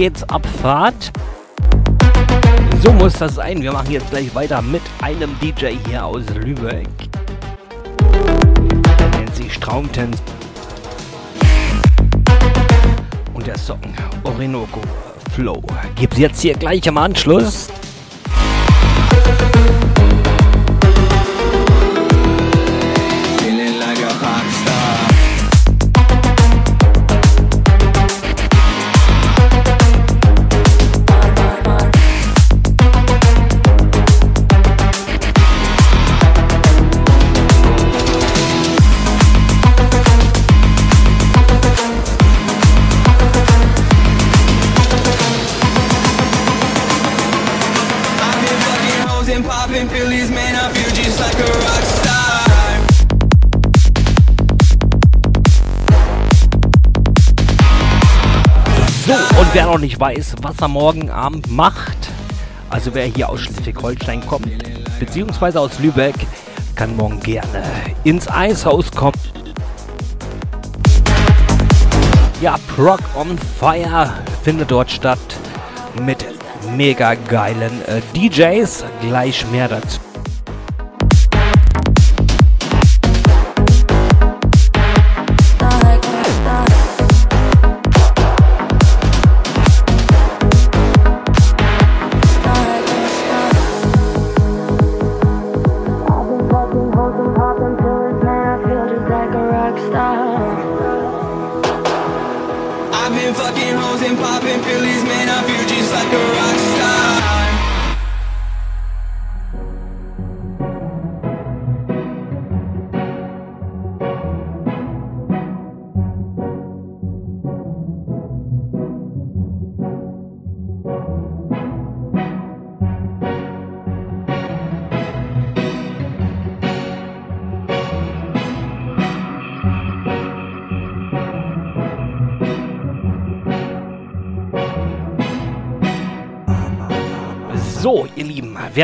Abfahrt. 0.01 1.13
So 2.83 2.91
muss 2.93 3.13
das 3.19 3.35
sein. 3.35 3.61
Wir 3.61 3.71
machen 3.71 3.91
jetzt 3.91 4.09
gleich 4.09 4.35
weiter 4.35 4.63
mit 4.63 4.81
einem 5.03 5.39
DJ 5.41 5.75
hier 5.87 6.07
aus 6.07 6.23
Lübeck. 6.37 6.89
Nennt 9.19 9.37
sich 9.37 9.61
Traumtens. 9.61 10.23
Und 13.35 13.47
der 13.47 13.59
Song 13.59 13.81
Orinoco 14.25 14.81
Flow 15.35 15.63
gibt's 15.97 16.17
jetzt 16.17 16.41
hier 16.41 16.55
gleich 16.55 16.87
im 16.87 16.97
Anschluss. 16.97 17.69
Noch 59.71 59.79
nicht 59.79 60.01
weiß, 60.01 60.35
was 60.43 60.57
er 60.61 60.67
morgen 60.67 61.11
Abend 61.11 61.49
macht, 61.49 62.11
also 62.71 62.93
wer 62.93 63.05
hier 63.05 63.29
aus 63.29 63.43
Schleswig-Holstein 63.43 64.27
kommt, 64.27 64.49
beziehungsweise 64.99 65.61
aus 65.61 65.79
Lübeck, 65.79 66.17
kann 66.75 66.97
morgen 66.97 67.21
gerne 67.21 67.63
ins 68.03 68.29
Eishaus 68.29 68.91
kommen. 68.91 69.21
Ja, 72.41 72.57
Proc 72.75 72.99
on 73.15 73.39
Fire 73.61 74.13
findet 74.43 74.73
dort 74.73 74.91
statt 74.91 75.21
mit 76.05 76.27
mega 76.77 77.15
geilen 77.15 77.71
äh, 77.87 78.01
DJs. 78.13 78.85
Gleich 79.03 79.47
mehr 79.53 79.69
dazu. 79.69 80.00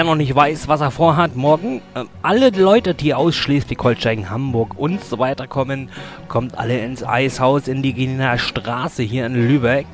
Noch 0.06 0.14
nicht 0.14 0.34
weiß, 0.34 0.68
was 0.68 0.80
er 0.80 0.90
vorhat, 0.90 1.36
morgen, 1.36 1.82
äh, 1.94 2.04
alle 2.22 2.50
Leute, 2.50 2.94
die 2.94 3.12
aus 3.12 3.34
Schleswig-Holstein, 3.34 4.30
Hamburg 4.30 4.78
und 4.78 5.04
so 5.04 5.18
weiter 5.18 5.46
kommen, 5.46 5.90
kommt 6.28 6.56
alle 6.56 6.78
ins 6.78 7.04
Eishaus 7.04 7.68
in 7.68 7.82
die 7.82 7.92
Gießener 7.92 8.38
Straße 8.38 9.02
hier 9.02 9.26
in 9.26 9.34
Lübeck. 9.34 9.86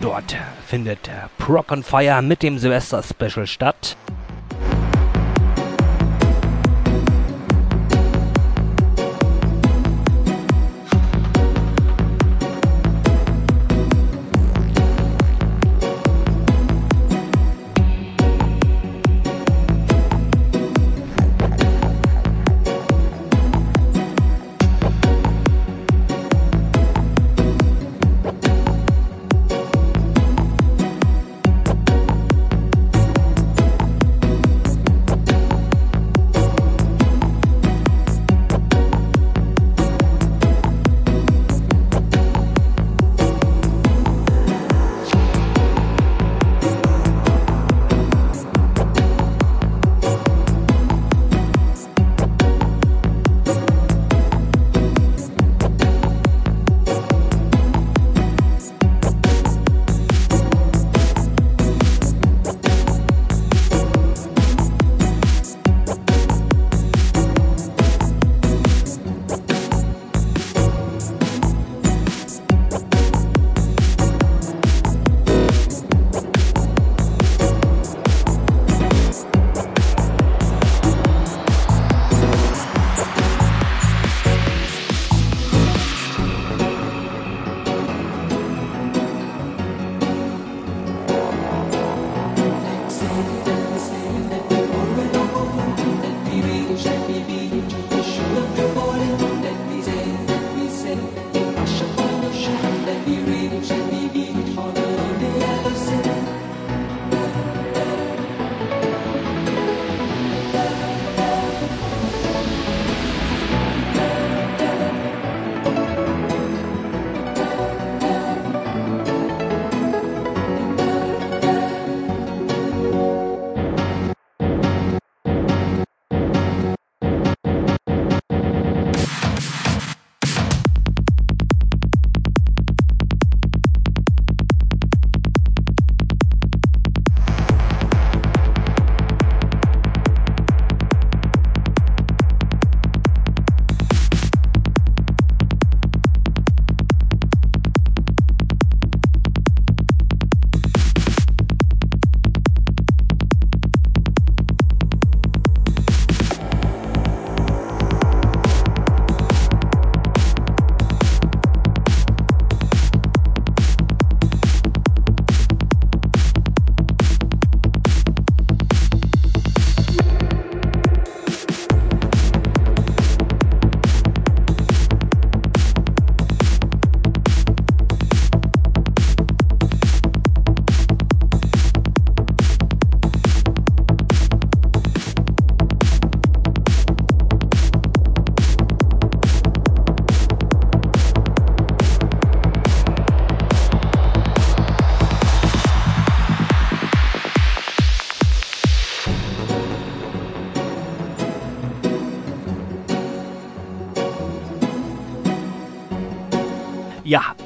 Dort 0.00 0.36
findet 0.66 1.10
Proc 1.38 1.72
on 1.72 1.82
Fire 1.82 2.22
mit 2.22 2.42
dem 2.42 2.58
Silvester-Special 2.58 3.46
statt. 3.46 3.96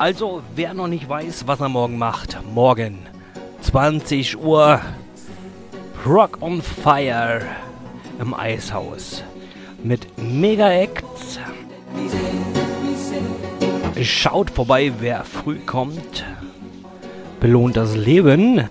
Also 0.04 0.42
wer 0.54 0.74
noch 0.74 0.86
nicht 0.86 1.08
weiß, 1.08 1.46
was 1.46 1.60
er 1.60 1.70
morgen 1.70 1.96
macht, 1.96 2.38
morgen 2.52 2.98
20 3.62 4.38
Uhr 4.38 4.78
Rock 6.04 6.42
on 6.42 6.60
Fire 6.60 7.40
im 8.20 8.34
Eishaus 8.34 9.24
mit 9.82 10.06
Mega 10.18 10.70
Acts. 10.70 11.40
Schaut 14.02 14.50
vorbei, 14.50 14.92
wer 14.98 15.24
früh 15.24 15.56
kommt. 15.60 16.26
Belohnt 17.40 17.78
das 17.78 17.96
Leben. 17.96 18.68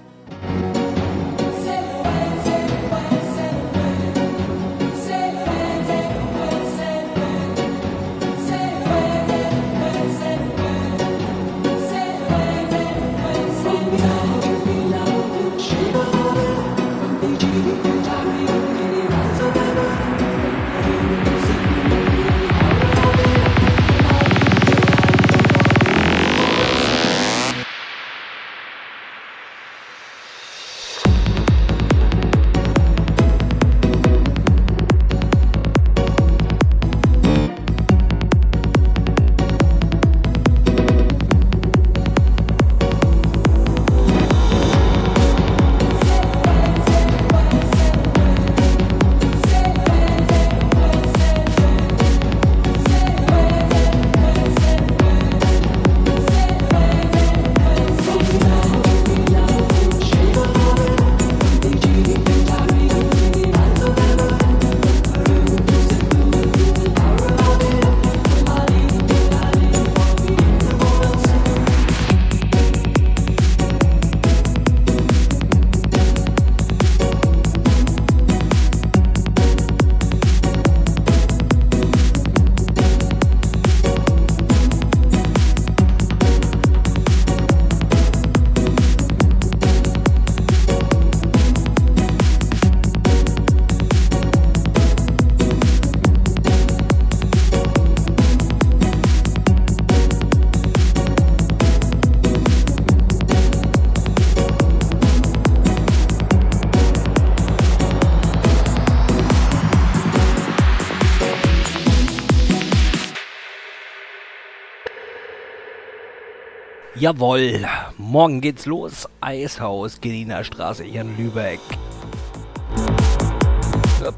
Jawohl, 117.04 117.66
morgen 117.98 118.40
geht's 118.40 118.66
los. 118.66 119.10
Eishaus, 119.20 120.00
Geliner 120.00 120.46
Straße 120.46 120.86
hier 120.86 121.02
in 121.02 121.18
Lübeck. 121.18 121.60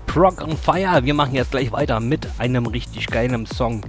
Prog 0.06 0.40
on 0.40 0.56
Fire. 0.56 1.04
Wir 1.04 1.16
machen 1.16 1.34
jetzt 1.34 1.50
gleich 1.50 1.72
weiter 1.72 2.00
mit 2.00 2.28
einem 2.38 2.68
richtig 2.68 3.08
geilen 3.08 3.48
Song 3.48 3.82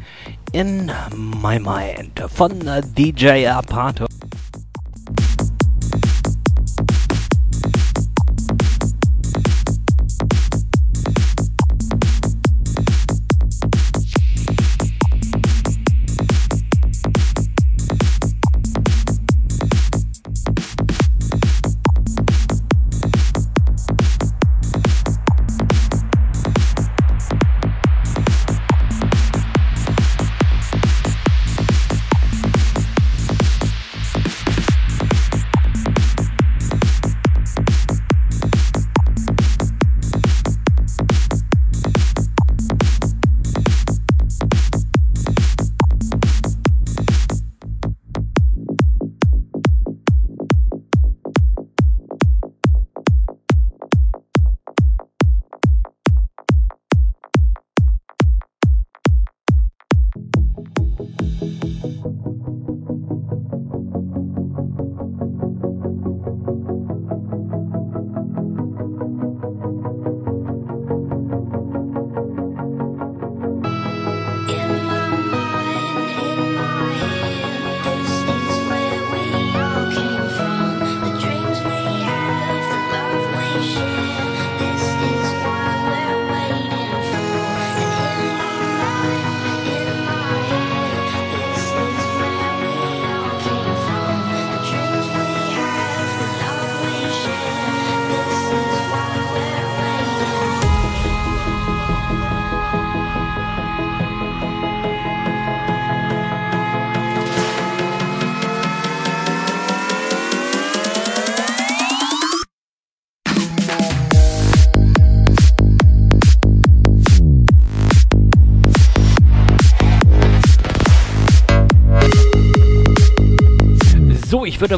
In 0.53 0.91
My 1.15 1.61
Mind 1.61 2.25
von 2.35 2.59
DJ 2.97 3.49
Apato. 3.49 4.06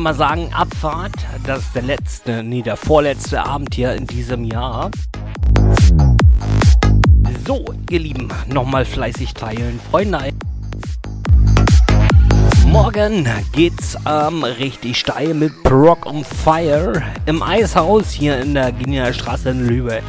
Mal 0.09 0.15
sagen, 0.15 0.51
Abfahrt. 0.55 1.13
Das 1.45 1.59
ist 1.59 1.75
der 1.75 1.83
letzte, 1.83 2.43
nee, 2.43 2.63
der 2.63 2.79
vorletzte 2.79 3.45
Abend 3.45 3.75
hier 3.75 3.93
in 3.93 4.07
diesem 4.07 4.43
Jahr. 4.45 4.91
So, 7.47 7.63
ihr 7.91 7.99
Lieben, 7.99 8.29
nochmal 8.47 8.87
fleißig 8.87 9.35
teilen. 9.35 9.79
Freunde, 9.91 10.31
morgen 12.65 13.29
geht's 13.53 13.99
ähm, 14.07 14.45
richtig 14.45 14.99
steil 14.99 15.35
mit 15.35 15.53
Rock 15.71 16.07
on 16.07 16.25
Fire 16.25 17.03
im 17.27 17.43
Eishaus 17.43 18.11
hier 18.11 18.41
in 18.41 18.55
der 18.55 18.73
Genial 18.73 19.13
Straße 19.13 19.51
in 19.51 19.69
Lübeck. 19.69 20.05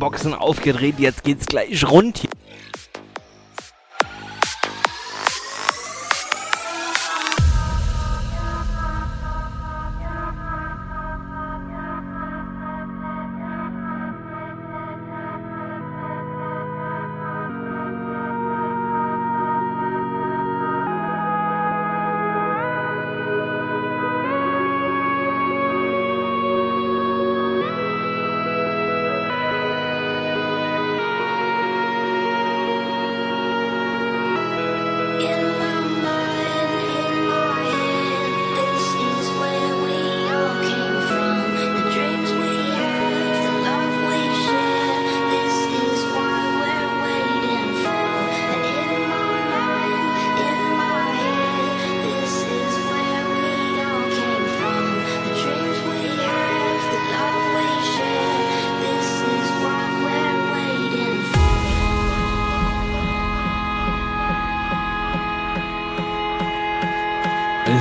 Boxen 0.00 0.34
aufgedreht, 0.34 0.98
jetzt 0.98 1.22
geht's 1.22 1.46
gleich 1.46 1.88
rund 1.88 2.26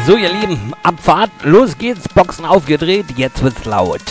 So, 0.09 0.17
ihr 0.17 0.33
Lieben, 0.33 0.73
Abfahrt, 0.81 1.29
los 1.43 1.77
geht's, 1.77 2.09
Boxen 2.09 2.43
aufgedreht, 2.43 3.05
jetzt 3.15 3.43
wird's 3.43 3.65
laut. 3.65 4.01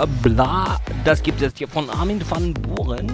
Bla, 0.00 0.04
äh, 0.04 0.06
bla. 0.22 0.80
Das 1.04 1.22
gibt 1.22 1.42
es 1.42 1.52
hier 1.56 1.68
von 1.68 1.88
Armin 1.90 2.20
van 2.28 2.54
Buren. 2.54 3.06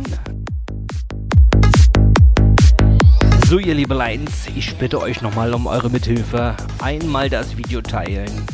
So, 3.49 3.59
ihr 3.59 3.75
Liebeleins, 3.75 4.49
ich 4.57 4.77
bitte 4.77 5.01
euch 5.01 5.23
nochmal 5.23 5.55
um 5.55 5.67
eure 5.67 5.89
Mithilfe. 5.89 6.57
Einmal 6.81 7.31
das 7.31 7.57
Video 7.57 7.81
teilen. 7.81 8.45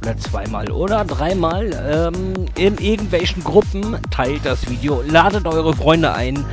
Oder 0.00 0.16
zweimal 0.16 0.70
oder 0.70 1.04
dreimal 1.04 2.12
ähm, 2.14 2.46
in 2.54 2.78
irgendwelchen 2.78 3.42
Gruppen. 3.42 3.96
Teilt 4.10 4.44
das 4.44 4.70
Video, 4.70 5.02
ladet 5.02 5.46
eure 5.46 5.74
Freunde 5.74 6.12
ein. 6.12 6.44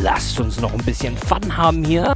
Lasst 0.00 0.38
uns 0.38 0.60
noch 0.60 0.72
ein 0.72 0.84
bisschen 0.84 1.16
Fun 1.16 1.56
haben 1.56 1.84
hier. 1.84 2.14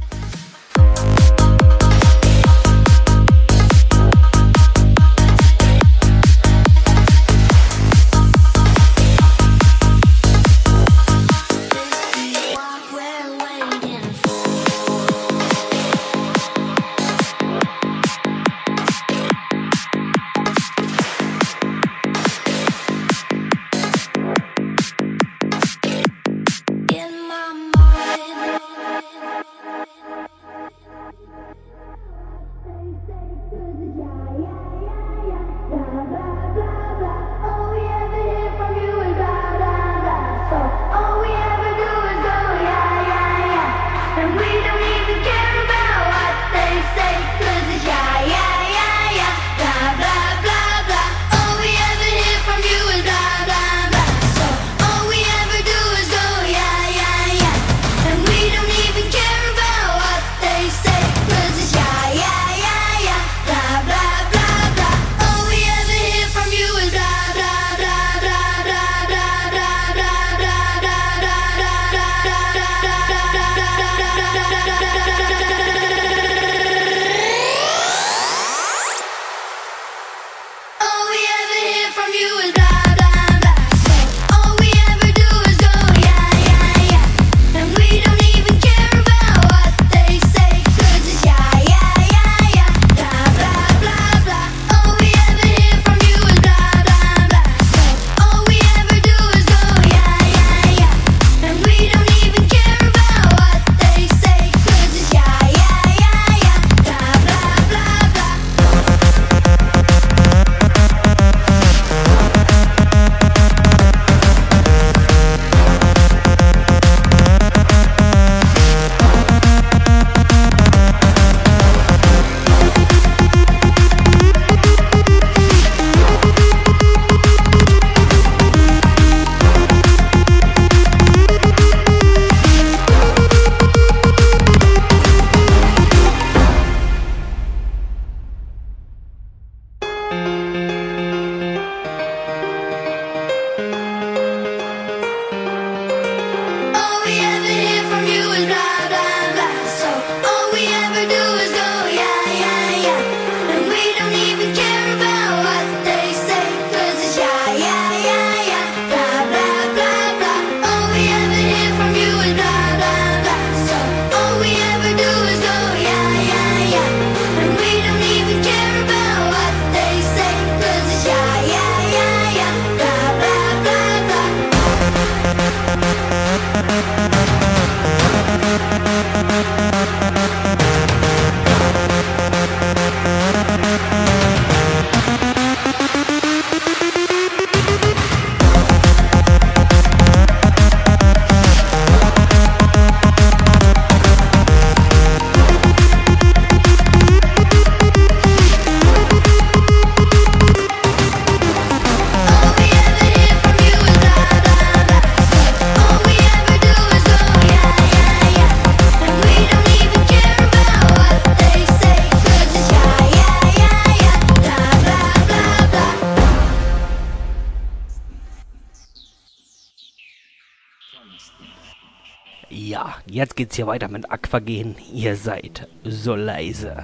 Hier 223.59 223.67
weiter 223.67 223.89
mit 223.89 224.09
Aquagen. 224.09 224.77
Ihr 224.93 225.17
seid 225.17 225.67
so 225.83 226.15
leise. 226.15 226.77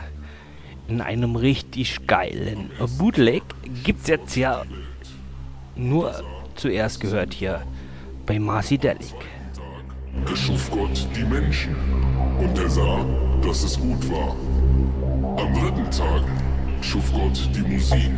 In 0.89 0.99
einem 0.99 1.37
richtig 1.37 2.05
geilen 2.05 2.69
Bootleg 2.97 3.43
gibt's 3.85 4.09
jetzt 4.09 4.35
ja 4.35 4.63
nur 5.77 6.21
zuerst 6.55 6.99
gehört 6.99 7.33
hier 7.33 7.61
bei 8.25 8.39
Marcy 8.39 8.77
Delic. 8.77 9.15
erschuf 10.27 10.69
Gott 10.69 11.07
die 11.15 11.23
Menschen 11.23 11.77
und 12.39 12.59
er 12.59 12.69
sah, 12.69 13.05
dass 13.41 13.63
es 13.63 13.79
gut 13.79 14.11
war. 14.11 14.35
Am 15.37 15.53
dritten 15.53 15.89
Tag 15.91 16.23
schuf 16.81 17.09
Gott 17.13 17.49
die 17.55 17.73
Musik 17.73 18.11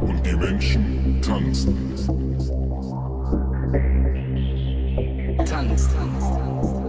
und 0.00 0.26
die 0.26 0.34
Menschen 0.34 1.22
tanzten. 1.22 1.94
Tanz, 5.36 5.48
Tanz, 5.48 5.88
Tanz, 5.94 6.28
Tanz, 6.28 6.81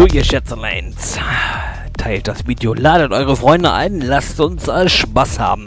So, 0.00 0.06
ihr 0.06 0.24
Schätzeleins, 0.24 1.18
teilt 1.98 2.26
das 2.26 2.46
Video, 2.46 2.72
ladet 2.72 3.12
eure 3.12 3.36
Freunde 3.36 3.70
ein, 3.70 4.00
lasst 4.00 4.40
uns 4.40 4.66
Spaß 4.88 5.38
haben. 5.38 5.66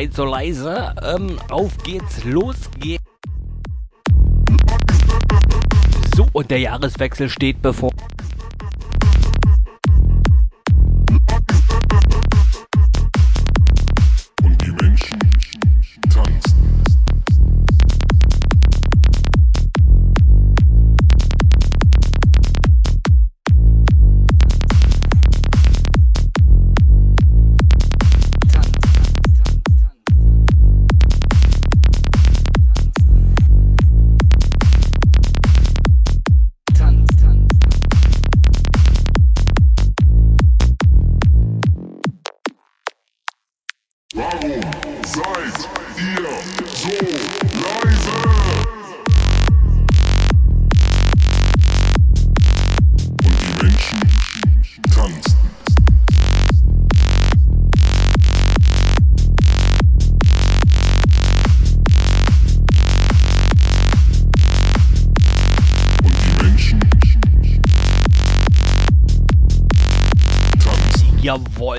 Seid 0.00 0.14
so 0.14 0.24
leise. 0.24 0.94
Ähm, 1.02 1.38
auf 1.50 1.76
geht's, 1.84 2.24
los 2.24 2.56
geht's. 2.78 3.04
So, 6.16 6.26
und 6.32 6.50
der 6.50 6.58
Jahreswechsel 6.60 7.28
steht 7.28 7.60
bevor. 7.60 7.89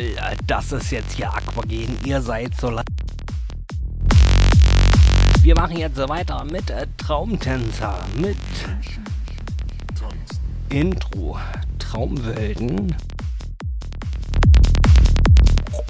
Jawohl, 0.02 0.38
das 0.48 0.72
ist 0.72 0.92
jetzt 0.92 1.14
hier 1.14 1.32
Aquagen. 1.32 1.98
Ihr 2.06 2.22
seid 2.22 2.56
so 2.60 2.70
la 2.70 2.84
Wir 5.44 5.56
machen 5.56 5.78
jetzt 5.78 5.98
weiter 6.10 6.44
mit 6.46 6.70
äh, 6.70 6.88
Traumtänzer, 6.98 8.00
mit 8.18 8.38
Intro, 10.70 11.38
Traumwelten. 11.78 12.96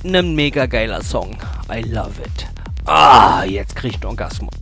Ein 0.03 0.35
mega 0.35 0.65
geiler 0.65 1.03
Song. 1.03 1.38
I 1.72 1.81
love 1.81 2.22
it. 2.22 2.48
Ah, 2.85 3.43
jetzt 3.43 3.75
kriegt 3.75 4.03
Orgasmus. 4.03 4.53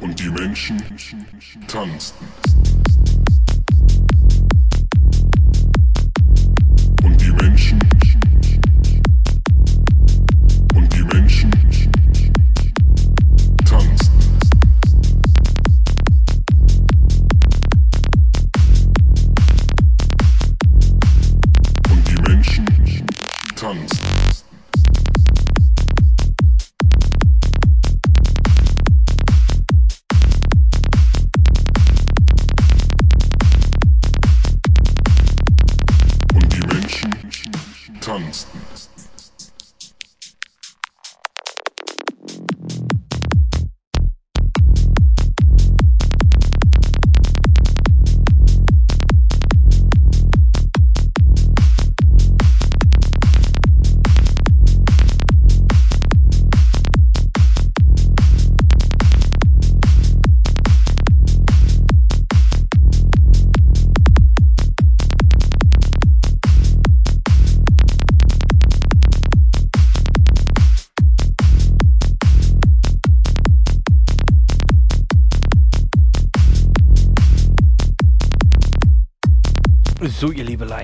Und 0.00 0.18
die 0.18 0.28
Menschen 0.28 0.82
tanzten. 1.68 2.26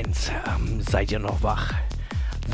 Liebeleins, 0.02 0.30
ähm, 0.48 0.80
seid 0.80 1.12
ihr 1.12 1.18
noch 1.18 1.42
wach? 1.42 1.74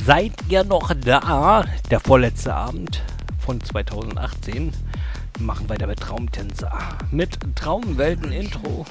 Seid 0.04 0.32
ihr 0.48 0.64
noch 0.64 0.92
da? 0.94 1.64
Der 1.90 2.00
vorletzte 2.00 2.54
Abend 2.54 3.02
von 3.38 3.60
2018. 3.62 4.72
Wir 5.36 5.46
machen 5.46 5.68
weiter 5.68 5.86
mit 5.86 6.00
Traumtänzer. 6.00 6.70
Mit 7.10 7.38
Traumwelten-Intro. 7.54 8.84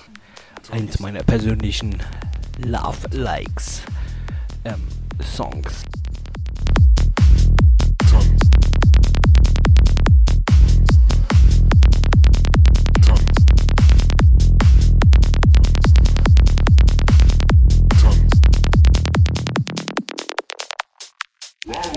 Eins 0.72 1.00
meiner 1.00 1.24
persönlichen 1.24 2.02
Love-Likes 2.58 3.84
ähm, 4.66 4.88
Songs. 5.22 5.84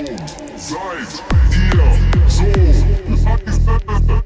Seid 0.07 0.17
ihr 0.17 0.27
so 2.29 2.45
leise? 3.87 4.20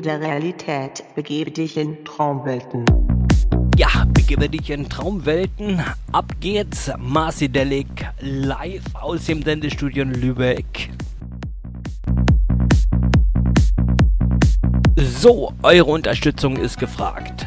Der 0.00 0.20
Realität, 0.20 1.04
begebe 1.14 1.50
dich 1.50 1.76
in 1.76 2.04
Traumwelten. 2.04 2.84
Ja, 3.76 4.06
begebe 4.12 4.48
dich 4.48 4.70
in 4.70 4.88
Traumwelten. 4.88 5.82
Ab 6.12 6.32
geht's. 6.40 6.90
Marcidelic 6.98 8.06
live 8.20 8.82
aus 8.94 9.26
dem 9.26 9.42
Sendestudio 9.42 10.02
in 10.02 10.14
Lübeck. 10.14 10.90
So, 14.96 15.52
eure 15.62 15.90
Unterstützung 15.90 16.56
ist 16.56 16.78
gefragt. 16.78 17.46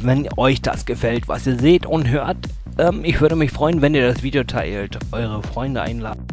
Wenn 0.00 0.28
euch 0.36 0.62
das 0.62 0.84
gefällt, 0.84 1.28
was 1.28 1.46
ihr 1.46 1.58
seht 1.58 1.86
und 1.86 2.08
hört, 2.08 2.38
ähm, 2.78 3.04
ich 3.04 3.20
würde 3.20 3.36
mich 3.36 3.50
freuen, 3.50 3.82
wenn 3.82 3.94
ihr 3.94 4.06
das 4.06 4.22
Video 4.22 4.44
teilt, 4.44 4.98
eure 5.12 5.42
Freunde 5.42 5.82
einladen. 5.82 6.26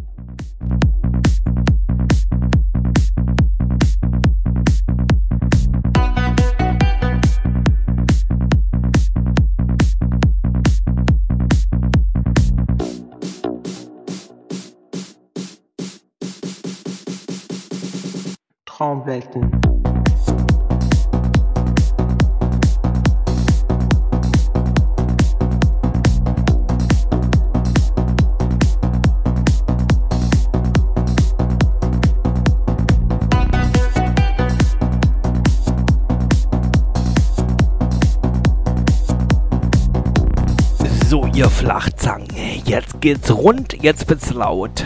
Geht's 43.02 43.32
rund, 43.32 43.76
jetzt 43.82 44.08
wird's 44.10 44.32
laut. 44.32 44.86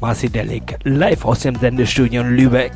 Marci 0.00 0.28
Delic, 0.28 0.76
live 0.84 1.24
aus 1.24 1.40
dem 1.40 1.56
Sendestudio 1.56 2.20
in 2.20 2.36
Lübeck. 2.36 2.72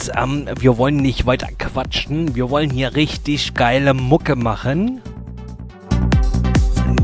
Liebeleins, 0.00 0.10
ähm, 0.16 0.46
wir 0.58 0.78
wollen 0.78 0.96
nicht 0.96 1.26
weiter 1.26 1.48
quatschen. 1.58 2.34
Wir 2.34 2.50
wollen 2.50 2.70
hier 2.70 2.94
richtig 2.94 3.54
geile 3.54 3.94
Mucke 3.94 4.36
machen. 4.36 5.02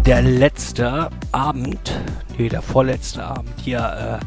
Der 0.05 0.23
letzte 0.23 1.11
Abend, 1.33 2.01
nee, 2.39 2.49
der 2.49 2.63
vorletzte 2.63 3.25
Abend 3.25 3.53
hier, 3.61 4.21
äh, 4.21 4.25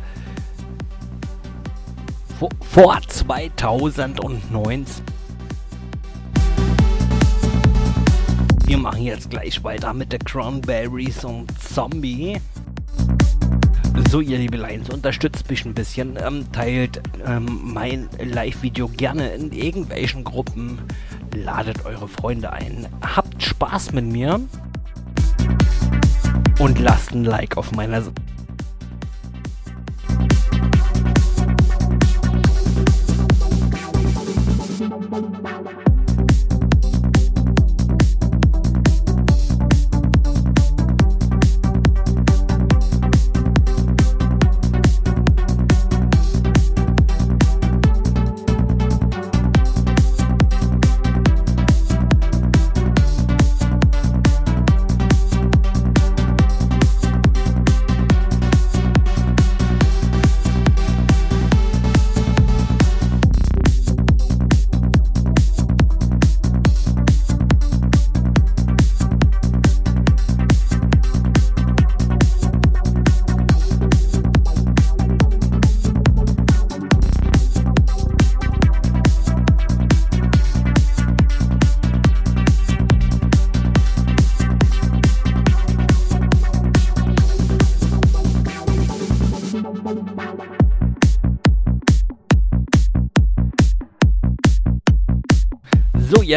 vor, 2.38 2.50
vor 2.62 3.00
2019. 3.08 4.86
Wir 8.66 8.78
machen 8.78 9.04
jetzt 9.04 9.30
gleich 9.32 9.64
weiter 9.64 9.94
mit 9.94 10.12
der 10.12 10.20
Cranberries 10.20 11.24
und 11.26 11.48
Zombie. 11.60 12.40
So, 14.10 14.22
ihr 14.22 14.40
Liebeleins, 14.40 14.90
unterstützt 14.90 15.48
mich 15.52 15.66
ein 15.66 15.76
bisschen, 15.76 16.18
ähm, 16.20 16.52
teilt 16.52 17.00
ähm, 17.24 17.60
mein 17.62 18.10
Live-Video 18.20 18.88
gerne 18.88 19.36
in 19.36 19.52
irgendwelchen 19.52 20.24
Gruppen, 20.24 20.80
ladet 21.36 21.86
eure 21.86 22.08
Freunde 22.08 22.52
ein, 22.52 22.88
habt 23.04 23.44
Spaß 23.44 23.92
mit 23.92 24.06
mir 24.06 24.40
und 26.58 26.80
lasst 26.80 27.12
ein 27.12 27.24
Like 27.24 27.56
auf 27.56 27.72
meiner 27.72 28.02
Seite. 28.02 28.29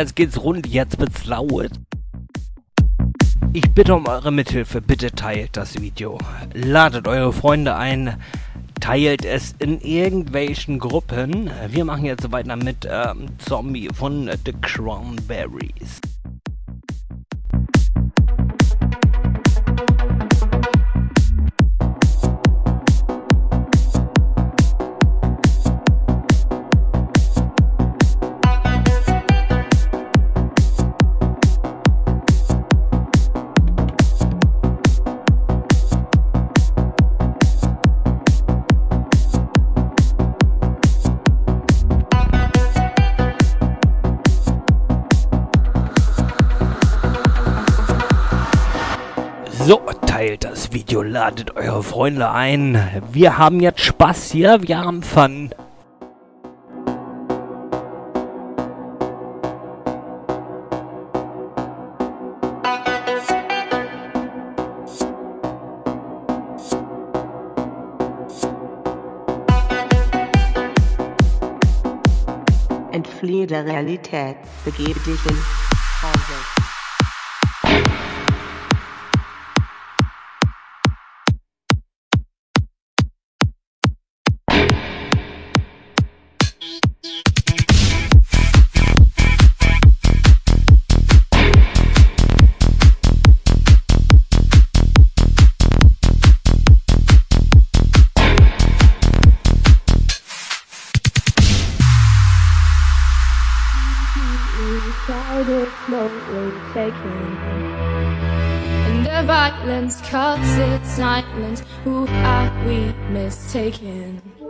Jetzt 0.02 0.16
geht's 0.16 0.42
rund, 0.42 0.66
jetzt 0.66 0.98
wird's 0.98 1.26
laut. 1.26 1.70
Ich 3.52 3.70
bitte 3.70 3.94
um 3.94 4.08
eure 4.08 4.32
Mithilfe, 4.32 4.80
bitte 4.80 5.12
teilt 5.12 5.56
das 5.56 5.80
Video. 5.80 6.18
Ladet 6.54 7.06
eure 7.06 7.32
Freunde 7.32 7.76
ein, 7.76 8.16
teilt 8.80 9.24
es 9.24 9.54
in 9.60 9.80
irgendwelchen 9.80 10.80
Gruppen. 10.80 11.50
Wir 11.68 11.84
machen 11.84 12.04
jetzt 12.04 12.32
weiter 12.32 12.56
mit 12.56 12.88
ähm, 12.90 13.26
Zombie 13.38 13.90
von 13.94 14.28
The 14.44 14.52
Cranberries. 14.60 16.00
Ladet 51.22 51.54
eure 51.54 51.84
Freunde 51.84 52.32
ein. 52.32 53.00
Wir 53.12 53.38
haben 53.38 53.60
jetzt 53.60 53.80
Spaß 53.80 54.32
hier, 54.32 54.60
wir 54.62 54.78
haben 54.80 55.04
Fun. 55.04 55.50
Entfliehe 72.90 73.46
der 73.46 73.64
Realität, 73.64 74.38
begebe 74.64 74.98
dich 74.98 75.24
in 75.26 75.38
Traumwelten. 76.00 76.61
taken. 113.52 114.41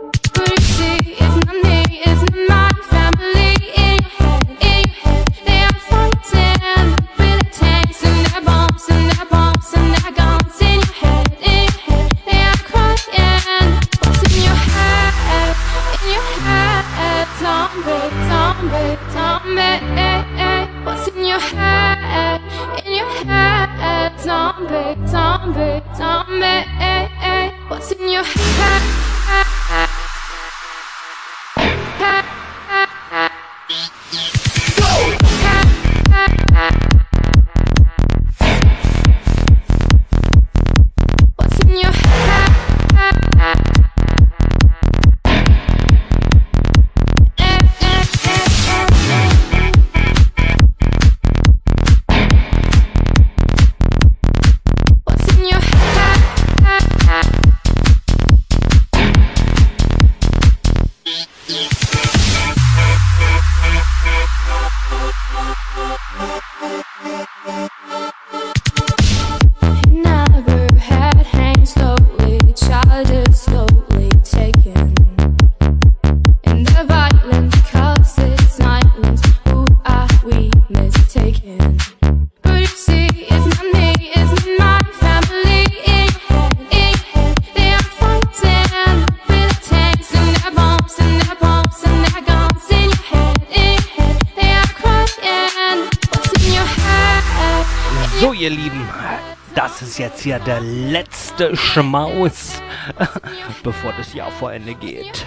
Jetzt 100.23 100.39
hier 100.39 100.39
der 100.39 100.61
letzte 100.61 101.55
Schmaus, 101.55 102.61
bevor 103.63 103.93
das 103.93 104.13
Jahr 104.13 104.31
vor 104.31 104.53
Ende 104.53 104.73
geht. 104.75 105.25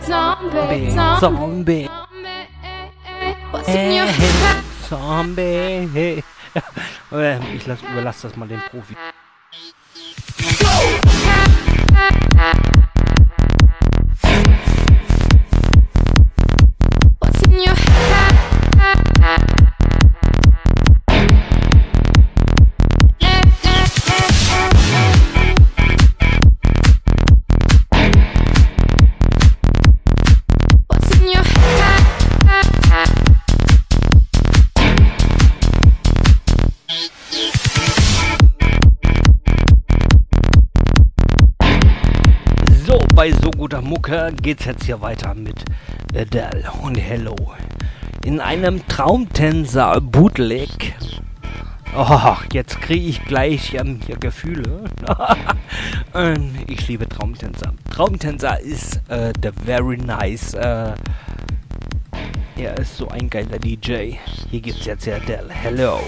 Zombie, 0.00 0.90
Zombie, 0.90 1.18
zombie. 1.20 1.20
Zombie, 1.20 1.90
What's 3.50 3.68
in 3.68 3.90
your 3.90 4.04
äh, 4.04 4.12
head? 4.12 4.64
Zombie. 4.88 6.22
Äh, 7.12 7.38
Ich 7.54 7.66
lass, 7.66 7.82
überlasse 7.82 8.28
das 8.28 8.36
mal 8.36 8.48
den 8.48 8.60
Profi. 8.70 8.96
What's 12.34 12.75
bei 43.26 43.32
so 43.32 43.50
guter 43.50 43.82
Mucke 43.82 44.32
geht's 44.40 44.66
jetzt 44.66 44.84
hier 44.84 45.00
weiter 45.00 45.34
mit 45.34 45.64
Adele 46.14 46.70
und 46.82 46.94
Hello. 46.96 47.34
In 48.24 48.38
einem 48.40 48.86
Traumtänzer 48.86 50.00
Bootleg. 50.00 50.94
Oh, 51.96 52.36
jetzt 52.52 52.80
kriege 52.80 53.04
ich 53.04 53.24
gleich 53.24 53.74
ähm, 53.74 53.98
hier 54.06 54.16
Gefühle. 54.16 54.84
Ähm, 56.14 56.54
ich 56.68 56.86
liebe 56.86 57.08
Traumtänzer. 57.08 57.74
Traumtänzer 57.90 58.60
ist 58.60 59.00
äh, 59.08 59.32
der 59.32 59.52
very 59.52 59.96
nice. 59.96 60.54
Äh, 60.54 60.94
er 62.56 62.78
ist 62.78 62.96
so 62.96 63.08
ein 63.08 63.28
geiler 63.28 63.58
DJ. 63.58 64.14
Hier 64.50 64.60
gibt's 64.60 64.86
jetzt 64.86 65.08
Adele. 65.08 65.48
Hello. 65.50 66.00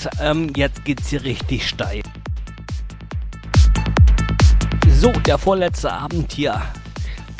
Liebeleins, 0.00 0.08
ähm, 0.20 0.52
jetzt 0.56 0.84
geht's 0.84 1.08
hier 1.08 1.22
richtig 1.24 1.68
steil. 1.68 2.02
So, 4.88 5.12
der 5.12 5.38
vorletzte 5.38 5.92
Abend 5.92 6.32
hier 6.32 6.60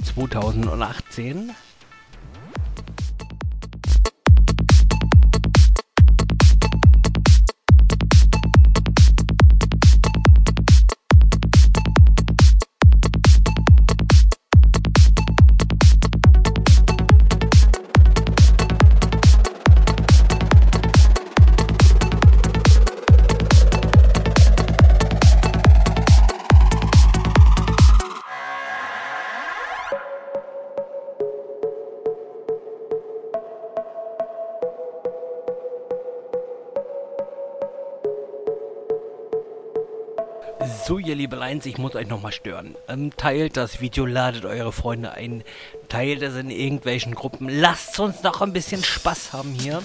2018. 0.05 1.53
Liebeleins, 41.51 41.67
ich 41.67 41.79
muss 41.79 41.97
euch 41.97 42.09
nochmal 42.09 42.33
stören. 42.33 42.77
Ähm, 42.89 43.11
teilt 43.17 43.57
das 43.57 43.81
Video, 43.81 44.07
ladet 44.07 44.45
eure 44.45 44.73
Freunde 44.73 45.13
ein, 45.13 45.43
teilt 45.89 46.23
es 46.23 46.37
in 46.37 46.51
irgendwelchen 46.51 47.15
Gruppen. 47.15 47.49
Lasst 47.49 47.99
uns 47.99 48.23
noch 48.23 48.41
ein 48.41 48.53
bisschen 48.53 48.85
Spaß 48.85 49.33
haben 49.33 49.53
hier. 49.53 49.83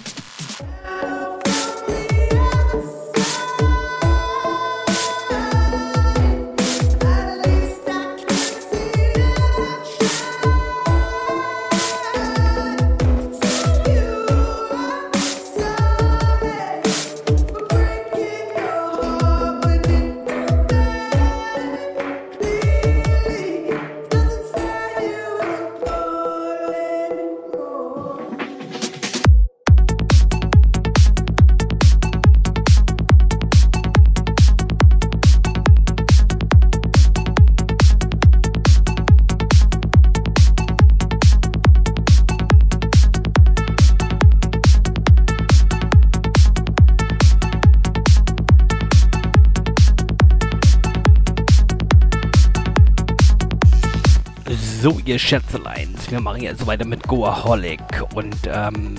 Ihr 55.07 55.19
Schätzeleins, 55.19 56.09
wir 56.09 56.19
machen 56.19 56.41
jetzt 56.41 56.65
weiter 56.65 56.85
mit 56.85 57.07
Goaholic 57.07 57.81
und 58.15 58.35
ähm, 58.47 58.95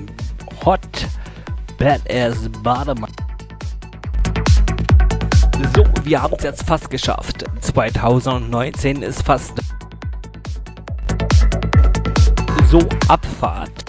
Hot 0.64 0.80
Badass 1.78 2.48
Bademann. 2.62 3.12
So, 5.74 5.84
wir 6.04 6.22
haben 6.22 6.34
es 6.38 6.44
jetzt 6.44 6.62
fast 6.62 6.90
geschafft. 6.90 7.44
2019 7.60 9.02
ist 9.02 9.22
fast 9.22 9.54
so 12.68 12.80
Abfahrt. 13.08 13.84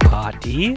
Party. 0.00 0.76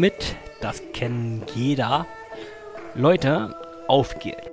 Mit. 0.00 0.36
Das 0.60 0.82
kennt 0.92 1.50
jeder. 1.54 2.06
Leute, 2.94 3.54
auf 3.88 4.18
geht's. 4.18 4.45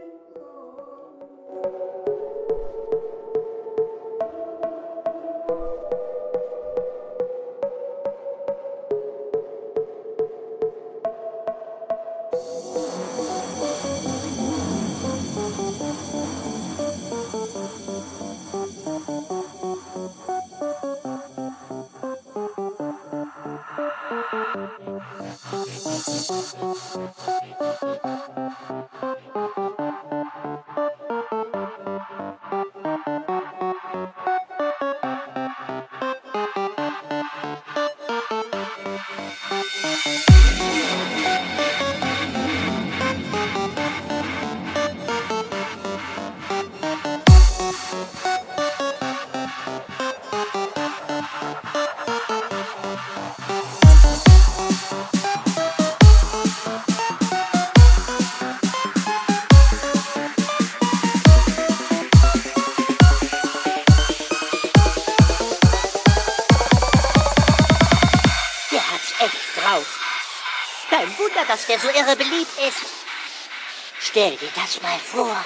Vor. 75.13 75.45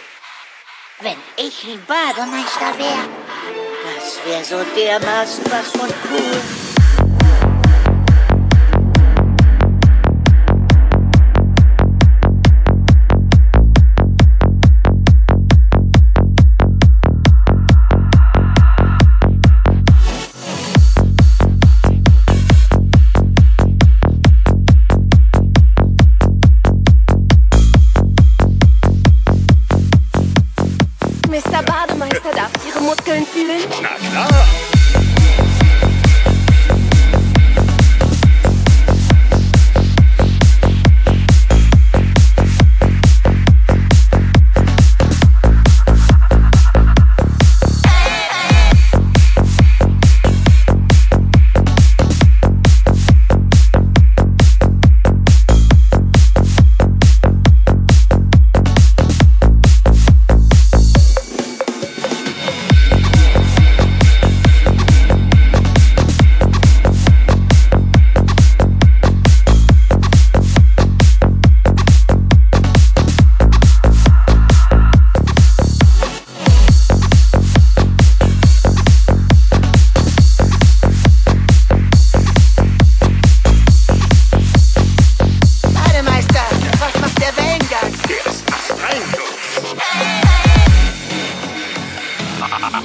Wenn 1.02 1.18
ich 1.36 1.64
ein 1.66 1.86
Bademeister 1.86 2.78
wäre, 2.78 3.10
das 3.84 4.26
wäre 4.26 4.44
so 4.44 4.64
dermaßen 4.76 5.44
was 5.52 5.72
von 5.72 5.90
cool. 6.10 6.67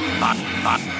Warum 0.02 0.91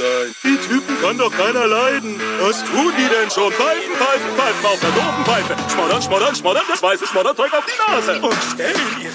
sein? 0.00 0.34
Die 0.44 0.56
Typen 0.68 1.00
kann 1.02 1.18
doch 1.18 1.30
keiner 1.30 1.66
leiden. 1.66 2.20
Was 2.40 2.64
tun 2.64 2.92
die 2.96 3.08
denn 3.08 3.30
schon? 3.30 3.52
Pfeifen, 3.52 3.92
pfeifen, 3.96 4.30
pfeifen 4.36 4.66
auf 4.66 4.80
der 4.80 4.90
doofen 4.90 5.24
Pfeife. 5.24 5.56
Schmoddern, 5.72 6.02
schmoddern, 6.02 6.34
schmoddern, 6.34 6.64
das 6.68 6.82
weiße 6.82 7.06
Schmodderzeug 7.06 7.52
auf 7.52 7.64
die 7.66 7.92
Nase. 7.92 8.20
Und 8.20 8.38
stellen 8.52 8.96
ihre 9.00 9.09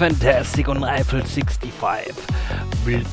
Fantastic 0.00 0.66
und 0.68 0.82
Eiffel 0.82 1.22
65. 1.22 1.70
Bl 2.86 3.04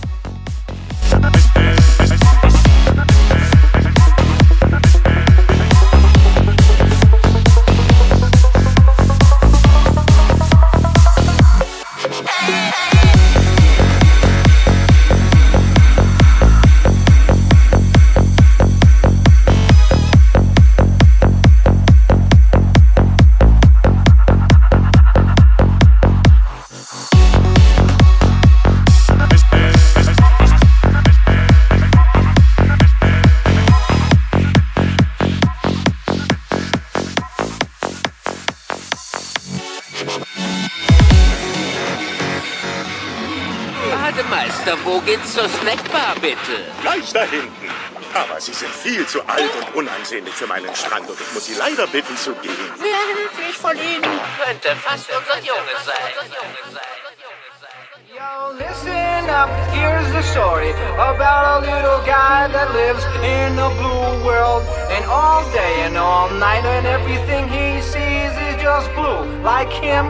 zur 45.38 45.50
Snackbar, 45.50 46.16
bitte? 46.20 46.56
Gleich 46.82 47.14
da 47.14 47.22
hinten. 47.22 47.70
Aber 48.16 48.42
Sie 48.42 48.54
sind 48.54 48.74
viel 48.74 49.06
zu 49.06 49.20
alt 49.28 49.52
und 49.60 49.76
unansehnlich 49.76 50.34
für 50.34 50.48
meinen 50.48 50.74
Strand 50.76 51.08
und 51.08 51.20
ich 51.22 51.32
muss 51.32 51.46
Sie 51.46 51.54
leider 51.54 51.86
bitten 51.86 52.18
zu 52.18 52.34
gehen. 52.42 52.68
Sehr 52.82 53.04
höflich 53.14 53.56
von 53.56 53.76
Ihnen. 53.78 54.02
Könnte 54.44 54.70
fast 54.78 55.08
unser 55.10 55.38
Junge 55.46 55.76
sein. 55.86 56.78
Listen 58.58 59.30
up, 59.30 59.50
here's 59.76 60.10
the 60.12 60.24
story 60.24 60.72
about 60.98 61.44
a 61.54 61.70
little 61.70 62.02
guy 62.08 62.48
that 62.48 62.74
lives 62.74 63.06
in 63.22 63.60
a 63.60 63.70
blue 63.78 64.26
world. 64.26 64.64
And 64.90 65.06
all 65.06 65.44
day 65.52 65.84
and 65.86 65.98
all 65.98 66.28
night, 66.32 66.66
and 66.66 66.88
everything 66.88 67.48
he 67.50 67.80
sees 67.82 68.34
is 68.48 68.56
just 68.60 68.90
blue. 68.96 69.22
Like 69.44 69.70
him, 69.70 70.10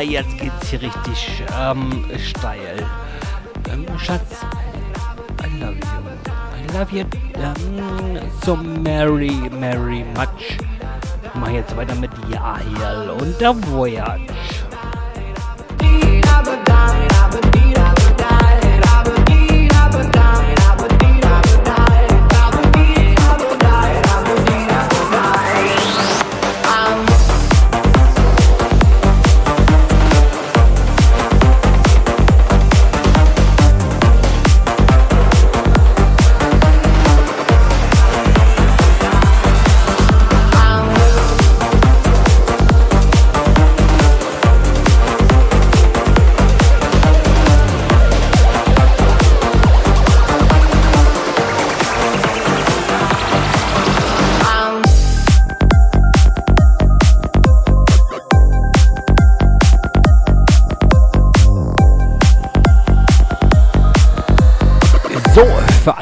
Langweiler, 0.00 0.02
jetzt 0.02 0.38
geht's 0.38 0.68
hier 0.68 0.82
richtig 0.82 1.44
ähm, 1.58 2.04
steil. 2.18 2.86
Ähm, 3.70 3.86
Schatz, 3.98 4.44
I 5.42 5.60
love 5.60 5.74
you. 5.74 5.84
I 6.56 6.78
love 6.78 6.96
you 6.96 7.04
ähm, 7.36 8.20
so 8.44 8.56
very, 8.82 9.50
very 9.60 10.04
much. 10.16 10.58
Mach 11.34 11.50
jetzt 11.50 11.76
weiter 11.76 11.94
mit 11.96 12.10
Yahiel 12.30 13.10
und 13.10 13.40
der 13.40 13.54
Voyage. 13.54 14.22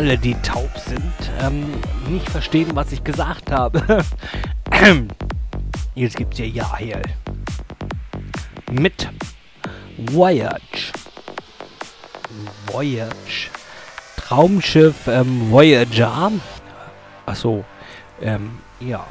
Alle, 0.09 0.17
die 0.17 0.35
taub 0.37 0.71
sind, 0.79 1.13
ähm, 1.43 1.67
nicht 2.09 2.31
verstehen, 2.31 2.71
was 2.73 2.93
ich 2.93 3.05
gesagt 3.05 3.51
habe. 3.51 4.03
Jetzt 5.95 6.17
gibt's 6.17 6.39
hier 6.39 6.49
Yahiel. 6.49 7.03
Mit 8.71 9.07
Voyage. 9.99 10.93
Voyage. 12.73 13.51
Traumschiff 14.17 15.09
ähm, 15.09 15.51
Voyager. 15.51 16.33
Achso, 17.27 17.67
ähm, 18.23 18.61
ja. 18.81 19.05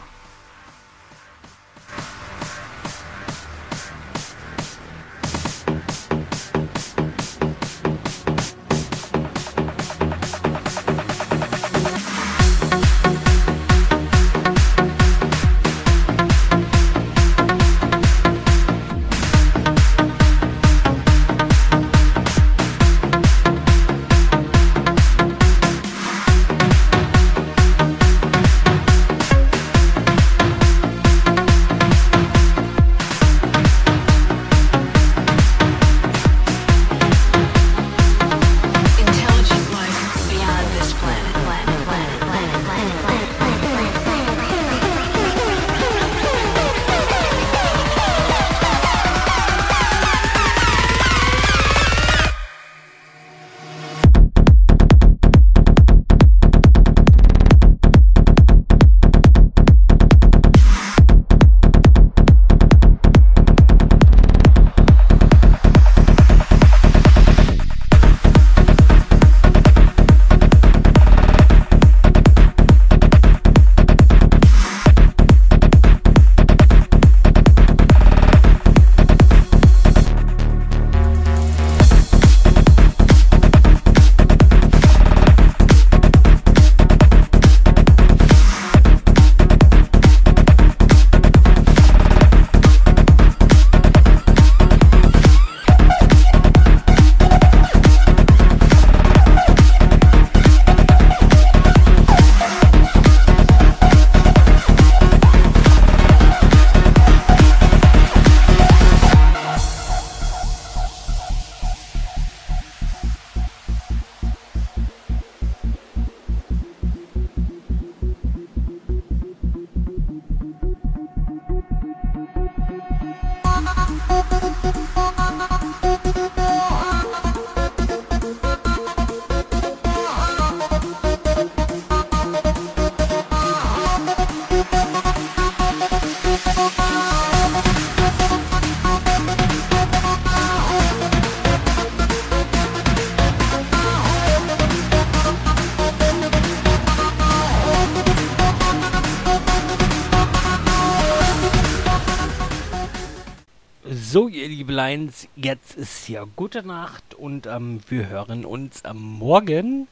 Jetzt 155.47 155.77
ist 155.77 156.09
ja 156.09 156.25
gute 156.35 156.61
Nacht 156.61 157.13
und 157.13 157.47
ähm, 157.47 157.79
wir 157.87 158.09
hören 158.09 158.43
uns 158.43 158.83
am 158.83 159.01
Morgen 159.01 159.87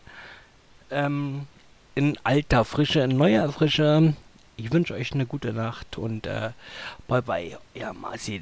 ähm, 0.92 1.48
in 1.96 2.18
alter 2.26 2.66
Frische, 2.66 3.00
in 3.00 3.16
neuer 3.16 3.50
Frische. 3.54 4.16
Ich 4.58 4.74
wünsche 4.74 4.96
euch 4.96 5.14
eine 5.14 5.26
gute 5.26 5.54
Nacht 5.54 5.98
und 5.98 6.28
äh, 6.28 6.50
bye 7.08 7.22
bye, 7.22 7.58
ja, 7.74 7.94
Marci. 7.94 8.42